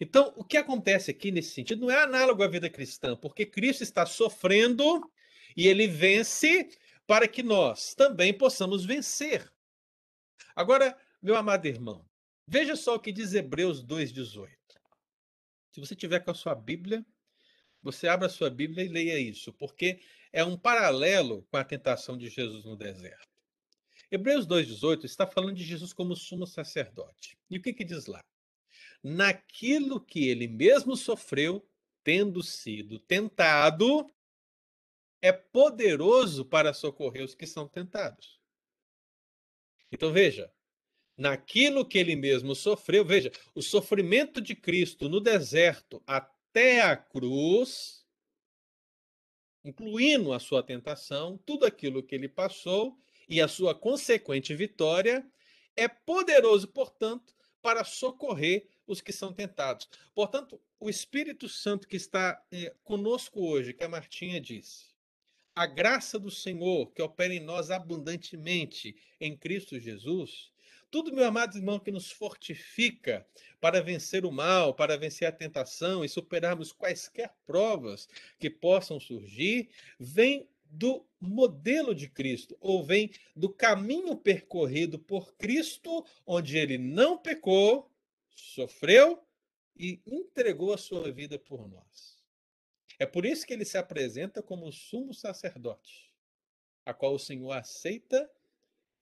Então, 0.00 0.32
o 0.36 0.44
que 0.44 0.56
acontece 0.56 1.10
aqui 1.10 1.30
nesse 1.30 1.50
sentido 1.50 1.86
não 1.86 1.90
é 1.90 2.02
análogo 2.02 2.42
à 2.42 2.48
vida 2.48 2.68
cristã, 2.68 3.16
porque 3.16 3.46
Cristo 3.46 3.82
está 3.82 4.04
sofrendo 4.04 5.10
e 5.56 5.66
ele 5.66 5.86
vence 5.86 6.68
para 7.06 7.26
que 7.26 7.42
nós 7.42 7.94
também 7.94 8.36
possamos 8.36 8.84
vencer. 8.84 9.50
Agora, 10.54 10.96
meu 11.22 11.36
amado 11.36 11.66
irmão, 11.66 12.04
veja 12.46 12.76
só 12.76 12.96
o 12.96 13.00
que 13.00 13.12
diz 13.12 13.32
Hebreus 13.32 13.82
2,18. 13.82 14.48
Se 15.70 15.80
você 15.80 15.94
tiver 15.94 16.20
com 16.20 16.32
a 16.32 16.34
sua 16.34 16.54
Bíblia, 16.54 17.04
você 17.82 18.08
abra 18.08 18.26
a 18.26 18.30
sua 18.30 18.50
Bíblia 18.50 18.84
e 18.84 18.88
leia 18.88 19.18
isso, 19.18 19.52
porque 19.52 20.00
é 20.32 20.44
um 20.44 20.56
paralelo 20.56 21.46
com 21.50 21.56
a 21.56 21.64
tentação 21.64 22.18
de 22.18 22.28
Jesus 22.28 22.64
no 22.64 22.76
deserto. 22.76 23.37
Hebreus 24.10 24.46
2,18 24.46 25.04
está 25.04 25.26
falando 25.26 25.54
de 25.54 25.64
Jesus 25.64 25.92
como 25.92 26.16
sumo 26.16 26.46
sacerdote. 26.46 27.38
E 27.50 27.58
o 27.58 27.62
que, 27.62 27.72
que 27.72 27.84
diz 27.84 28.06
lá? 28.06 28.24
Naquilo 29.02 30.00
que 30.00 30.28
ele 30.28 30.48
mesmo 30.48 30.96
sofreu, 30.96 31.68
tendo 32.02 32.42
sido 32.42 32.98
tentado, 32.98 34.10
é 35.20 35.30
poderoso 35.30 36.44
para 36.44 36.72
socorrer 36.72 37.24
os 37.24 37.34
que 37.34 37.46
são 37.46 37.68
tentados. 37.68 38.40
Então 39.92 40.12
veja, 40.12 40.50
naquilo 41.16 41.86
que 41.86 41.98
ele 41.98 42.16
mesmo 42.16 42.54
sofreu, 42.54 43.04
veja, 43.04 43.30
o 43.54 43.60
sofrimento 43.60 44.40
de 44.40 44.54
Cristo 44.54 45.08
no 45.08 45.20
deserto 45.20 46.02
até 46.06 46.80
a 46.80 46.96
cruz, 46.96 48.06
incluindo 49.64 50.32
a 50.32 50.38
sua 50.38 50.62
tentação, 50.62 51.38
tudo 51.44 51.66
aquilo 51.66 52.02
que 52.02 52.14
ele 52.14 52.28
passou, 52.28 52.98
e 53.28 53.40
a 53.40 53.48
sua 53.48 53.74
consequente 53.74 54.54
vitória 54.54 55.26
é 55.76 55.86
poderoso, 55.86 56.68
portanto, 56.68 57.34
para 57.60 57.84
socorrer 57.84 58.66
os 58.86 59.00
que 59.00 59.12
são 59.12 59.32
tentados. 59.32 59.88
Portanto, 60.14 60.60
o 60.80 60.88
Espírito 60.88 61.48
Santo 61.48 61.86
que 61.86 61.96
está 61.96 62.42
eh, 62.50 62.74
conosco 62.84 63.40
hoje, 63.40 63.74
que 63.74 63.84
a 63.84 63.88
Martinha 63.88 64.40
disse, 64.40 64.86
a 65.54 65.66
graça 65.66 66.18
do 66.18 66.30
Senhor 66.30 66.92
que 66.92 67.02
opera 67.02 67.34
em 67.34 67.40
nós 67.40 67.70
abundantemente 67.70 68.96
em 69.20 69.36
Cristo 69.36 69.78
Jesus, 69.78 70.52
tudo, 70.90 71.12
meu 71.12 71.26
amado 71.26 71.58
irmão, 71.58 71.78
que 71.78 71.90
nos 71.90 72.10
fortifica 72.10 73.26
para 73.60 73.82
vencer 73.82 74.24
o 74.24 74.32
mal, 74.32 74.72
para 74.72 74.96
vencer 74.96 75.28
a 75.28 75.32
tentação 75.32 76.02
e 76.02 76.08
superarmos 76.08 76.72
quaisquer 76.72 77.34
provas 77.44 78.08
que 78.38 78.48
possam 78.48 78.98
surgir, 78.98 79.68
vem 79.98 80.48
do 80.70 81.06
modelo 81.20 81.94
de 81.94 82.08
Cristo, 82.08 82.56
ou 82.60 82.84
vem 82.84 83.10
do 83.34 83.48
caminho 83.48 84.16
percorrido 84.16 84.98
por 84.98 85.34
Cristo, 85.34 86.04
onde 86.26 86.56
ele 86.56 86.78
não 86.78 87.18
pecou, 87.18 87.90
sofreu 88.34 89.22
e 89.76 90.00
entregou 90.06 90.72
a 90.72 90.78
sua 90.78 91.10
vida 91.10 91.38
por 91.38 91.68
nós. 91.68 92.18
É 92.98 93.06
por 93.06 93.24
isso 93.24 93.46
que 93.46 93.52
ele 93.52 93.64
se 93.64 93.78
apresenta 93.78 94.42
como 94.42 94.72
sumo 94.72 95.14
sacerdote, 95.14 96.12
a 96.84 96.92
qual 96.92 97.14
o 97.14 97.18
Senhor 97.18 97.52
aceita 97.52 98.30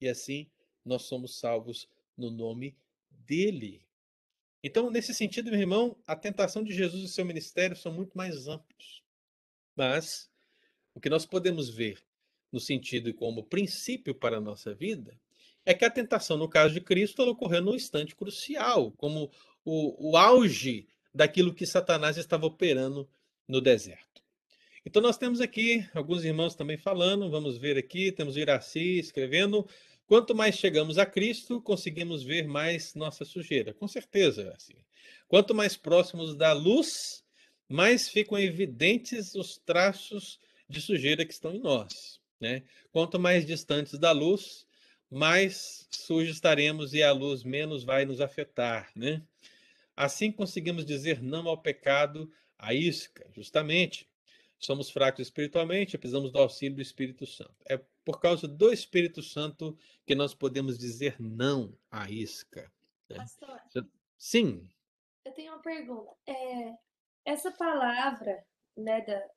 e 0.01 0.09
assim 0.09 0.51
nós 0.85 1.03
somos 1.03 1.39
salvos 1.39 1.89
no 2.17 2.31
nome 2.31 2.77
dele. 3.11 3.85
Então, 4.63 4.91
nesse 4.91 5.15
sentido, 5.15 5.51
meu 5.51 5.61
irmão, 5.61 5.97
a 6.07 6.15
tentação 6.15 6.63
de 6.63 6.75
Jesus 6.75 7.03
e 7.05 7.13
seu 7.13 7.25
ministério 7.25 7.77
são 7.77 7.93
muito 7.93 8.17
mais 8.17 8.47
amplos. 8.49 9.03
Mas 9.75 10.31
o 10.97 11.01
que 11.01 11.11
nós 11.11 11.27
podemos 11.27 11.69
ver 11.69 12.03
no 12.51 12.59
sentido 12.59 13.11
e 13.11 13.13
como 13.13 13.45
princípio 13.45 14.15
para 14.15 14.39
a 14.39 14.41
nossa 14.41 14.75
vida 14.75 15.15
é 15.63 15.75
que 15.75 15.85
a 15.85 15.91
tentação, 15.91 16.39
no 16.39 16.49
caso 16.49 16.73
de 16.73 16.81
Cristo, 16.81 17.21
ela 17.21 17.33
ocorreu 17.33 17.61
num 17.61 17.75
instante 17.75 18.17
crucial, 18.17 18.93
como 18.93 19.31
o, 19.63 20.13
o 20.13 20.17
auge 20.17 20.89
daquilo 21.13 21.53
que 21.53 21.67
Satanás 21.67 22.17
estava 22.17 22.47
operando 22.47 23.07
no 23.47 23.61
deserto. 23.61 24.23
Então, 24.87 25.03
nós 25.03 25.19
temos 25.19 25.41
aqui 25.41 25.87
alguns 25.93 26.25
irmãos 26.25 26.55
também 26.55 26.79
falando, 26.79 27.29
vamos 27.29 27.59
ver 27.59 27.77
aqui, 27.77 28.11
temos 28.11 28.37
o 28.37 28.39
Iraci 28.39 28.99
escrevendo. 28.99 29.69
Quanto 30.07 30.35
mais 30.35 30.55
chegamos 30.55 30.97
a 30.97 31.05
Cristo, 31.05 31.61
conseguimos 31.61 32.23
ver 32.23 32.47
mais 32.47 32.95
nossa 32.95 33.25
sujeira. 33.25 33.75
Com 33.75 33.89
certeza, 33.89 34.43
Iraci. 34.43 34.77
Quanto 35.29 35.55
mais 35.55 35.77
próximos 35.77 36.35
da 36.35 36.53
luz, 36.53 37.25
mais 37.69 38.09
ficam 38.09 38.39
evidentes 38.39 39.35
os 39.35 39.59
traços 39.59 40.39
de 40.69 40.81
sujeira 40.81 41.25
que 41.25 41.33
estão 41.33 41.55
em 41.55 41.61
nós. 41.61 42.21
Né? 42.41 42.63
Quanto 42.93 43.19
mais 43.19 43.47
distantes 43.47 43.99
da 43.99 44.13
luz, 44.13 44.67
mais 45.11 45.87
sujos 45.91 46.35
estaremos 46.35 46.93
e 46.93 47.03
a 47.03 47.13
luz 47.13 47.43
menos 47.45 47.85
vai 47.85 48.05
nos 48.05 48.21
afetar. 48.21 48.91
Né? 48.95 49.23
Assim 49.97 50.31
conseguimos 50.31 50.85
dizer 50.85 51.23
não 51.23 51.49
ao 51.49 51.61
pecado, 51.61 52.31
à 52.59 52.75
isca, 52.75 53.29
justamente. 53.35 54.09
Somos 54.59 54.91
fracos 54.91 55.21
espiritualmente, 55.21 55.99
precisamos 55.99 56.33
do 56.33 56.39
auxílio 56.39 56.77
do 56.77 56.83
Espírito 56.83 57.27
Santo. 57.27 57.55
É 57.69 57.81
por 58.05 58.21
causa 58.21 58.49
do 58.49 58.73
Espírito 58.73 59.23
Santo 59.23 59.77
que 60.07 60.15
nós 60.15 60.35
podemos 60.35 60.79
dizer 60.79 61.17
não 61.21 61.77
à 61.91 62.11
isca. 62.11 62.73
Né? 63.09 63.17
Pastor, 63.17 63.61
Sim. 64.17 64.69
Eu 65.25 65.33
tenho 65.33 65.53
uma 65.53 65.63
pergunta. 65.63 66.11
É, 66.27 66.75
essa 67.25 67.51
palavra 67.51 68.45
né, 68.77 69.01
da, 69.03 69.29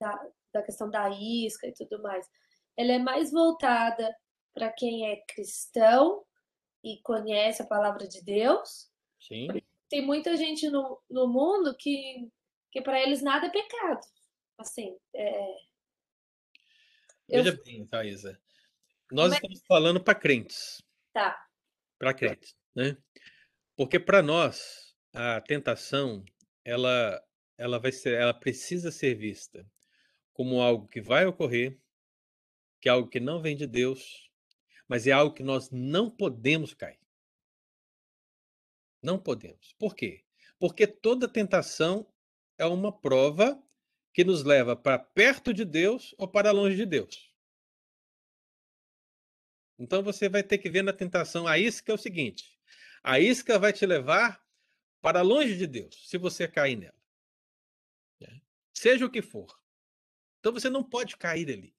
da, 0.00 0.30
da 0.52 0.62
questão 0.62 0.90
da 0.90 1.08
isca 1.10 1.66
e 1.66 1.72
tudo 1.72 2.02
mais, 2.02 2.28
ela 2.76 2.92
é 2.92 2.98
mais 2.98 3.30
voltada 3.30 4.14
para 4.54 4.70
quem 4.70 5.10
é 5.10 5.22
cristão 5.26 6.24
e 6.84 7.00
conhece 7.02 7.62
a 7.62 7.66
palavra 7.66 8.06
de 8.06 8.22
Deus. 8.22 8.90
Sim. 9.20 9.48
Tem 9.88 10.04
muita 10.04 10.36
gente 10.36 10.68
no, 10.68 11.00
no 11.08 11.28
mundo 11.28 11.76
que, 11.78 12.28
que 12.70 12.82
para 12.82 13.00
eles 13.00 13.22
nada 13.22 13.46
é 13.46 13.50
pecado. 13.50 14.00
Assim, 14.58 14.96
é... 15.14 15.56
Veja 17.28 17.50
eu... 17.50 17.62
bem, 17.62 17.86
Thaisa. 17.86 18.40
Nós 19.10 19.32
estamos 19.32 19.62
falando 19.66 20.02
para 20.02 20.14
crentes. 20.14 20.82
Tá. 21.12 21.46
Para 21.98 22.14
crentes, 22.14 22.56
né? 22.74 22.96
Porque 23.76 24.00
para 24.00 24.22
nós 24.22 24.94
a 25.14 25.40
tentação 25.40 26.24
ela, 26.64 27.22
ela 27.58 27.78
vai 27.78 27.92
ser, 27.92 28.14
ela 28.14 28.32
precisa 28.32 28.90
ser 28.90 29.14
vista 29.14 29.66
como 30.32 30.60
algo 30.60 30.88
que 30.88 31.00
vai 31.00 31.26
ocorrer, 31.26 31.78
que 32.80 32.88
é 32.88 32.92
algo 32.92 33.08
que 33.08 33.20
não 33.20 33.40
vem 33.40 33.56
de 33.56 33.66
Deus, 33.66 34.30
mas 34.88 35.06
é 35.06 35.12
algo 35.12 35.34
que 35.34 35.42
nós 35.42 35.70
não 35.70 36.10
podemos 36.10 36.74
cair. 36.74 37.00
Não 39.02 39.18
podemos. 39.18 39.72
Por 39.78 39.94
quê? 39.94 40.24
Porque 40.58 40.86
toda 40.86 41.28
tentação 41.28 42.06
é 42.56 42.64
uma 42.66 42.92
prova 42.92 43.62
que 44.12 44.24
nos 44.24 44.44
leva 44.44 44.76
para 44.76 44.98
perto 44.98 45.52
de 45.52 45.64
Deus 45.64 46.14
ou 46.18 46.28
para 46.28 46.52
longe 46.52 46.76
de 46.76 46.86
Deus. 46.86 47.32
Então 49.78 50.02
você 50.02 50.28
vai 50.28 50.42
ter 50.42 50.58
que 50.58 50.70
ver 50.70 50.82
na 50.82 50.92
tentação 50.92 51.46
a 51.46 51.58
isca 51.58 51.90
é 51.90 51.94
o 51.94 51.98
seguinte: 51.98 52.58
a 53.02 53.18
isca 53.18 53.58
vai 53.58 53.72
te 53.72 53.84
levar 53.84 54.44
para 55.00 55.22
longe 55.22 55.56
de 55.56 55.66
Deus, 55.66 56.08
se 56.08 56.16
você 56.16 56.46
cair 56.46 56.76
nela. 56.76 57.02
Né? 58.20 58.40
Seja 58.72 59.04
o 59.04 59.10
que 59.10 59.20
for. 59.20 59.61
Então 60.42 60.52
você 60.52 60.68
não 60.68 60.82
pode 60.82 61.16
cair 61.16 61.48
ali. 61.48 61.72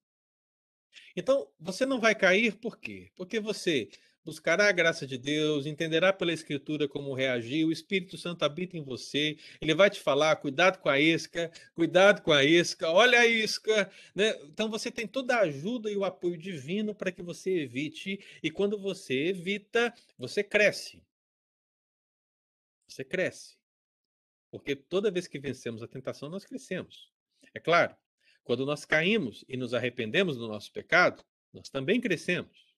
Então 1.17 1.51
você 1.59 1.85
não 1.85 1.99
vai 1.99 2.15
cair 2.15 2.55
por 2.55 2.79
quê? 2.79 3.11
Porque 3.13 3.37
você 3.37 3.89
buscará 4.23 4.69
a 4.69 4.71
graça 4.71 5.05
de 5.05 5.17
Deus, 5.17 5.65
entenderá 5.65 6.13
pela 6.13 6.31
Escritura 6.31 6.87
como 6.87 7.13
reagir, 7.13 7.65
o 7.65 7.73
Espírito 7.73 8.17
Santo 8.17 8.43
habita 8.43 8.77
em 8.77 8.81
você, 8.81 9.37
ele 9.59 9.75
vai 9.75 9.89
te 9.89 9.99
falar: 9.99 10.37
cuidado 10.37 10.79
com 10.79 10.87
a 10.87 10.97
isca, 10.97 11.51
cuidado 11.75 12.21
com 12.21 12.31
a 12.31 12.45
isca, 12.45 12.89
olha 12.89 13.19
a 13.19 13.27
isca. 13.27 13.91
Né? 14.15 14.29
Então 14.45 14.69
você 14.69 14.89
tem 14.89 15.05
toda 15.05 15.35
a 15.35 15.41
ajuda 15.41 15.91
e 15.91 15.97
o 15.97 16.05
apoio 16.05 16.37
divino 16.37 16.95
para 16.95 17.11
que 17.11 17.21
você 17.21 17.63
evite, 17.63 18.17
e 18.41 18.49
quando 18.49 18.79
você 18.79 19.27
evita, 19.27 19.93
você 20.17 20.41
cresce. 20.41 21.03
Você 22.87 23.03
cresce. 23.03 23.57
Porque 24.49 24.73
toda 24.73 25.11
vez 25.11 25.27
que 25.27 25.37
vencemos 25.37 25.83
a 25.83 25.87
tentação, 25.87 26.29
nós 26.29 26.45
crescemos. 26.45 27.11
É 27.53 27.59
claro, 27.59 27.93
quando 28.43 28.65
nós 28.65 28.85
caímos 28.85 29.43
e 29.47 29.55
nos 29.55 29.73
arrependemos 29.73 30.37
do 30.37 30.47
nosso 30.47 30.71
pecado, 30.71 31.23
nós 31.53 31.69
também 31.69 32.01
crescemos. 32.01 32.73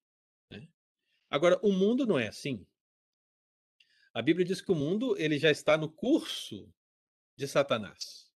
Agora, 1.29 1.59
o 1.61 1.71
mundo 1.71 2.05
não 2.05 2.19
é 2.19 2.27
assim. 2.27 2.65
A 4.13 4.21
Bíblia 4.21 4.45
diz 4.45 4.61
que 4.61 4.71
o 4.71 4.75
mundo 4.75 5.17
ele 5.17 5.37
já 5.37 5.51
está 5.51 5.77
no 5.77 5.89
curso 5.89 6.71
de 7.35 7.47
Satanás. 7.47 8.31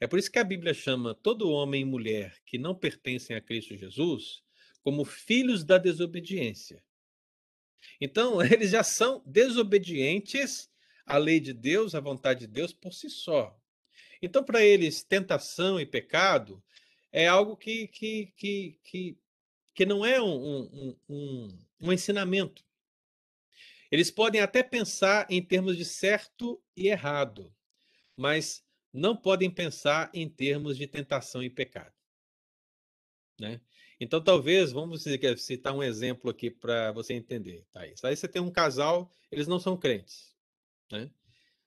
É 0.00 0.06
por 0.06 0.18
isso 0.18 0.30
que 0.30 0.38
a 0.38 0.44
Bíblia 0.44 0.72
chama 0.72 1.14
todo 1.14 1.50
homem 1.50 1.82
e 1.82 1.84
mulher 1.84 2.40
que 2.46 2.56
não 2.56 2.74
pertencem 2.74 3.36
a 3.36 3.40
Cristo 3.40 3.76
Jesus 3.76 4.42
como 4.82 5.04
filhos 5.04 5.64
da 5.64 5.78
desobediência. 5.78 6.82
Então, 8.00 8.40
eles 8.42 8.70
já 8.70 8.82
são 8.82 9.22
desobedientes 9.26 10.70
à 11.04 11.18
lei 11.18 11.40
de 11.40 11.52
Deus, 11.52 11.94
à 11.94 12.00
vontade 12.00 12.40
de 12.40 12.46
Deus 12.46 12.72
por 12.72 12.92
si 12.92 13.10
só. 13.10 13.56
Então, 14.22 14.44
para 14.44 14.64
eles, 14.64 15.02
tentação 15.02 15.80
e 15.80 15.84
pecado 15.84 16.62
é 17.10 17.26
algo 17.26 17.56
que, 17.56 17.88
que, 17.88 18.32
que, 18.36 18.78
que, 18.84 19.18
que 19.74 19.84
não 19.84 20.06
é 20.06 20.22
um, 20.22 20.62
um, 20.62 20.96
um, 21.08 21.58
um 21.80 21.92
ensinamento. 21.92 22.64
Eles 23.90 24.10
podem 24.10 24.40
até 24.40 24.62
pensar 24.62 25.26
em 25.28 25.42
termos 25.42 25.76
de 25.76 25.84
certo 25.84 26.62
e 26.74 26.88
errado, 26.88 27.52
mas 28.16 28.64
não 28.92 29.16
podem 29.16 29.50
pensar 29.50 30.10
em 30.14 30.28
termos 30.28 30.78
de 30.78 30.86
tentação 30.86 31.42
e 31.42 31.50
pecado. 31.50 31.92
Né? 33.38 33.60
Então, 34.00 34.22
talvez, 34.22 34.72
vamos 34.72 35.04
citar 35.38 35.74
um 35.74 35.82
exemplo 35.82 36.30
aqui 36.30 36.50
para 36.50 36.92
você 36.92 37.12
entender, 37.12 37.66
Thaís. 37.72 38.02
Aí 38.04 38.16
você 38.16 38.28
tem 38.28 38.40
um 38.40 38.50
casal, 38.50 39.10
eles 39.30 39.46
não 39.46 39.58
são 39.58 39.76
crentes. 39.76 40.34
Né? 40.90 41.10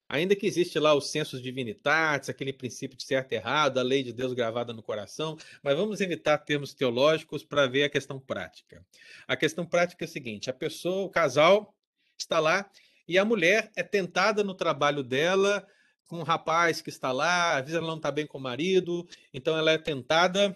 Ainda 0.08 0.36
que 0.36 0.46
existe 0.46 0.78
lá 0.78 0.94
os 0.94 1.10
sensos 1.10 1.42
divinitatis, 1.42 2.30
aquele 2.30 2.54
princípio 2.54 2.96
de 2.96 3.04
certo 3.04 3.32
e 3.32 3.36
errado, 3.36 3.80
a 3.80 3.84
lei 3.84 4.04
de 4.04 4.14
Deus 4.14 4.34
gravada 4.34 4.72
no 4.72 4.84
coração, 4.84 5.36
mas 5.64 5.76
vamos 5.76 6.00
evitar 6.00 6.38
termos 6.38 6.74
teológicos 6.74 7.44
para 7.44 7.66
ver 7.66 7.86
a 7.86 7.90
questão 7.90 8.20
prática. 8.20 8.86
A 9.28 9.36
questão 9.36 9.66
prática 9.66 10.06
é 10.06 10.08
a 10.08 10.10
seguinte: 10.10 10.50
a 10.50 10.54
pessoa, 10.54 11.06
o 11.06 11.10
casal, 11.10 11.76
está 12.18 12.40
lá 12.40 12.70
e 13.08 13.18
a 13.18 13.26
mulher 13.26 13.72
é 13.76 13.84
tentada 13.84 14.44
no 14.44 14.54
trabalho 14.54 15.04
dela 15.04 15.66
com 16.08 16.20
um 16.20 16.24
rapaz 16.24 16.82
que 16.82 16.90
está 16.90 17.12
lá, 17.12 17.58
às 17.58 17.62
vezes 17.62 17.76
ela 17.76 17.88
não 17.88 17.98
está 17.98 18.12
bem 18.12 18.28
com 18.28 18.38
o 18.38 18.42
marido, 18.42 19.08
então 19.34 19.58
ela 19.58 19.72
é 19.72 19.78
tentada 19.78 20.56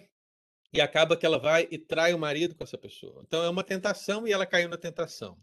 e 0.72 0.80
acaba 0.80 1.16
que 1.16 1.26
ela 1.26 1.40
vai 1.40 1.66
e 1.72 1.76
trai 1.76 2.14
o 2.14 2.18
marido 2.18 2.54
com 2.54 2.62
essa 2.62 2.78
pessoa. 2.78 3.22
Então 3.26 3.42
é 3.42 3.48
uma 3.48 3.64
tentação 3.64 4.28
e 4.28 4.32
ela 4.32 4.46
caiu 4.46 4.68
na 4.68 4.76
tentação. 4.76 5.36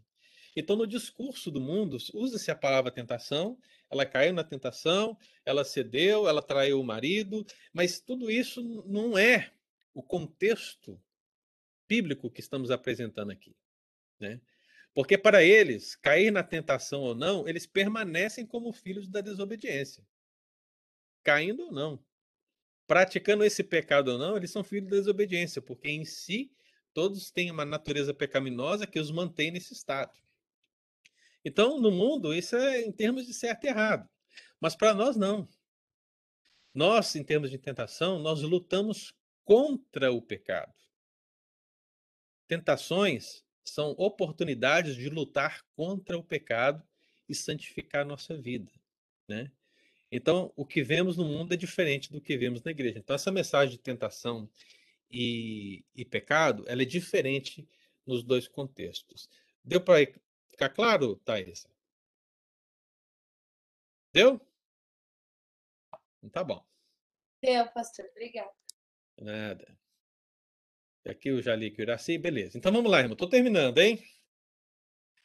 Então, 0.56 0.74
no 0.74 0.88
discurso 0.88 1.52
do 1.52 1.60
mundo, 1.60 1.98
usa-se 2.14 2.50
a 2.50 2.56
palavra 2.56 2.90
tentação 2.90 3.56
ela 3.90 4.04
caiu 4.04 4.32
na 4.32 4.44
tentação, 4.44 5.16
ela 5.44 5.64
cedeu, 5.64 6.28
ela 6.28 6.42
traiu 6.42 6.80
o 6.80 6.84
marido, 6.84 7.44
mas 7.72 8.00
tudo 8.00 8.30
isso 8.30 8.62
não 8.86 9.16
é 9.16 9.52
o 9.94 10.02
contexto 10.02 11.00
bíblico 11.88 12.30
que 12.30 12.40
estamos 12.40 12.70
apresentando 12.70 13.30
aqui, 13.30 13.56
né? 14.20 14.40
Porque 14.94 15.16
para 15.16 15.42
eles, 15.44 15.94
cair 15.94 16.30
na 16.30 16.42
tentação 16.42 17.02
ou 17.02 17.14
não, 17.14 17.48
eles 17.48 17.66
permanecem 17.66 18.44
como 18.44 18.72
filhos 18.72 19.08
da 19.08 19.20
desobediência. 19.20 20.04
Caindo 21.22 21.64
ou 21.64 21.72
não. 21.72 22.04
Praticando 22.86 23.44
esse 23.44 23.62
pecado 23.62 24.08
ou 24.12 24.18
não, 24.18 24.36
eles 24.36 24.50
são 24.50 24.64
filhos 24.64 24.90
da 24.90 24.96
desobediência, 24.96 25.62
porque 25.62 25.88
em 25.88 26.04
si 26.04 26.50
todos 26.92 27.30
têm 27.30 27.50
uma 27.50 27.64
natureza 27.64 28.12
pecaminosa 28.12 28.86
que 28.86 28.98
os 28.98 29.10
mantém 29.10 29.50
nesse 29.50 29.72
estado. 29.72 30.18
Então, 31.44 31.80
no 31.80 31.90
mundo, 31.90 32.34
isso 32.34 32.56
é 32.56 32.82
em 32.82 32.92
termos 32.92 33.26
de 33.26 33.32
certo 33.32 33.64
e 33.64 33.68
errado. 33.68 34.08
Mas 34.60 34.74
para 34.74 34.94
nós, 34.94 35.16
não. 35.16 35.48
Nós, 36.74 37.14
em 37.16 37.24
termos 37.24 37.50
de 37.50 37.58
tentação, 37.58 38.18
nós 38.18 38.42
lutamos 38.42 39.14
contra 39.44 40.12
o 40.12 40.20
pecado. 40.20 40.74
Tentações 42.46 43.44
são 43.64 43.90
oportunidades 43.98 44.96
de 44.96 45.08
lutar 45.08 45.62
contra 45.74 46.16
o 46.16 46.24
pecado 46.24 46.82
e 47.28 47.34
santificar 47.34 48.02
a 48.02 48.08
nossa 48.08 48.36
vida, 48.36 48.72
né? 49.28 49.50
Então, 50.10 50.52
o 50.56 50.64
que 50.64 50.82
vemos 50.82 51.18
no 51.18 51.24
mundo 51.24 51.52
é 51.52 51.56
diferente 51.56 52.10
do 52.10 52.20
que 52.20 52.36
vemos 52.38 52.62
na 52.62 52.70
igreja. 52.70 52.98
Então, 52.98 53.14
essa 53.14 53.30
mensagem 53.30 53.76
de 53.76 53.82
tentação 53.82 54.48
e, 55.10 55.84
e 55.94 56.04
pecado, 56.04 56.64
ela 56.66 56.82
é 56.82 56.86
diferente 56.86 57.68
nos 58.06 58.22
dois 58.22 58.48
contextos. 58.48 59.28
Deu 59.62 59.80
para 59.82 60.06
Ficar 60.58 60.70
claro, 60.70 61.14
Thaís? 61.24 61.68
Deu? 64.12 64.40
Tá 66.32 66.42
bom. 66.42 66.66
Deu, 67.40 67.64
pastor. 67.70 68.04
Obrigada. 68.06 68.52
Nada. 69.20 69.78
Aqui 71.06 71.28
eu 71.28 71.40
já 71.40 71.54
li 71.54 71.70
que 71.70 71.80
o 71.80 71.84
Iraci, 71.84 72.18
beleza. 72.18 72.58
Então 72.58 72.72
vamos 72.72 72.90
lá, 72.90 72.98
irmão. 72.98 73.12
Estou 73.12 73.28
terminando, 73.28 73.78
hein? 73.78 74.02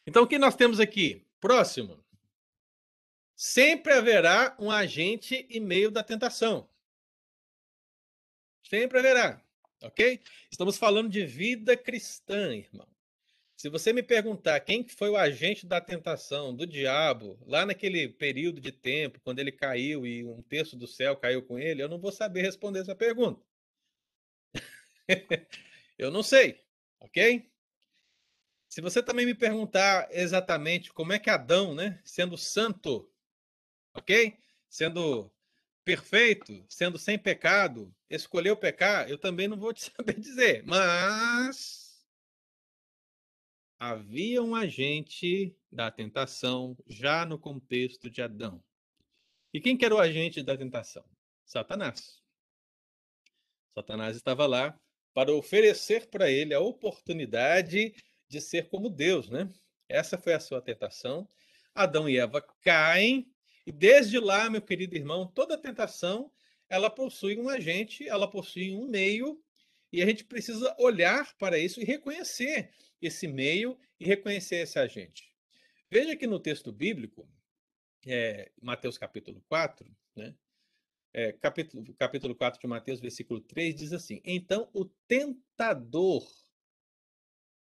Então 0.06 0.22
o 0.22 0.28
que 0.28 0.38
nós 0.38 0.56
temos 0.56 0.80
aqui? 0.80 1.26
Próximo. 1.40 2.06
Sempre 3.36 3.94
haverá 3.94 4.56
um 4.60 4.70
agente 4.70 5.48
e 5.50 5.60
meio 5.60 5.90
da 5.90 6.04
tentação. 6.04 6.70
Sempre 8.62 9.00
haverá, 9.00 9.44
ok? 9.82 10.22
Estamos 10.52 10.78
falando 10.78 11.10
de 11.10 11.26
vida 11.26 11.76
cristã, 11.76 12.56
irmão. 12.56 12.93
Se 13.56 13.70
você 13.70 13.94
me 13.94 14.04
perguntar 14.04 14.60
quem 14.62 14.88
foi 14.88 15.10
o 15.10 15.18
agente 15.18 15.66
da 15.66 15.80
tentação 15.80 16.56
do 16.56 16.66
diabo 16.66 17.40
lá 17.46 17.66
naquele 17.66 18.10
período 18.10 18.60
de 18.60 18.72
tempo, 18.72 19.20
quando 19.22 19.40
ele 19.40 19.52
caiu 19.52 20.06
e 20.06 20.24
um 20.24 20.42
terço 20.42 20.76
do 20.76 20.88
céu 20.88 21.16
caiu 21.16 21.42
com 21.44 21.58
ele, 21.58 21.82
eu 21.82 21.88
não 21.88 22.00
vou 22.00 22.12
saber 22.12 22.42
responder 22.42 22.80
essa 22.80 22.96
pergunta. 22.96 23.42
eu 25.98 26.12
não 26.12 26.24
sei, 26.24 26.64
ok? 27.00 27.50
Se 28.68 28.82
você 28.82 29.04
também 29.04 29.26
me 29.26 29.36
perguntar 29.36 30.08
exatamente 30.12 30.92
como 30.92 31.14
é 31.14 31.20
que 31.20 31.30
Adão, 31.30 31.76
né, 31.76 32.02
sendo 32.04 32.38
santo, 32.38 33.08
ok? 33.94 34.36
Sendo 34.68 35.32
perfeito, 35.86 36.66
sendo 36.68 36.98
sem 36.98 37.20
pecado, 37.20 37.94
escolheu 38.10 38.58
pecar, 38.58 39.08
eu 39.10 39.18
também 39.18 39.48
não 39.48 39.58
vou 39.58 39.74
te 39.74 39.92
saber 39.96 40.20
dizer. 40.20 40.64
Mas 40.66 41.83
havia 43.80 44.42
um 44.42 44.56
agente 44.56 45.56
da 45.72 45.92
tentação 45.92 46.78
já 46.88 47.26
no 47.26 47.38
contexto 47.38 48.10
de 48.10 48.22
Adão. 48.22 48.64
E 49.54 49.60
quem 49.60 49.78
que 49.78 49.86
era 49.86 49.96
o 49.96 50.00
agente 50.00 50.42
da 50.42 50.58
tentação? 50.58 51.06
Satanás. 51.46 52.22
Satanás 53.74 54.16
estava 54.16 54.46
lá 54.46 54.80
para 55.14 55.34
oferecer 55.34 56.08
para 56.08 56.30
ele 56.32 56.54
a 56.54 56.60
oportunidade 56.60 57.94
de 58.28 58.42
ser 58.42 58.70
como 58.70 58.90
Deus, 58.90 59.30
né? 59.30 59.52
Essa 59.88 60.18
foi 60.18 60.34
a 60.34 60.40
sua 60.40 60.62
tentação. 60.62 61.28
Adão 61.76 62.10
e 62.10 62.18
Eva 62.18 62.42
caem 62.62 63.32
e 63.66 63.72
desde 63.72 64.20
lá, 64.20 64.50
meu 64.50 64.62
querido 64.62 64.96
irmão, 64.96 65.28
toda 65.28 65.58
tentação 65.58 66.32
ela 66.70 66.90
possui 66.90 67.38
um 67.38 67.50
agente, 67.50 68.08
ela 68.08 68.28
possui 68.28 68.72
um 68.72 68.88
meio 68.88 69.40
e 69.92 70.02
a 70.02 70.06
gente 70.06 70.24
precisa 70.24 70.76
olhar 70.80 71.36
para 71.38 71.58
isso 71.58 71.80
e 71.80 71.86
reconhecer 71.86 72.72
esse 73.08 73.28
meio 73.28 73.78
e 74.00 74.06
reconhecer 74.06 74.58
esse 74.58 74.78
agente. 74.80 75.34
Veja 75.90 76.16
que 76.16 76.28
no 76.28 76.40
texto 76.40 76.72
bíblico, 76.72 77.30
é, 78.06 78.52
Mateus 78.62 78.98
capítulo 78.98 79.42
4, 79.48 79.90
né? 80.16 80.36
É, 81.16 81.32
capítulo, 81.32 81.94
capítulo 81.94 82.36
4 82.36 82.60
de 82.60 82.66
Mateus, 82.66 83.00
versículo 83.00 83.40
3, 83.40 83.76
diz 83.76 83.94
assim: 83.94 84.20
Então 84.26 84.70
o 84.74 84.86
tentador, 85.08 86.28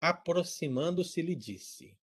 aproximando-se, 0.00 1.20
lhe 1.20 1.34
disse. 1.34 1.94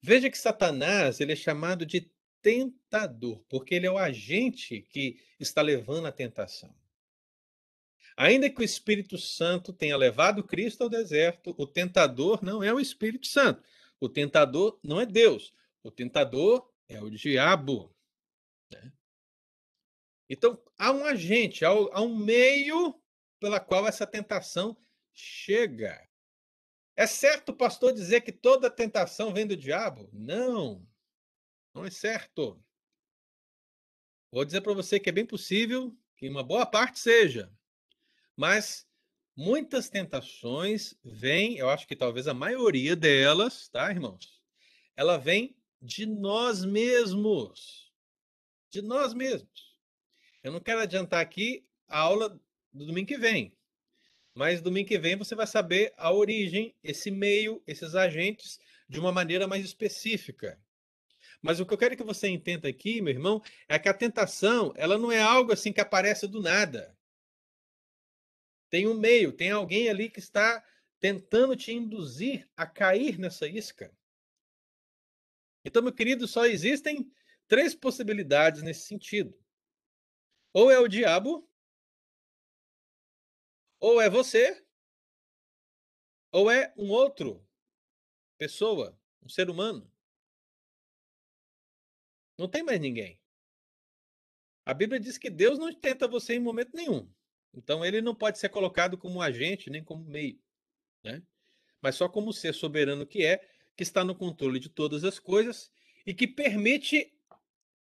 Veja 0.00 0.30
que 0.30 0.38
Satanás 0.38 1.20
ele 1.20 1.32
é 1.32 1.36
chamado 1.36 1.84
de 1.84 2.10
tentador, 2.40 3.44
porque 3.48 3.74
ele 3.74 3.86
é 3.86 3.90
o 3.90 3.98
agente 3.98 4.82
que 4.82 5.20
está 5.40 5.60
levando 5.60 6.06
a 6.06 6.12
tentação. 6.12 6.74
Ainda 8.20 8.50
que 8.50 8.60
o 8.60 8.64
Espírito 8.64 9.16
Santo 9.16 9.72
tenha 9.72 9.96
levado 9.96 10.42
Cristo 10.42 10.82
ao 10.82 10.88
deserto, 10.88 11.54
o 11.56 11.64
tentador 11.64 12.44
não 12.44 12.64
é 12.64 12.74
o 12.74 12.80
Espírito 12.80 13.28
Santo. 13.28 13.62
O 14.00 14.08
tentador 14.08 14.76
não 14.82 15.00
é 15.00 15.06
Deus. 15.06 15.54
O 15.84 15.90
tentador 15.92 16.68
é 16.88 17.00
o 17.00 17.08
diabo. 17.08 17.94
Né? 18.72 18.92
Então, 20.28 20.60
há 20.76 20.90
um 20.90 21.04
agente, 21.04 21.64
há 21.64 22.00
um 22.00 22.16
meio 22.16 23.00
pela 23.38 23.60
qual 23.60 23.86
essa 23.86 24.04
tentação 24.04 24.76
chega. 25.14 26.04
É 26.96 27.06
certo 27.06 27.50
o 27.50 27.56
pastor 27.56 27.92
dizer 27.92 28.22
que 28.22 28.32
toda 28.32 28.68
tentação 28.68 29.32
vem 29.32 29.46
do 29.46 29.56
diabo? 29.56 30.10
Não, 30.12 30.84
não 31.72 31.84
é 31.84 31.90
certo. 31.90 32.60
Vou 34.32 34.44
dizer 34.44 34.60
para 34.60 34.74
você 34.74 34.98
que 34.98 35.08
é 35.08 35.12
bem 35.12 35.24
possível 35.24 35.96
que 36.16 36.28
uma 36.28 36.42
boa 36.42 36.66
parte 36.66 36.98
seja. 36.98 37.56
Mas 38.38 38.86
muitas 39.34 39.90
tentações 39.90 40.94
vêm, 41.04 41.56
eu 41.58 41.68
acho 41.68 41.88
que 41.88 41.96
talvez 41.96 42.28
a 42.28 42.32
maioria 42.32 42.94
delas, 42.94 43.68
tá, 43.68 43.90
irmãos? 43.90 44.40
Ela 44.96 45.16
vem 45.16 45.56
de 45.82 46.06
nós 46.06 46.64
mesmos. 46.64 47.92
De 48.70 48.80
nós 48.80 49.12
mesmos. 49.12 49.76
Eu 50.40 50.52
não 50.52 50.60
quero 50.60 50.78
adiantar 50.78 51.20
aqui 51.20 51.66
a 51.88 51.98
aula 51.98 52.28
do 52.72 52.86
domingo 52.86 53.08
que 53.08 53.18
vem. 53.18 53.52
Mas 54.32 54.62
domingo 54.62 54.86
que 54.86 55.00
vem 55.00 55.16
você 55.16 55.34
vai 55.34 55.48
saber 55.48 55.92
a 55.96 56.12
origem, 56.12 56.76
esse 56.80 57.10
meio, 57.10 57.60
esses 57.66 57.96
agentes, 57.96 58.60
de 58.88 59.00
uma 59.00 59.10
maneira 59.10 59.48
mais 59.48 59.64
específica. 59.64 60.62
Mas 61.42 61.58
o 61.58 61.66
que 61.66 61.74
eu 61.74 61.78
quero 61.78 61.96
que 61.96 62.04
você 62.04 62.28
entenda 62.28 62.68
aqui, 62.68 63.02
meu 63.02 63.12
irmão, 63.12 63.42
é 63.68 63.80
que 63.80 63.88
a 63.88 63.94
tentação, 63.94 64.72
ela 64.76 64.96
não 64.96 65.10
é 65.10 65.20
algo 65.20 65.52
assim 65.52 65.72
que 65.72 65.80
aparece 65.80 66.28
do 66.28 66.40
nada. 66.40 66.96
Tem 68.70 68.86
um 68.86 68.94
meio, 68.94 69.32
tem 69.32 69.50
alguém 69.50 69.88
ali 69.88 70.10
que 70.10 70.18
está 70.18 70.64
tentando 71.00 71.56
te 71.56 71.72
induzir 71.72 72.48
a 72.56 72.66
cair 72.66 73.18
nessa 73.18 73.46
isca. 73.46 73.96
Então, 75.64 75.82
meu 75.82 75.92
querido, 75.92 76.26
só 76.26 76.46
existem 76.46 77.10
três 77.46 77.74
possibilidades 77.74 78.62
nesse 78.62 78.86
sentido. 78.86 79.38
Ou 80.52 80.70
é 80.70 80.78
o 80.78 80.88
diabo, 80.88 81.48
ou 83.80 84.00
é 84.00 84.10
você, 84.10 84.64
ou 86.32 86.50
é 86.50 86.72
um 86.76 86.90
outro 86.90 87.46
pessoa, 88.36 88.98
um 89.22 89.28
ser 89.28 89.50
humano. 89.50 89.90
Não 92.38 92.48
tem 92.48 92.62
mais 92.62 92.80
ninguém. 92.80 93.20
A 94.64 94.72
Bíblia 94.74 95.00
diz 95.00 95.18
que 95.18 95.30
Deus 95.30 95.58
não 95.58 95.74
tenta 95.74 96.06
você 96.06 96.34
em 96.34 96.40
momento 96.40 96.74
nenhum. 96.74 97.10
Então 97.54 97.84
ele 97.84 98.00
não 98.00 98.14
pode 98.14 98.38
ser 98.38 98.48
colocado 98.48 98.96
como 98.96 99.22
agente 99.22 99.70
nem 99.70 99.82
como 99.82 100.04
meio, 100.04 100.38
né? 101.02 101.22
mas 101.80 101.94
só 101.94 102.08
como 102.08 102.32
ser 102.32 102.52
soberano 102.54 103.06
que 103.06 103.24
é, 103.24 103.40
que 103.76 103.82
está 103.82 104.04
no 104.04 104.14
controle 104.14 104.58
de 104.58 104.68
todas 104.68 105.04
as 105.04 105.18
coisas 105.18 105.70
e 106.06 106.12
que 106.12 106.26
permite 106.26 107.12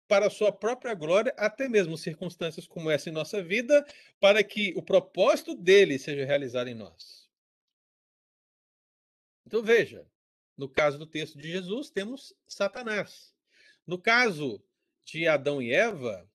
para 0.07 0.27
a 0.27 0.29
sua 0.29 0.51
própria 0.51 0.93
glória, 0.93 1.33
até 1.37 1.69
mesmo 1.69 1.97
circunstâncias 1.97 2.67
como 2.67 2.89
essa 2.89 3.09
em 3.09 3.13
nossa 3.13 3.41
vida, 3.41 3.85
para 4.19 4.43
que 4.43 4.73
o 4.75 4.83
propósito 4.83 5.55
dele 5.55 5.97
seja 5.97 6.25
realizado 6.25 6.67
em 6.67 6.73
nós. 6.73 7.29
Então 9.45 9.63
veja, 9.63 10.05
no 10.57 10.69
caso 10.69 10.97
do 10.97 11.05
texto 11.05 11.37
de 11.37 11.49
Jesus, 11.49 11.89
temos 11.89 12.33
Satanás. 12.45 13.33
No 13.87 13.97
caso 13.97 14.63
de 15.03 15.27
Adão 15.27 15.61
e 15.61 15.73
Eva, 15.73 16.29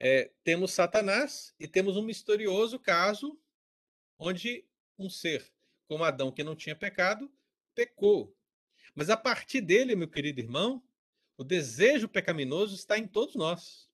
é, 0.00 0.30
temos 0.42 0.72
Satanás 0.72 1.54
e 1.60 1.68
temos 1.68 1.96
um 1.96 2.02
misterioso 2.02 2.78
caso 2.78 3.38
onde 4.18 4.66
um 4.98 5.10
ser 5.10 5.52
como 5.86 6.04
Adão, 6.04 6.30
que 6.30 6.44
não 6.44 6.54
tinha 6.54 6.76
pecado, 6.76 7.30
pecou. 7.74 8.32
Mas 8.94 9.10
a 9.10 9.16
partir 9.16 9.60
dele, 9.60 9.96
meu 9.96 10.08
querido 10.08 10.40
irmão, 10.40 10.82
o 11.36 11.42
desejo 11.42 12.08
pecaminoso 12.08 12.76
está 12.76 12.96
em 12.96 13.08
todos 13.08 13.34
nós. 13.34 13.90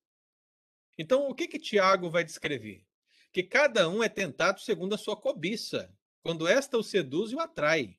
Então, 0.98 1.28
o 1.28 1.34
que 1.34 1.48
que 1.48 1.58
Tiago 1.58 2.10
vai 2.10 2.22
descrever? 2.22 2.84
Que 3.32 3.42
cada 3.42 3.88
um 3.88 4.02
é 4.02 4.08
tentado 4.10 4.60
segundo 4.60 4.94
a 4.94 4.98
sua 4.98 5.16
cobiça, 5.16 5.90
quando 6.22 6.46
esta 6.46 6.76
o 6.76 6.82
seduz 6.82 7.32
e 7.32 7.34
o 7.34 7.40
atrai. 7.40 7.98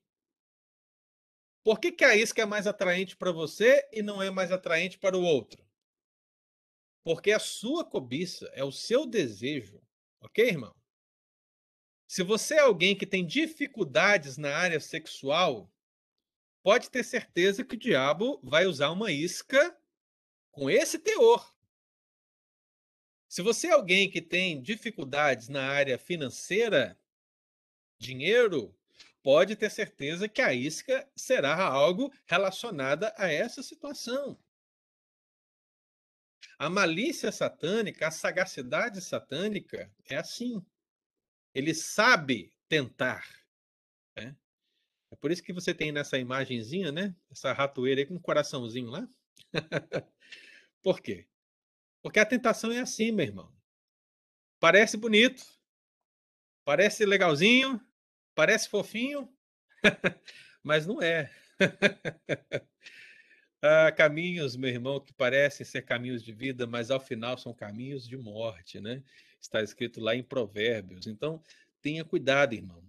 Por 1.64 1.80
que, 1.80 1.90
que 1.90 2.04
a 2.04 2.16
isca 2.16 2.42
é 2.42 2.46
mais 2.46 2.66
atraente 2.66 3.16
para 3.16 3.32
você 3.32 3.86
e 3.92 4.00
não 4.00 4.22
é 4.22 4.30
mais 4.30 4.52
atraente 4.52 4.96
para 4.96 5.18
o 5.18 5.22
outro? 5.22 5.67
Porque 7.08 7.32
a 7.32 7.38
sua 7.38 7.86
cobiça 7.86 8.50
é 8.52 8.62
o 8.62 8.70
seu 8.70 9.06
desejo, 9.06 9.80
ok, 10.20 10.46
irmão? 10.46 10.76
Se 12.06 12.22
você 12.22 12.56
é 12.56 12.58
alguém 12.58 12.94
que 12.94 13.06
tem 13.06 13.26
dificuldades 13.26 14.36
na 14.36 14.54
área 14.54 14.78
sexual, 14.78 15.72
pode 16.62 16.90
ter 16.90 17.02
certeza 17.02 17.64
que 17.64 17.76
o 17.76 17.78
diabo 17.78 18.38
vai 18.42 18.66
usar 18.66 18.90
uma 18.90 19.10
isca 19.10 19.74
com 20.50 20.68
esse 20.68 20.98
teor. 20.98 21.56
Se 23.26 23.40
você 23.40 23.68
é 23.68 23.72
alguém 23.72 24.10
que 24.10 24.20
tem 24.20 24.60
dificuldades 24.60 25.48
na 25.48 25.66
área 25.66 25.96
financeira, 25.96 27.00
dinheiro, 27.98 28.76
pode 29.22 29.56
ter 29.56 29.70
certeza 29.70 30.28
que 30.28 30.42
a 30.42 30.52
isca 30.52 31.10
será 31.16 31.58
algo 31.58 32.12
relacionada 32.26 33.14
a 33.16 33.32
essa 33.32 33.62
situação. 33.62 34.38
A 36.58 36.68
malícia 36.68 37.30
satânica, 37.30 38.08
a 38.08 38.10
sagacidade 38.10 39.00
satânica 39.00 39.88
é 40.04 40.16
assim. 40.16 40.60
Ele 41.54 41.72
sabe 41.72 42.52
tentar. 42.68 43.24
Né? 44.16 44.36
É 45.10 45.16
por 45.16 45.30
isso 45.30 45.42
que 45.42 45.52
você 45.52 45.72
tem 45.72 45.92
nessa 45.92 46.18
imagenzinha, 46.18 46.90
né? 46.90 47.14
Essa 47.30 47.52
ratoeira 47.52 48.00
aí 48.00 48.06
com 48.06 48.14
um 48.14 48.20
coraçãozinho 48.20 48.90
lá. 48.90 49.08
por 50.82 51.00
quê? 51.00 51.28
Porque 52.02 52.18
a 52.18 52.26
tentação 52.26 52.72
é 52.72 52.80
assim, 52.80 53.12
meu 53.12 53.24
irmão. 53.24 53.52
Parece 54.58 54.96
bonito, 54.96 55.44
parece 56.64 57.06
legalzinho, 57.06 57.80
parece 58.34 58.68
fofinho, 58.68 59.32
mas 60.62 60.86
não 60.86 61.00
é. 61.00 61.30
Há 63.62 63.90
caminhos, 63.92 64.56
meu 64.56 64.70
irmão, 64.70 65.00
que 65.00 65.12
parecem 65.12 65.66
ser 65.66 65.82
caminhos 65.82 66.22
de 66.22 66.32
vida, 66.32 66.66
mas 66.66 66.90
ao 66.90 67.00
final 67.00 67.36
são 67.38 67.52
caminhos 67.52 68.06
de 68.06 68.16
morte, 68.16 68.80
né? 68.80 69.02
Está 69.40 69.62
escrito 69.62 70.00
lá 70.00 70.14
em 70.14 70.22
Provérbios. 70.22 71.06
Então, 71.06 71.42
tenha 71.82 72.04
cuidado, 72.04 72.54
irmão. 72.54 72.87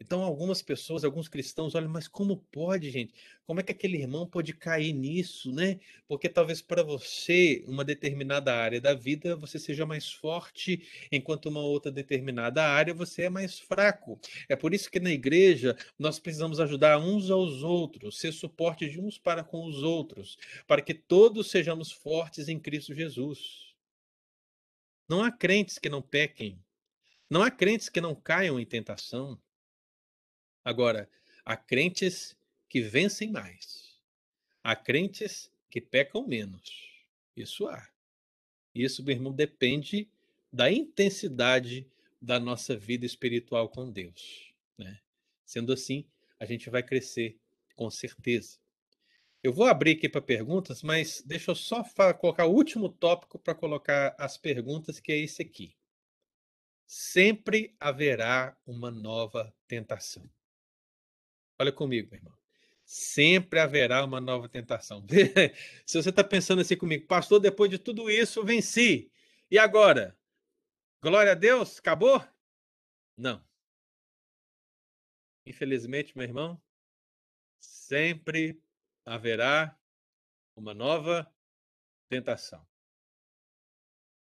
Então, 0.00 0.22
algumas 0.22 0.62
pessoas, 0.62 1.04
alguns 1.04 1.26
cristãos, 1.26 1.74
olham, 1.74 1.90
mas 1.90 2.06
como 2.06 2.36
pode, 2.36 2.88
gente? 2.88 3.12
Como 3.44 3.58
é 3.58 3.64
que 3.64 3.72
aquele 3.72 3.98
irmão 3.98 4.26
pode 4.28 4.52
cair 4.52 4.92
nisso, 4.92 5.50
né? 5.52 5.80
Porque 6.06 6.28
talvez 6.28 6.62
para 6.62 6.84
você, 6.84 7.64
uma 7.66 7.84
determinada 7.84 8.54
área 8.54 8.80
da 8.80 8.94
vida, 8.94 9.34
você 9.34 9.58
seja 9.58 9.84
mais 9.84 10.12
forte, 10.12 10.86
enquanto 11.10 11.46
uma 11.46 11.60
outra 11.62 11.90
determinada 11.90 12.62
área 12.62 12.94
você 12.94 13.22
é 13.22 13.30
mais 13.30 13.58
fraco. 13.58 14.20
É 14.48 14.54
por 14.54 14.72
isso 14.72 14.88
que 14.88 15.00
na 15.00 15.10
igreja 15.10 15.76
nós 15.98 16.20
precisamos 16.20 16.60
ajudar 16.60 16.98
uns 16.98 17.28
aos 17.28 17.64
outros, 17.64 18.18
ser 18.18 18.32
suporte 18.32 18.88
de 18.88 19.00
uns 19.00 19.18
para 19.18 19.42
com 19.42 19.64
os 19.66 19.82
outros, 19.82 20.38
para 20.66 20.80
que 20.80 20.94
todos 20.94 21.50
sejamos 21.50 21.90
fortes 21.90 22.48
em 22.48 22.58
Cristo 22.60 22.94
Jesus. 22.94 23.74
Não 25.08 25.24
há 25.24 25.32
crentes 25.32 25.78
que 25.78 25.88
não 25.88 26.02
pequem. 26.02 26.62
Não 27.28 27.42
há 27.42 27.50
crentes 27.50 27.88
que 27.88 28.00
não 28.00 28.14
caiam 28.14 28.60
em 28.60 28.64
tentação. 28.64 29.38
Agora, 30.68 31.08
há 31.46 31.56
crentes 31.56 32.36
que 32.68 32.82
vencem 32.82 33.30
mais. 33.30 33.98
Há 34.62 34.76
crentes 34.76 35.50
que 35.70 35.80
pecam 35.80 36.28
menos. 36.28 36.90
Isso 37.34 37.66
há. 37.66 37.88
Isso, 38.74 39.02
meu 39.02 39.14
irmão, 39.14 39.32
depende 39.32 40.10
da 40.52 40.70
intensidade 40.70 41.90
da 42.20 42.38
nossa 42.38 42.76
vida 42.76 43.06
espiritual 43.06 43.70
com 43.70 43.90
Deus. 43.90 44.52
Né? 44.76 45.00
Sendo 45.42 45.72
assim, 45.72 46.04
a 46.38 46.44
gente 46.44 46.68
vai 46.68 46.82
crescer 46.82 47.40
com 47.74 47.88
certeza. 47.88 48.58
Eu 49.42 49.54
vou 49.54 49.64
abrir 49.64 49.92
aqui 49.92 50.06
para 50.06 50.20
perguntas, 50.20 50.82
mas 50.82 51.22
deixa 51.24 51.50
eu 51.50 51.54
só 51.54 51.82
colocar 52.20 52.44
o 52.44 52.52
último 52.52 52.90
tópico 52.90 53.38
para 53.38 53.54
colocar 53.54 54.14
as 54.18 54.36
perguntas, 54.36 55.00
que 55.00 55.12
é 55.12 55.16
esse 55.16 55.40
aqui. 55.40 55.74
Sempre 56.86 57.74
haverá 57.80 58.54
uma 58.66 58.90
nova 58.90 59.50
tentação. 59.66 60.28
Olha 61.60 61.72
comigo, 61.72 62.08
meu 62.10 62.18
irmão. 62.18 62.38
sempre 62.84 63.58
haverá 63.60 64.04
uma 64.04 64.20
nova 64.20 64.48
tentação. 64.48 65.04
Se 65.84 66.00
você 66.00 66.10
está 66.10 66.22
pensando 66.24 66.60
assim 66.62 66.76
comigo, 66.76 67.06
pastor, 67.06 67.40
depois 67.40 67.70
de 67.70 67.78
tudo 67.78 68.08
isso, 68.08 68.44
venci. 68.44 69.10
E 69.50 69.58
agora? 69.58 70.16
Glória 71.02 71.32
a 71.32 71.34
Deus, 71.34 71.78
acabou? 71.78 72.24
Não. 73.16 73.44
Infelizmente, 75.44 76.16
meu 76.16 76.26
irmão, 76.26 76.60
sempre 77.58 78.62
haverá 79.04 79.76
uma 80.54 80.72
nova 80.72 81.30
tentação. 82.08 82.66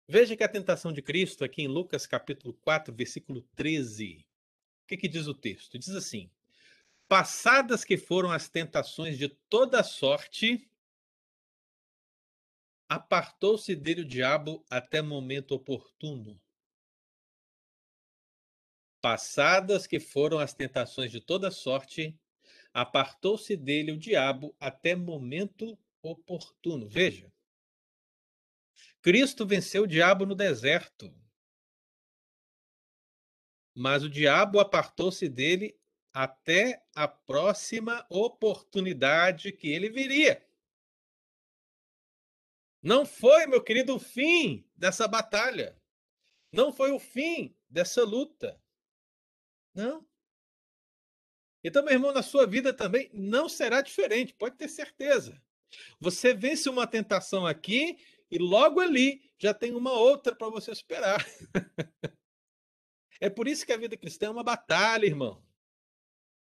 Veja 0.08 0.36
que 0.36 0.44
a 0.44 0.50
tentação 0.50 0.92
de 0.92 1.02
Cristo, 1.02 1.44
aqui 1.44 1.62
em 1.62 1.68
Lucas 1.68 2.06
capítulo 2.06 2.54
4, 2.56 2.94
versículo 2.94 3.42
13. 3.56 4.26
O 4.84 4.88
que, 4.88 4.98
que 4.98 5.08
diz 5.08 5.28
o 5.28 5.34
texto? 5.34 5.78
Diz 5.78 5.90
assim: 5.90 6.30
Passadas 7.12 7.84
que 7.84 7.98
foram 7.98 8.32
as 8.32 8.48
tentações 8.48 9.18
de 9.18 9.28
toda 9.28 9.84
sorte, 9.84 10.72
apartou-se 12.88 13.76
dele 13.76 14.04
o 14.04 14.08
diabo 14.08 14.66
até 14.70 15.02
momento 15.02 15.52
oportuno. 15.52 16.42
Passadas 19.02 19.86
que 19.86 20.00
foram 20.00 20.40
as 20.40 20.54
tentações 20.54 21.12
de 21.12 21.20
toda 21.20 21.52
sorte, 21.52 22.18
apartou-se 22.74 23.58
dele 23.58 23.92
o 23.92 24.00
diabo 24.00 24.56
até 24.58 24.96
momento 24.96 25.78
oportuno. 26.02 26.88
Veja, 26.88 27.30
Cristo 29.02 29.46
venceu 29.46 29.84
o 29.84 29.88
diabo 29.88 30.26
no 30.26 30.34
deserto. 30.34 31.14
Mas 33.76 34.02
o 34.02 34.10
diabo 34.10 34.62
apartou-se 34.62 35.28
dele 35.28 35.78
até 36.14 36.84
a 36.96 37.08
próxima 37.08 38.06
oportunidade 38.10 39.52
que 39.52 39.70
ele 39.70 39.90
viria. 39.90 40.46
Não 42.82 43.06
foi, 43.06 43.46
meu 43.46 43.64
querido, 43.64 43.96
o 43.96 44.00
fim 44.00 44.68
dessa 44.76 45.08
batalha. 45.08 45.80
Não 46.52 46.74
foi 46.74 46.92
o 46.92 47.00
fim 47.00 47.56
dessa 47.70 48.04
luta. 48.04 48.60
Não. 49.74 50.06
Então, 51.64 51.84
meu 51.84 51.94
irmão, 51.94 52.12
na 52.12 52.24
sua 52.24 52.48
vida 52.48 52.74
também 52.74 53.10
não 53.14 53.48
será 53.48 53.82
diferente, 53.82 54.34
pode 54.34 54.58
ter 54.58 54.68
certeza. 54.68 55.42
Você 56.00 56.34
vence 56.34 56.68
uma 56.68 56.88
tentação 56.88 57.46
aqui 57.46 57.98
e 58.30 58.38
logo 58.38 58.80
ali 58.80 59.22
já 59.38 59.54
tem 59.54 59.74
uma 59.74 59.94
outra 59.94 60.36
para 60.36 60.50
você 60.50 60.72
esperar. 60.72 61.24
é 63.22 63.30
por 63.30 63.48
isso 63.48 63.66
que 63.66 63.72
a 63.72 63.78
vida 63.78 63.96
cristã 63.96 64.26
é 64.26 64.30
uma 64.32 64.44
batalha, 64.44 65.06
irmão. 65.06 65.42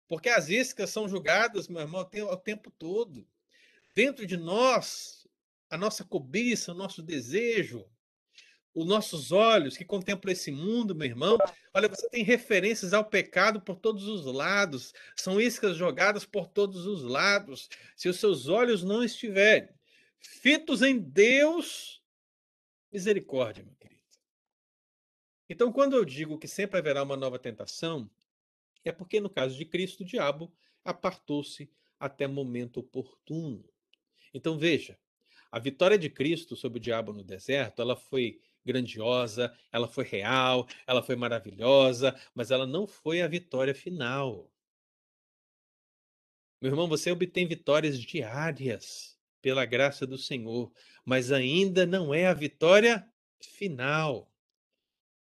Porque 0.08 0.30
as 0.30 0.48
iscas 0.48 0.90
são 0.90 1.08
julgadas, 1.08 1.68
meu 1.68 1.82
irmão, 1.82 2.00
o 2.00 2.36
tempo 2.36 2.70
todo. 2.70 3.26
Dentro 3.94 4.26
de 4.26 4.36
nós, 4.36 5.28
a 5.68 5.76
nossa 5.76 6.02
cobiça, 6.04 6.72
o 6.72 6.74
nosso 6.74 7.02
desejo, 7.02 7.84
os 8.74 8.86
nossos 8.86 9.32
olhos 9.32 9.76
que 9.76 9.84
contemplam 9.84 10.32
esse 10.32 10.50
mundo, 10.50 10.94
meu 10.94 11.06
irmão. 11.06 11.36
Olha, 11.74 11.88
você 11.88 12.08
tem 12.08 12.22
referências 12.22 12.94
ao 12.94 13.04
pecado 13.04 13.60
por 13.60 13.76
todos 13.76 14.06
os 14.06 14.24
lados. 14.24 14.94
São 15.16 15.40
iscas 15.40 15.76
jogadas 15.76 16.24
por 16.24 16.46
todos 16.46 16.86
os 16.86 17.02
lados. 17.02 17.68
Se 17.96 18.08
os 18.08 18.18
seus 18.18 18.48
olhos 18.48 18.82
não 18.82 19.02
estiverem 19.02 19.68
fitos 20.18 20.80
em 20.82 20.98
Deus, 20.98 22.02
misericórdia, 22.92 23.64
meu 23.64 23.74
querido. 23.74 24.00
Então, 25.48 25.72
quando 25.72 25.96
eu 25.96 26.04
digo 26.04 26.38
que 26.38 26.46
sempre 26.46 26.78
haverá 26.78 27.02
uma 27.02 27.16
nova 27.16 27.38
tentação, 27.38 28.08
é 28.88 28.92
porque, 28.92 29.20
no 29.20 29.30
caso 29.30 29.56
de 29.56 29.64
Cristo, 29.64 30.02
o 30.02 30.06
diabo 30.06 30.52
apartou-se 30.84 31.70
até 31.98 32.26
momento 32.26 32.80
oportuno. 32.80 33.64
Então, 34.32 34.58
veja, 34.58 34.98
a 35.50 35.58
vitória 35.58 35.98
de 35.98 36.10
Cristo 36.10 36.56
sobre 36.56 36.78
o 36.78 36.80
diabo 36.80 37.12
no 37.12 37.24
deserto, 37.24 37.82
ela 37.82 37.96
foi 37.96 38.40
grandiosa, 38.64 39.56
ela 39.72 39.88
foi 39.88 40.04
real, 40.04 40.66
ela 40.86 41.02
foi 41.02 41.16
maravilhosa, 41.16 42.18
mas 42.34 42.50
ela 42.50 42.66
não 42.66 42.86
foi 42.86 43.22
a 43.22 43.28
vitória 43.28 43.74
final. 43.74 44.50
Meu 46.60 46.72
irmão, 46.72 46.88
você 46.88 47.10
obtém 47.10 47.46
vitórias 47.46 47.98
diárias 47.98 49.18
pela 49.40 49.64
graça 49.64 50.06
do 50.06 50.18
Senhor, 50.18 50.72
mas 51.04 51.32
ainda 51.32 51.86
não 51.86 52.12
é 52.12 52.26
a 52.26 52.34
vitória 52.34 53.08
final. 53.40 54.30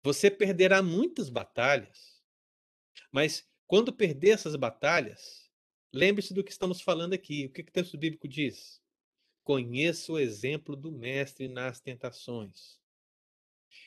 Você 0.02 0.30
perderá 0.30 0.82
muitas 0.82 1.28
batalhas, 1.28 2.22
mas 3.12 3.48
quando 3.66 3.92
perder 3.92 4.30
essas 4.30 4.54
batalhas, 4.56 5.50
lembre-se 5.92 6.32
do 6.32 6.44
que 6.44 6.52
estamos 6.52 6.80
falando 6.80 7.14
aqui. 7.14 7.46
O 7.46 7.50
que 7.50 7.62
o 7.62 7.64
texto 7.64 7.98
bíblico 7.98 8.28
diz? 8.28 8.80
Conheça 9.42 10.12
o 10.12 10.18
exemplo 10.18 10.76
do 10.76 10.92
mestre 10.92 11.48
nas 11.48 11.80
tentações. 11.80 12.80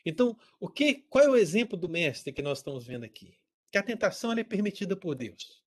Então, 0.05 0.38
o 0.59 0.67
que, 0.67 1.05
qual 1.09 1.23
é 1.23 1.30
o 1.30 1.36
exemplo 1.36 1.77
do 1.77 1.89
mestre 1.89 2.32
que 2.32 2.41
nós 2.41 2.59
estamos 2.59 2.86
vendo 2.86 3.03
aqui? 3.03 3.38
Que 3.71 3.77
a 3.77 3.84
tentação 3.84 4.32
é 4.32 4.43
permitida 4.43 4.95
por 4.95 5.15
Deus. 5.15 5.63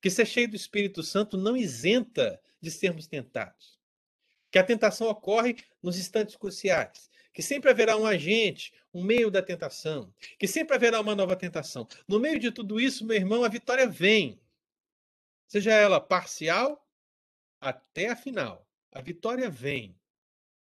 Que 0.00 0.10
ser 0.10 0.26
cheio 0.26 0.48
do 0.48 0.56
Espírito 0.56 1.02
Santo 1.02 1.36
não 1.36 1.56
isenta 1.56 2.40
de 2.60 2.70
sermos 2.70 3.06
tentados. 3.06 3.78
Que 4.50 4.58
a 4.58 4.64
tentação 4.64 5.08
ocorre 5.08 5.56
nos 5.82 5.98
instantes 5.98 6.36
cruciais. 6.36 7.10
Que 7.36 7.42
sempre 7.42 7.70
haverá 7.70 7.98
um 7.98 8.06
agente, 8.06 8.72
um 8.94 9.04
meio 9.04 9.30
da 9.30 9.42
tentação. 9.42 10.10
Que 10.38 10.48
sempre 10.48 10.74
haverá 10.74 10.98
uma 11.02 11.14
nova 11.14 11.36
tentação. 11.36 11.86
No 12.08 12.18
meio 12.18 12.40
de 12.40 12.50
tudo 12.50 12.80
isso, 12.80 13.04
meu 13.04 13.14
irmão, 13.14 13.44
a 13.44 13.48
vitória 13.48 13.86
vem. 13.86 14.40
Seja 15.46 15.70
ela 15.70 16.00
parcial 16.00 16.82
até 17.60 18.08
a 18.08 18.16
final. 18.16 18.66
A 18.90 19.02
vitória 19.02 19.50
vem. 19.50 19.94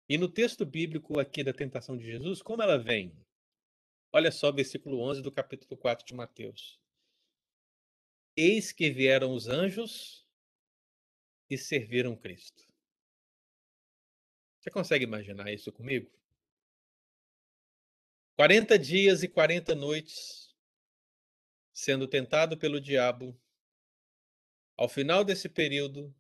E 0.10 0.18
no 0.18 0.28
texto 0.28 0.66
bíblico 0.66 1.20
aqui 1.20 1.44
da 1.44 1.54
tentação 1.54 1.96
de 1.96 2.04
Jesus, 2.04 2.42
como 2.42 2.64
ela 2.64 2.80
vem? 2.80 3.16
Olha 4.12 4.32
só, 4.32 4.52
versículo 4.52 5.00
11 5.02 5.22
do 5.22 5.32
capítulo 5.32 5.78
4 5.78 6.08
de 6.08 6.16
Mateus. 6.16 6.82
Eis 8.36 8.72
que 8.72 8.90
vieram 8.90 9.32
os 9.32 9.48
anjos 9.48 10.28
e 11.52 11.56
serviram 11.56 12.16
Cristo. 12.16 12.66
Você 14.60 14.72
consegue 14.72 15.04
imaginar 15.04 15.54
isso 15.54 15.72
comigo? 15.72 16.17
40 18.38 18.78
dias 18.78 19.24
e 19.24 19.28
40 19.28 19.74
noites 19.74 20.56
sendo 21.74 22.08
tentado 22.08 22.56
pelo 22.56 22.80
diabo. 22.80 23.36
Ao 24.78 24.88
final 24.88 25.24
desse 25.24 25.50
período, 25.50 26.16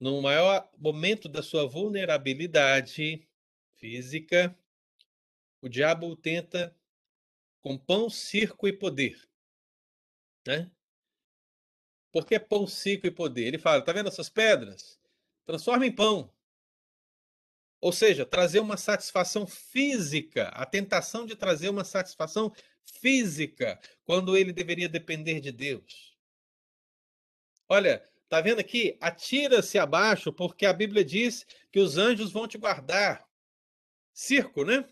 no 0.00 0.22
maior 0.22 0.70
momento 0.78 1.28
da 1.28 1.42
sua 1.42 1.66
vulnerabilidade 1.68 3.28
física, 3.76 4.58
o 5.60 5.68
diabo 5.68 6.16
tenta 6.16 6.74
com 7.60 7.76
pão, 7.76 8.08
circo 8.08 8.66
e 8.66 8.72
poder. 8.72 9.28
Né? 10.46 10.70
Por 12.10 12.24
que 12.24 12.40
pão, 12.40 12.66
circo 12.66 13.06
e 13.06 13.10
poder? 13.10 13.44
Ele 13.44 13.58
fala: 13.58 13.84
tá 13.84 13.92
vendo 13.92 14.08
essas 14.08 14.30
pedras? 14.30 14.98
Transforma 15.44 15.84
em 15.84 15.94
pão. 15.94 16.32
Ou 17.80 17.92
seja, 17.92 18.26
trazer 18.26 18.60
uma 18.60 18.76
satisfação 18.76 19.46
física, 19.46 20.48
a 20.48 20.66
tentação 20.66 21.24
de 21.24 21.34
trazer 21.34 21.68
uma 21.68 21.84
satisfação 21.84 22.52
física, 22.84 23.80
quando 24.04 24.36
ele 24.36 24.52
deveria 24.52 24.88
depender 24.88 25.40
de 25.40 25.50
Deus. 25.50 26.16
Olha, 27.68 28.10
Tá 28.30 28.40
vendo 28.40 28.60
aqui? 28.60 28.96
Atira-se 29.00 29.76
abaixo, 29.76 30.32
porque 30.32 30.64
a 30.64 30.72
Bíblia 30.72 31.04
diz 31.04 31.44
que 31.72 31.80
os 31.80 31.98
anjos 31.98 32.30
vão 32.30 32.46
te 32.46 32.56
guardar. 32.56 33.26
Circo, 34.14 34.64
né? 34.64 34.88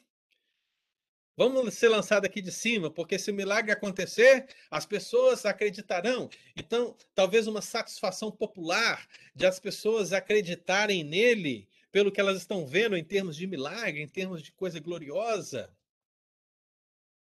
Vamos 1.36 1.72
ser 1.74 1.88
lançados 1.88 2.28
aqui 2.28 2.42
de 2.42 2.50
cima, 2.50 2.90
porque 2.90 3.16
se 3.16 3.30
o 3.30 3.34
milagre 3.34 3.70
acontecer, 3.70 4.48
as 4.68 4.84
pessoas 4.84 5.46
acreditarão. 5.46 6.28
Então, 6.56 6.96
talvez 7.14 7.46
uma 7.46 7.62
satisfação 7.62 8.28
popular 8.28 9.06
de 9.36 9.46
as 9.46 9.60
pessoas 9.60 10.12
acreditarem 10.12 11.04
nele 11.04 11.68
pelo 11.90 12.12
que 12.12 12.20
elas 12.20 12.38
estão 12.38 12.66
vendo 12.66 12.96
em 12.96 13.04
termos 13.04 13.36
de 13.36 13.46
milagre, 13.46 14.02
em 14.02 14.08
termos 14.08 14.42
de 14.42 14.52
coisa 14.52 14.78
gloriosa. 14.78 15.74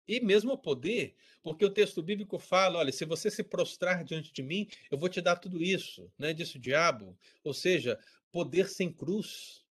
E 0.06 0.20
mesmo 0.20 0.52
o 0.52 0.59
poder, 0.59 1.14
porque 1.42 1.64
o 1.64 1.70
texto 1.70 2.02
bíblico 2.02 2.38
fala: 2.38 2.78
olha, 2.78 2.90
se 2.90 3.04
você 3.04 3.30
se 3.30 3.42
prostrar 3.42 4.02
diante 4.02 4.32
de 4.32 4.42
mim, 4.42 4.66
eu 4.90 4.96
vou 4.96 5.09
te 5.09 5.20
dar 5.20 5.36
tudo 5.36 5.62
isso, 5.62 6.11
né? 6.18 6.32
Disse 6.32 6.56
o 6.56 6.61
diabo. 6.61 7.16
Ou 7.44 7.52
seja, 7.52 7.98
poder 8.32 8.68
sem 8.68 8.90
cruz, 8.90 9.64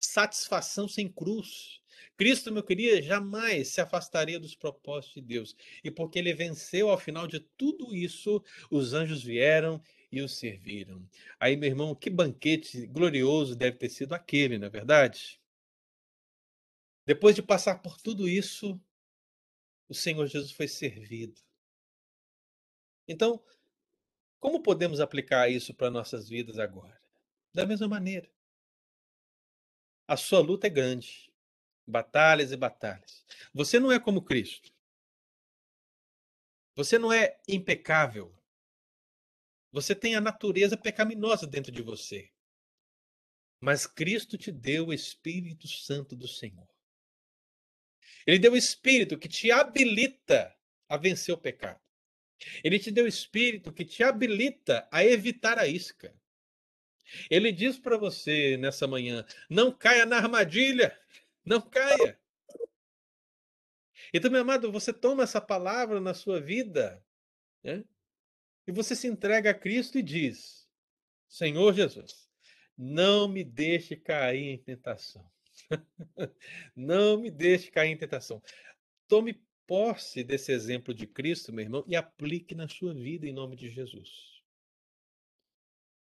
satisfação 0.00 0.88
sem 0.88 1.08
cruz. 1.08 1.80
Cristo, 2.16 2.50
meu 2.50 2.62
querido, 2.62 3.02
jamais 3.02 3.68
se 3.68 3.80
afastaria 3.80 4.40
dos 4.40 4.54
propósitos 4.54 5.14
de 5.14 5.20
Deus. 5.20 5.56
E 5.84 5.90
porque 5.90 6.18
ele 6.18 6.32
venceu 6.32 6.88
ao 6.88 6.98
final 6.98 7.26
de 7.26 7.40
tudo 7.40 7.94
isso, 7.94 8.42
os 8.70 8.94
anjos 8.94 9.22
vieram 9.22 9.82
e 10.12 10.22
o 10.22 10.28
serviram. 10.28 11.08
Aí, 11.38 11.56
meu 11.56 11.68
irmão, 11.68 11.94
que 11.94 12.10
banquete 12.10 12.86
glorioso 12.86 13.56
deve 13.56 13.76
ter 13.78 13.88
sido 13.88 14.14
aquele, 14.14 14.58
não 14.58 14.66
é 14.66 14.70
verdade? 14.70 15.40
Depois 17.06 17.34
de 17.36 17.42
passar 17.42 17.82
por 17.82 18.00
tudo 18.00 18.28
isso, 18.28 18.80
o 19.88 19.94
Senhor 19.94 20.26
Jesus 20.26 20.52
foi 20.52 20.68
servido. 20.68 21.40
Então, 23.06 23.42
Como 24.40 24.62
podemos 24.62 25.00
aplicar 25.00 25.50
isso 25.50 25.74
para 25.74 25.90
nossas 25.90 26.28
vidas 26.28 26.58
agora? 26.58 26.98
Da 27.52 27.66
mesma 27.66 27.86
maneira. 27.86 28.28
A 30.08 30.16
sua 30.16 30.40
luta 30.40 30.66
é 30.66 30.70
grande. 30.70 31.30
Batalhas 31.86 32.50
e 32.50 32.56
batalhas. 32.56 33.24
Você 33.52 33.78
não 33.78 33.92
é 33.92 34.00
como 34.00 34.24
Cristo. 34.24 34.72
Você 36.74 36.98
não 36.98 37.12
é 37.12 37.38
impecável. 37.46 38.34
Você 39.72 39.94
tem 39.94 40.14
a 40.14 40.20
natureza 40.20 40.76
pecaminosa 40.76 41.46
dentro 41.46 41.70
de 41.70 41.82
você. 41.82 42.30
Mas 43.60 43.86
Cristo 43.86 44.36
te 44.38 44.50
deu 44.50 44.88
o 44.88 44.92
Espírito 44.92 45.68
Santo 45.68 46.16
do 46.16 46.26
Senhor. 46.26 46.68
Ele 48.26 48.38
deu 48.38 48.52
o 48.52 48.56
Espírito 48.56 49.18
que 49.18 49.28
te 49.28 49.50
habilita 49.50 50.54
a 50.88 50.96
vencer 50.96 51.34
o 51.34 51.38
pecado. 51.38 51.80
Ele 52.64 52.78
te 52.78 52.90
deu 52.90 53.04
o 53.04 53.08
Espírito 53.08 53.72
que 53.72 53.84
te 53.84 54.02
habilita 54.02 54.88
a 54.90 55.04
evitar 55.04 55.58
a 55.58 55.66
isca. 55.66 56.14
Ele 57.30 57.52
diz 57.52 57.78
para 57.78 57.98
você 57.98 58.56
nessa 58.56 58.86
manhã: 58.86 59.24
não 59.48 59.72
caia 59.72 60.06
na 60.06 60.16
armadilha, 60.16 60.98
não 61.44 61.60
caia. 61.60 62.18
Então, 64.12 64.30
meu 64.30 64.40
amado, 64.40 64.72
você 64.72 64.92
toma 64.92 65.22
essa 65.22 65.40
palavra 65.40 66.00
na 66.00 66.14
sua 66.14 66.40
vida 66.40 67.04
né? 67.62 67.84
E 68.66 68.72
você 68.72 68.94
se 68.94 69.06
entrega 69.06 69.50
a 69.50 69.54
Cristo 69.54 69.98
e 69.98 70.02
diz: 70.02 70.68
Senhor 71.28 71.72
Jesus, 71.72 72.28
não 72.76 73.28
me 73.28 73.44
deixe 73.44 73.96
cair 73.96 74.48
em 74.48 74.58
tentação. 74.58 75.30
não 76.74 77.20
me 77.20 77.30
deixe 77.30 77.70
cair 77.70 77.90
em 77.90 77.96
tentação. 77.96 78.42
Tome 79.06 79.40
posse 79.66 80.24
desse 80.24 80.50
exemplo 80.50 80.92
de 80.92 81.06
Cristo, 81.06 81.52
meu 81.52 81.64
irmão, 81.64 81.84
e 81.86 81.94
aplique 81.94 82.54
na 82.54 82.68
sua 82.68 82.92
vida 82.92 83.26
em 83.26 83.32
nome 83.32 83.54
de 83.54 83.68
Jesus. 83.70 84.42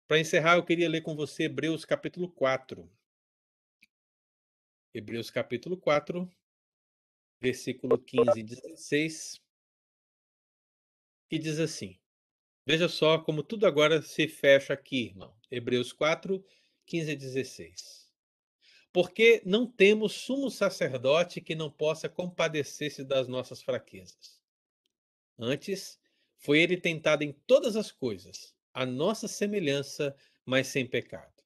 Para 0.07 0.18
encerrar, 0.18 0.57
eu 0.57 0.64
queria 0.64 0.88
ler 0.88 1.00
com 1.00 1.16
você 1.16 1.44
Hebreus 1.44 1.84
capítulo 1.84 2.30
4. 2.30 2.90
Hebreus 4.92 5.30
capítulo 5.30 5.78
4, 5.78 6.30
versículo 7.40 7.98
15 7.98 8.38
e 8.38 8.42
16, 8.42 9.42
que 11.28 11.38
diz 11.38 11.59
assim: 11.59 11.98
Veja 12.67 12.89
só 12.89 13.19
como 13.19 13.43
tudo 13.43 13.67
agora 13.67 14.01
se 14.01 14.27
fecha 14.27 14.73
aqui, 14.73 15.07
irmão. 15.07 15.37
Hebreus 15.51 15.93
4, 15.93 16.43
15 16.87 17.11
e 17.11 17.17
16. 17.17 18.11
Porque 18.91 19.43
não 19.45 19.67
temos 19.67 20.12
sumo 20.12 20.51
sacerdote 20.51 21.41
que 21.41 21.55
não 21.55 21.71
possa 21.71 22.09
compadecer-se 22.09 23.05
das 23.05 23.29
nossas 23.29 23.62
fraquezas. 23.62 24.41
Antes, 25.39 26.01
foi 26.39 26.61
ele 26.61 26.77
tentado 26.77 27.23
em 27.23 27.33
todas 27.33 27.77
as 27.77 27.91
coisas, 27.91 28.55
a 28.73 28.87
nossa 28.87 29.29
semelhança, 29.29 30.17
mas 30.45 30.69
sem 30.69 30.87
pecado. 30.87 31.43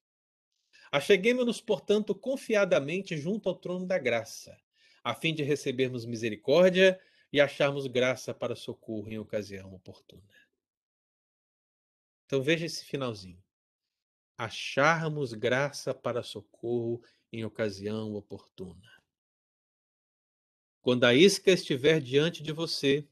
Acheguemos-nos, 0.93 1.61
portanto, 1.61 2.15
confiadamente 2.15 3.17
junto 3.17 3.49
ao 3.49 3.55
trono 3.55 3.87
da 3.87 3.99
graça, 3.99 4.57
a 5.03 5.15
fim 5.15 5.35
de 5.35 5.43
recebermos 5.43 6.05
misericórdia 6.05 7.01
e 7.33 7.41
acharmos 7.41 7.87
graça 7.87 8.33
para 8.33 8.57
socorro 8.57 9.11
em 9.11 9.19
ocasião 9.19 9.75
oportuna. 9.75 10.48
Então 12.29 12.43
veja 12.43 12.67
esse 12.67 12.85
finalzinho. 12.85 13.43
Acharmos 14.37 15.33
graça 15.33 15.95
para 15.95 16.23
socorro 16.23 17.03
em 17.33 17.43
ocasião 17.43 18.15
oportuna. 18.15 19.03
Quando 20.83 21.05
a 21.05 21.15
isca 21.15 21.51
estiver 21.51 22.03
diante 22.03 22.43
de 22.43 22.53
você, 22.53 23.09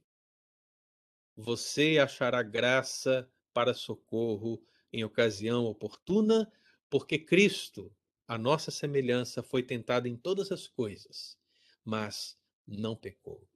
você 1.35 1.99
achará 1.99 2.43
graça 2.43 3.27
para 3.55 3.73
socorro 3.73 4.63
em 4.93 5.03
ocasião 5.03 5.65
oportuna, 5.65 6.53
porque 6.91 7.19
Cristo, 7.19 7.91
a 8.29 8.37
nossa 8.37 8.71
semelhança, 8.71 9.43
foi 9.43 9.63
tentado 9.63 10.07
em 10.07 10.15
todas 10.15 10.53
as 10.53 10.69
coisas, 10.69 11.39
mas 11.83 12.39
não 12.67 12.95
pecou. 12.95 13.49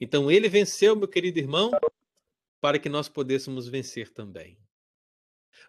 Então 0.00 0.30
ele 0.30 0.48
venceu, 0.48 0.94
meu 0.94 1.08
querido 1.08 1.40
irmão, 1.40 1.72
para 2.60 2.78
que 2.78 2.88
nós 2.88 3.08
pudéssemos 3.08 3.68
vencer 3.68 4.10
também. 4.10 4.58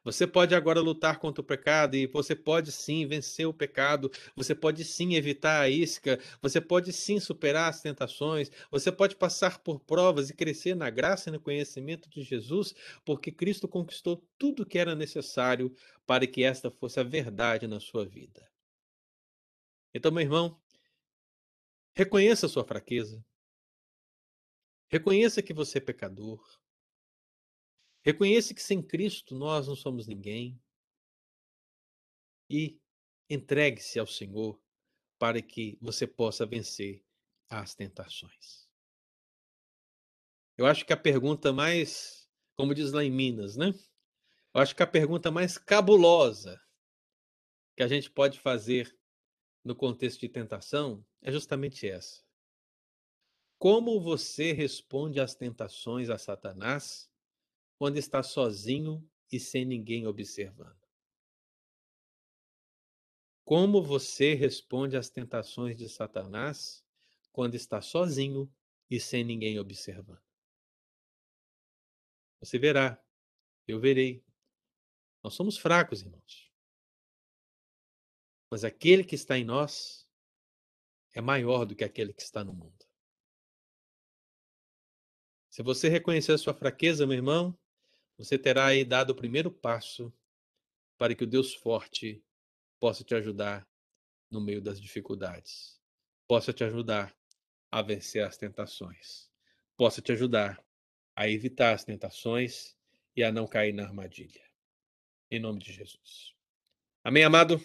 Você 0.04 0.26
pode 0.26 0.56
agora 0.56 0.80
lutar 0.80 1.20
contra 1.20 1.42
o 1.42 1.46
pecado 1.46 1.96
e 1.96 2.08
você 2.08 2.36
pode 2.36 2.72
sim 2.72 3.06
vencer 3.06 3.46
o 3.48 3.54
pecado, 3.54 4.10
você 4.36 4.56
pode 4.56 4.84
sim 4.86 5.16
evitar 5.16 5.62
a 5.62 5.70
isca, 5.70 6.20
você 6.42 6.62
pode 6.62 6.94
sim 6.94 7.20
superar 7.20 7.70
as 7.70 7.82
tentações, 7.82 8.50
você 8.72 8.92
pode 8.92 9.16
passar 9.16 9.60
por 9.60 9.80
provas 9.80 10.30
e 10.30 10.34
crescer 10.34 10.76
na 10.76 10.90
graça 10.90 11.30
e 11.30 11.34
no 11.34 11.40
conhecimento 11.40 12.10
de 12.10 12.24
Jesus, 12.24 12.74
porque 13.04 13.32
Cristo 13.32 13.68
conquistou 13.68 14.26
tudo 14.38 14.64
o 14.64 14.66
que 14.66 14.78
era 14.78 14.96
necessário 14.96 15.74
para 16.06 16.26
que 16.26 16.44
esta 16.44 16.72
fosse 16.72 17.00
a 17.00 17.04
verdade 17.04 17.68
na 17.68 17.80
sua 17.80 18.06
vida. 18.06 18.48
Então, 19.94 20.12
meu 20.12 20.22
irmão, 20.22 20.62
reconheça 21.94 22.46
a 22.46 22.50
sua 22.50 22.64
fraqueza, 22.64 23.24
reconheça 24.88 25.42
que 25.42 25.54
você 25.54 25.80
é 25.80 25.82
pecador, 25.82 26.59
Reconheça 28.10 28.56
que 28.56 28.62
sem 28.64 28.82
Cristo 28.82 29.36
nós 29.36 29.68
não 29.68 29.76
somos 29.76 30.08
ninguém. 30.08 30.60
E 32.50 32.82
entregue-se 33.30 34.00
ao 34.00 34.08
Senhor 34.08 34.60
para 35.20 35.40
que 35.44 35.78
você 35.80 36.08
possa 36.08 36.44
vencer 36.44 37.06
as 37.48 37.76
tentações. 37.76 38.68
Eu 40.58 40.66
acho 40.66 40.88
que 40.88 40.92
a 40.92 40.98
pergunta 40.98 41.54
mais, 41.54 42.28
como 42.56 42.74
diz 42.74 42.92
lá 42.92 43.04
em 43.04 43.12
Minas, 43.12 43.56
né? 43.56 43.68
Eu 44.56 44.62
acho 44.62 44.76
que 44.76 44.82
a 44.82 44.88
pergunta 44.88 45.30
mais 45.30 45.60
cabulosa 45.60 46.60
que 47.78 47.84
a 47.84 47.88
gente 47.88 48.10
pode 48.10 48.40
fazer 48.40 48.92
no 49.64 49.76
contexto 49.76 50.22
de 50.22 50.30
tentação 50.30 51.06
é 51.22 51.32
justamente 51.32 51.88
essa. 51.88 52.24
Como 53.60 54.02
você 54.02 54.52
responde 54.52 55.20
às 55.20 55.36
tentações 55.36 56.10
a 56.10 56.18
Satanás 56.18 57.09
quando 57.80 57.98
está 57.98 58.22
sozinho 58.22 59.10
e 59.32 59.40
sem 59.40 59.64
ninguém 59.64 60.06
observando? 60.06 60.78
Como 63.46 63.82
você 63.82 64.36
responde 64.36 64.98
às 64.98 65.10
tentações 65.10 65.78
de 65.78 65.88
Satanás 65.88 66.86
quando 67.32 67.56
está 67.56 67.82
sozinho 67.82 68.54
e 68.90 69.00
sem 69.00 69.24
ninguém 69.24 69.58
observando? 69.58 70.22
Você 72.42 72.60
verá, 72.60 73.02
eu 73.66 73.80
verei. 73.80 74.24
Nós 75.24 75.34
somos 75.34 75.58
fracos, 75.58 76.02
irmãos. 76.02 76.52
Mas 78.52 78.64
aquele 78.64 79.04
que 79.04 79.16
está 79.16 79.38
em 79.38 79.46
nós 79.46 80.08
é 81.14 81.22
maior 81.22 81.66
do 81.66 81.76
que 81.76 81.84
aquele 81.84 82.14
que 82.14 82.22
está 82.22 82.44
no 82.44 82.54
mundo. 82.54 82.86
Se 85.50 85.64
você 85.64 85.90
reconhecer 85.90 86.34
a 86.34 86.38
sua 86.38 86.54
fraqueza, 86.54 87.08
meu 87.08 87.16
irmão, 87.16 87.58
você 88.20 88.38
terá 88.38 88.66
aí 88.66 88.84
dado 88.84 89.12
o 89.12 89.16
primeiro 89.16 89.50
passo 89.50 90.14
para 90.98 91.16
que 91.16 91.24
o 91.24 91.28
Deus 91.28 91.54
forte 91.54 92.22
possa 92.78 93.02
te 93.02 93.16
ajudar 93.16 93.66
no 94.30 94.42
meio 94.42 94.62
das 94.62 94.80
dificuldades, 94.80 95.82
possa 96.28 96.52
te 96.52 96.62
ajudar 96.66 97.16
a 97.72 97.82
vencer 97.82 98.22
as 98.26 98.36
tentações, 98.36 99.32
possa 99.78 100.02
te 100.02 100.12
ajudar 100.12 100.62
a 101.16 101.30
evitar 101.30 101.74
as 101.74 101.86
tentações 101.86 102.76
e 103.16 103.24
a 103.24 103.32
não 103.32 103.48
cair 103.48 103.72
na 103.72 103.84
armadilha. 103.84 104.44
Em 105.32 105.40
nome 105.40 105.60
de 105.60 105.72
Jesus. 105.72 106.36
Amém, 107.02 107.24
amado? 107.24 107.58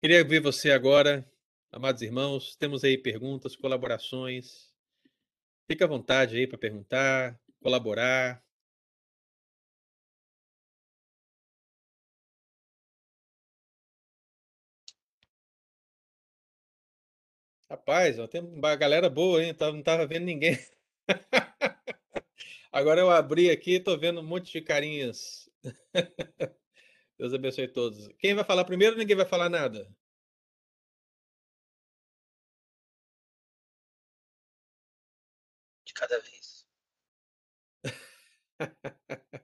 Queria 0.00 0.24
ver 0.24 0.40
você 0.40 0.70
agora, 0.70 1.30
amados 1.70 2.00
irmãos. 2.00 2.56
Temos 2.56 2.84
aí 2.84 2.96
perguntas, 2.96 3.54
colaborações. 3.54 4.72
Fique 5.66 5.84
à 5.84 5.86
vontade 5.86 6.38
aí 6.38 6.46
para 6.46 6.56
perguntar, 6.56 7.38
colaborar. 7.60 8.42
Rapaz, 17.70 18.18
ó, 18.18 18.26
tem 18.26 18.40
uma 18.42 18.74
galera 18.76 19.08
boa, 19.10 19.42
hein? 19.42 19.54
Não 19.58 19.82
tava 19.82 20.06
vendo 20.06 20.24
ninguém. 20.24 20.58
Agora 22.72 23.00
eu 23.00 23.10
abri 23.10 23.50
aqui 23.50 23.74
e 23.76 23.80
tô 23.80 23.96
vendo 23.98 24.20
um 24.20 24.24
monte 24.24 24.52
de 24.52 24.60
carinhas. 24.62 25.48
Deus 27.18 27.34
abençoe 27.34 27.68
todos. 27.68 28.08
Quem 28.18 28.34
vai 28.34 28.44
falar 28.44 28.64
primeiro? 28.64 28.96
Ninguém 28.96 29.16
vai 29.16 29.26
falar 29.26 29.48
nada. 29.50 29.88
De 35.84 35.92
cada 35.92 36.20
vez. 36.20 36.64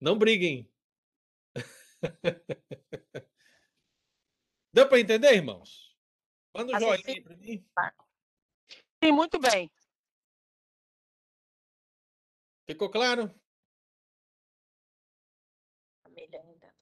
Não 0.00 0.18
briguem. 0.18 0.68
Deu 4.72 4.88
para 4.88 4.98
entender, 5.00 5.34
irmãos? 5.34 5.87
Manda 6.58 6.76
um 6.76 6.80
joinha 6.80 7.22
para 7.22 7.36
mim. 7.36 7.64
Sim, 9.04 9.12
muito 9.12 9.38
bem. 9.38 9.70
Ficou 12.66 12.90
claro? 12.90 13.32
Ainda. 16.04 16.74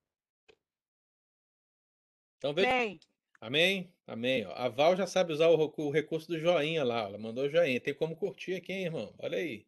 Então. 2.38 2.54
Bem, 2.54 2.98
Amém? 3.38 3.92
Amém. 4.06 4.46
ó. 4.46 4.52
A 4.54 4.68
Val 4.68 4.96
já 4.96 5.06
sabe 5.06 5.32
usar 5.34 5.48
o 5.48 5.56
recu- 5.56 5.82
o 5.84 5.90
recurso 5.90 6.26
do 6.28 6.38
joinha 6.38 6.82
lá. 6.82 7.04
ó. 7.04 7.08
Ela 7.08 7.18
mandou 7.18 7.44
o 7.44 7.50
joinha. 7.50 7.78
Tem 7.78 7.92
como 7.94 8.16
curtir 8.16 8.54
aqui, 8.54 8.72
hein, 8.72 8.84
irmão? 8.86 9.14
Olha 9.18 9.36
aí. 9.36 9.66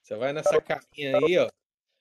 Você 0.00 0.14
vai 0.16 0.32
nessa 0.32 0.60
carinha 0.60 1.16
aí, 1.18 1.38
ó, 1.38 1.50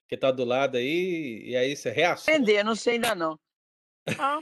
que 0.07 0.15
tá 0.17 0.29
do 0.29 0.43
lado 0.45 0.77
aí, 0.77 1.41
e 1.49 1.55
aí 1.55 1.75
você 1.75 1.89
reaciona. 1.89 2.37
entender, 2.37 2.63
não 2.63 2.75
sei 2.75 2.93
ainda 2.95 3.15
não. 3.15 3.39
Ah. 4.19 4.39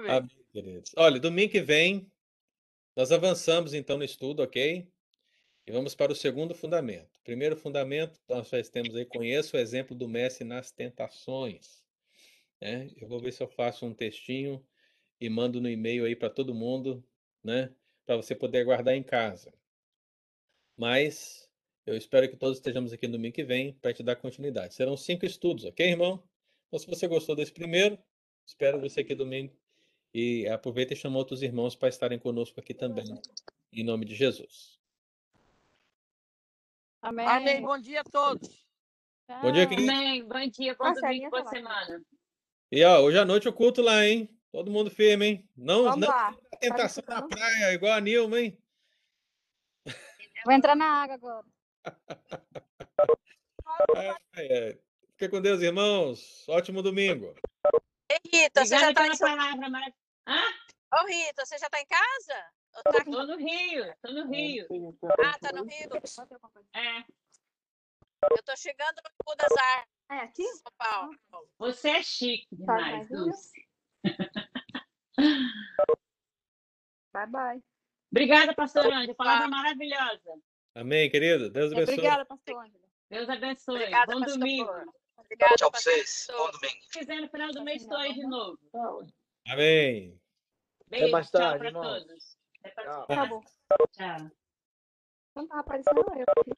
Ver. 0.00 0.10
Amém, 0.10 0.44
queridos. 0.52 0.92
Olha, 0.96 1.20
domingo 1.20 1.52
que 1.52 1.60
vem, 1.60 2.10
nós 2.96 3.12
avançamos 3.12 3.74
então 3.74 3.96
no 3.96 4.04
estudo, 4.04 4.42
ok? 4.42 4.88
E 5.66 5.72
vamos 5.72 5.94
para 5.94 6.12
o 6.12 6.16
segundo 6.16 6.54
fundamento. 6.54 7.18
Primeiro 7.22 7.56
fundamento, 7.56 8.20
nós 8.28 8.48
já 8.48 8.62
temos 8.64 8.94
aí, 8.96 9.04
conheça 9.04 9.56
o 9.56 9.60
exemplo 9.60 9.96
do 9.96 10.08
mestre 10.08 10.44
nas 10.44 10.70
tentações. 10.70 11.82
né? 12.60 12.90
Eu 12.96 13.08
vou 13.08 13.20
ver 13.20 13.32
se 13.32 13.42
eu 13.42 13.48
faço 13.48 13.86
um 13.86 13.94
textinho 13.94 14.64
e 15.20 15.28
mando 15.30 15.60
no 15.60 15.70
e-mail 15.70 16.04
aí 16.04 16.16
para 16.16 16.28
todo 16.28 16.54
mundo, 16.54 17.02
né? 17.42 17.72
Para 18.04 18.16
você 18.16 18.34
poder 18.34 18.64
guardar 18.64 18.94
em 18.94 19.02
casa. 19.02 19.54
Mas 20.76 21.48
eu 21.86 21.96
espero 21.96 22.28
que 22.28 22.36
todos 22.36 22.58
estejamos 22.58 22.92
aqui 22.92 23.06
no 23.06 23.12
domingo 23.12 23.34
que 23.34 23.44
vem 23.44 23.72
para 23.74 23.94
te 23.94 24.02
dar 24.02 24.16
continuidade. 24.16 24.74
Serão 24.74 24.96
cinco 24.96 25.24
estudos, 25.24 25.64
ok, 25.64 25.86
irmão? 25.86 26.22
Então, 26.66 26.78
se 26.78 26.86
você 26.86 27.06
gostou 27.06 27.36
desse 27.36 27.52
primeiro, 27.52 27.98
espero 28.44 28.80
você 28.80 29.00
aqui 29.00 29.14
domingo 29.14 29.56
e 30.14 30.48
aproveita 30.48 30.92
e 30.92 30.96
chama 30.96 31.18
outros 31.18 31.42
irmãos 31.42 31.74
para 31.74 31.88
estarem 31.88 32.18
conosco 32.18 32.60
aqui 32.60 32.72
também, 32.72 33.20
em 33.72 33.84
nome 33.84 34.04
de 34.04 34.14
Jesus. 34.14 34.78
Amém. 37.02 37.26
Amém. 37.26 37.60
Bom 37.60 37.78
dia 37.78 38.00
a 38.00 38.04
todos. 38.04 38.64
Bom 39.42 39.50
dia, 39.50 39.66
querido. 39.66 39.90
Amém. 39.90 40.24
Bom 40.24 40.46
dia, 40.48 40.76
bom 40.78 40.92
domingo, 40.92 41.30
boa 41.30 41.42
tá 41.42 41.50
semana. 41.50 42.02
E 42.70 42.84
ó, 42.84 43.00
hoje 43.00 43.18
à 43.18 43.24
noite 43.24 43.48
o 43.48 43.52
culto 43.52 43.82
lá, 43.82 44.06
hein? 44.06 44.30
Todo 44.52 44.70
mundo 44.70 44.90
firme, 44.90 45.26
hein? 45.26 45.50
Não, 45.56 45.84
Vamos 45.84 46.00
não 46.00 46.08
lá. 46.08 46.28
a 46.52 46.56
tentação 46.58 47.02
na 47.08 47.26
praia, 47.26 47.72
igual 47.72 47.94
a 47.94 48.00
Nilma, 48.00 48.40
hein? 48.40 48.56
Vou 50.44 50.54
entrar 50.54 50.76
na 50.76 51.02
água 51.02 51.14
agora. 51.14 51.46
Ai, 53.96 54.52
ai. 54.52 54.78
Fica 55.16 55.28
com 55.28 55.40
Deus, 55.40 55.60
irmãos. 55.60 56.44
Ótimo 56.48 56.80
domingo. 56.80 57.34
Ei, 58.08 58.18
Rita, 58.32 58.64
você 58.64 58.78
já 58.78 58.94
tá 58.94 59.06
em... 59.06 59.16
pela 59.16 59.18
palavra, 59.18 59.68
Mara. 59.68 59.92
Hã? 60.26 60.40
Ô, 60.94 61.06
Rita, 61.06 61.44
você 61.44 61.58
já 61.58 61.68
tá 61.68 61.80
em 61.80 61.86
casa? 61.86 62.52
Ou 62.76 62.82
tá 62.92 62.98
aqui? 62.98 63.10
Tô 63.10 63.26
no 63.26 63.36
Rio, 63.36 63.94
tô 64.02 64.12
no 64.12 64.30
Rio. 64.30 64.66
Ah, 65.24 65.38
tá 65.38 65.52
no 65.52 65.64
Rio? 65.64 65.88
É, 66.74 66.98
Eu 68.30 68.42
tô 68.44 68.56
chegando 68.56 68.96
no 68.96 69.10
Rio 69.28 69.36
das 69.36 69.52
Artes, 69.58 69.92
É 70.10 70.14
aqui? 70.20 70.44
São 70.44 70.72
Paulo. 70.78 71.18
você 71.58 71.90
é 71.90 72.02
chique 72.02 72.46
Tá, 72.64 72.76
demais, 72.76 73.08
Dulce. 73.08 73.68
Bye, 77.12 77.26
bye. 77.28 77.62
Obrigada, 78.10 78.54
pastor 78.54 78.86
Ângela. 78.92 79.14
Palavra 79.14 79.48
maravilhosa. 79.48 80.40
Amém, 80.74 81.10
querido. 81.10 81.50
Deus 81.50 81.72
abençoe. 81.72 81.94
Obrigada, 81.94 82.24
pastor 82.24 82.64
Ângela. 82.64 82.84
Deus 83.10 83.28
abençoe. 83.28 83.76
Obrigada, 83.76 84.12
bom 84.12 84.20
domingo. 84.20 84.70
Obrigada, 85.16 85.54
Tchau 85.56 85.70
pra 85.70 85.78
pastor. 85.78 85.92
vocês. 85.92 86.26
Bom 86.30 86.50
domingo. 86.50 86.82
Se 86.82 86.98
quiser, 86.98 87.20
no 87.20 87.28
final 87.28 87.50
do 87.52 87.62
mês, 87.62 87.82
estou 87.82 87.96
aí 87.98 88.14
de 88.14 88.26
novo. 88.26 88.58
Amém. 89.46 90.20
Beijo, 90.88 91.10
mais 91.12 91.30
tchau 91.30 91.40
tarde, 91.40 91.58
para 91.58 91.68
irmãos. 91.68 92.04
todos. 92.04 92.38
Até 92.60 92.70
pra 92.70 92.84
Tchau. 92.84 93.06
Tá 93.06 93.26
bom. 93.26 93.40
Tchau. 93.92 94.30
Não 95.36 95.48
tá 95.48 95.58
aparecendo 95.60 96.04
eu. 96.16 96.54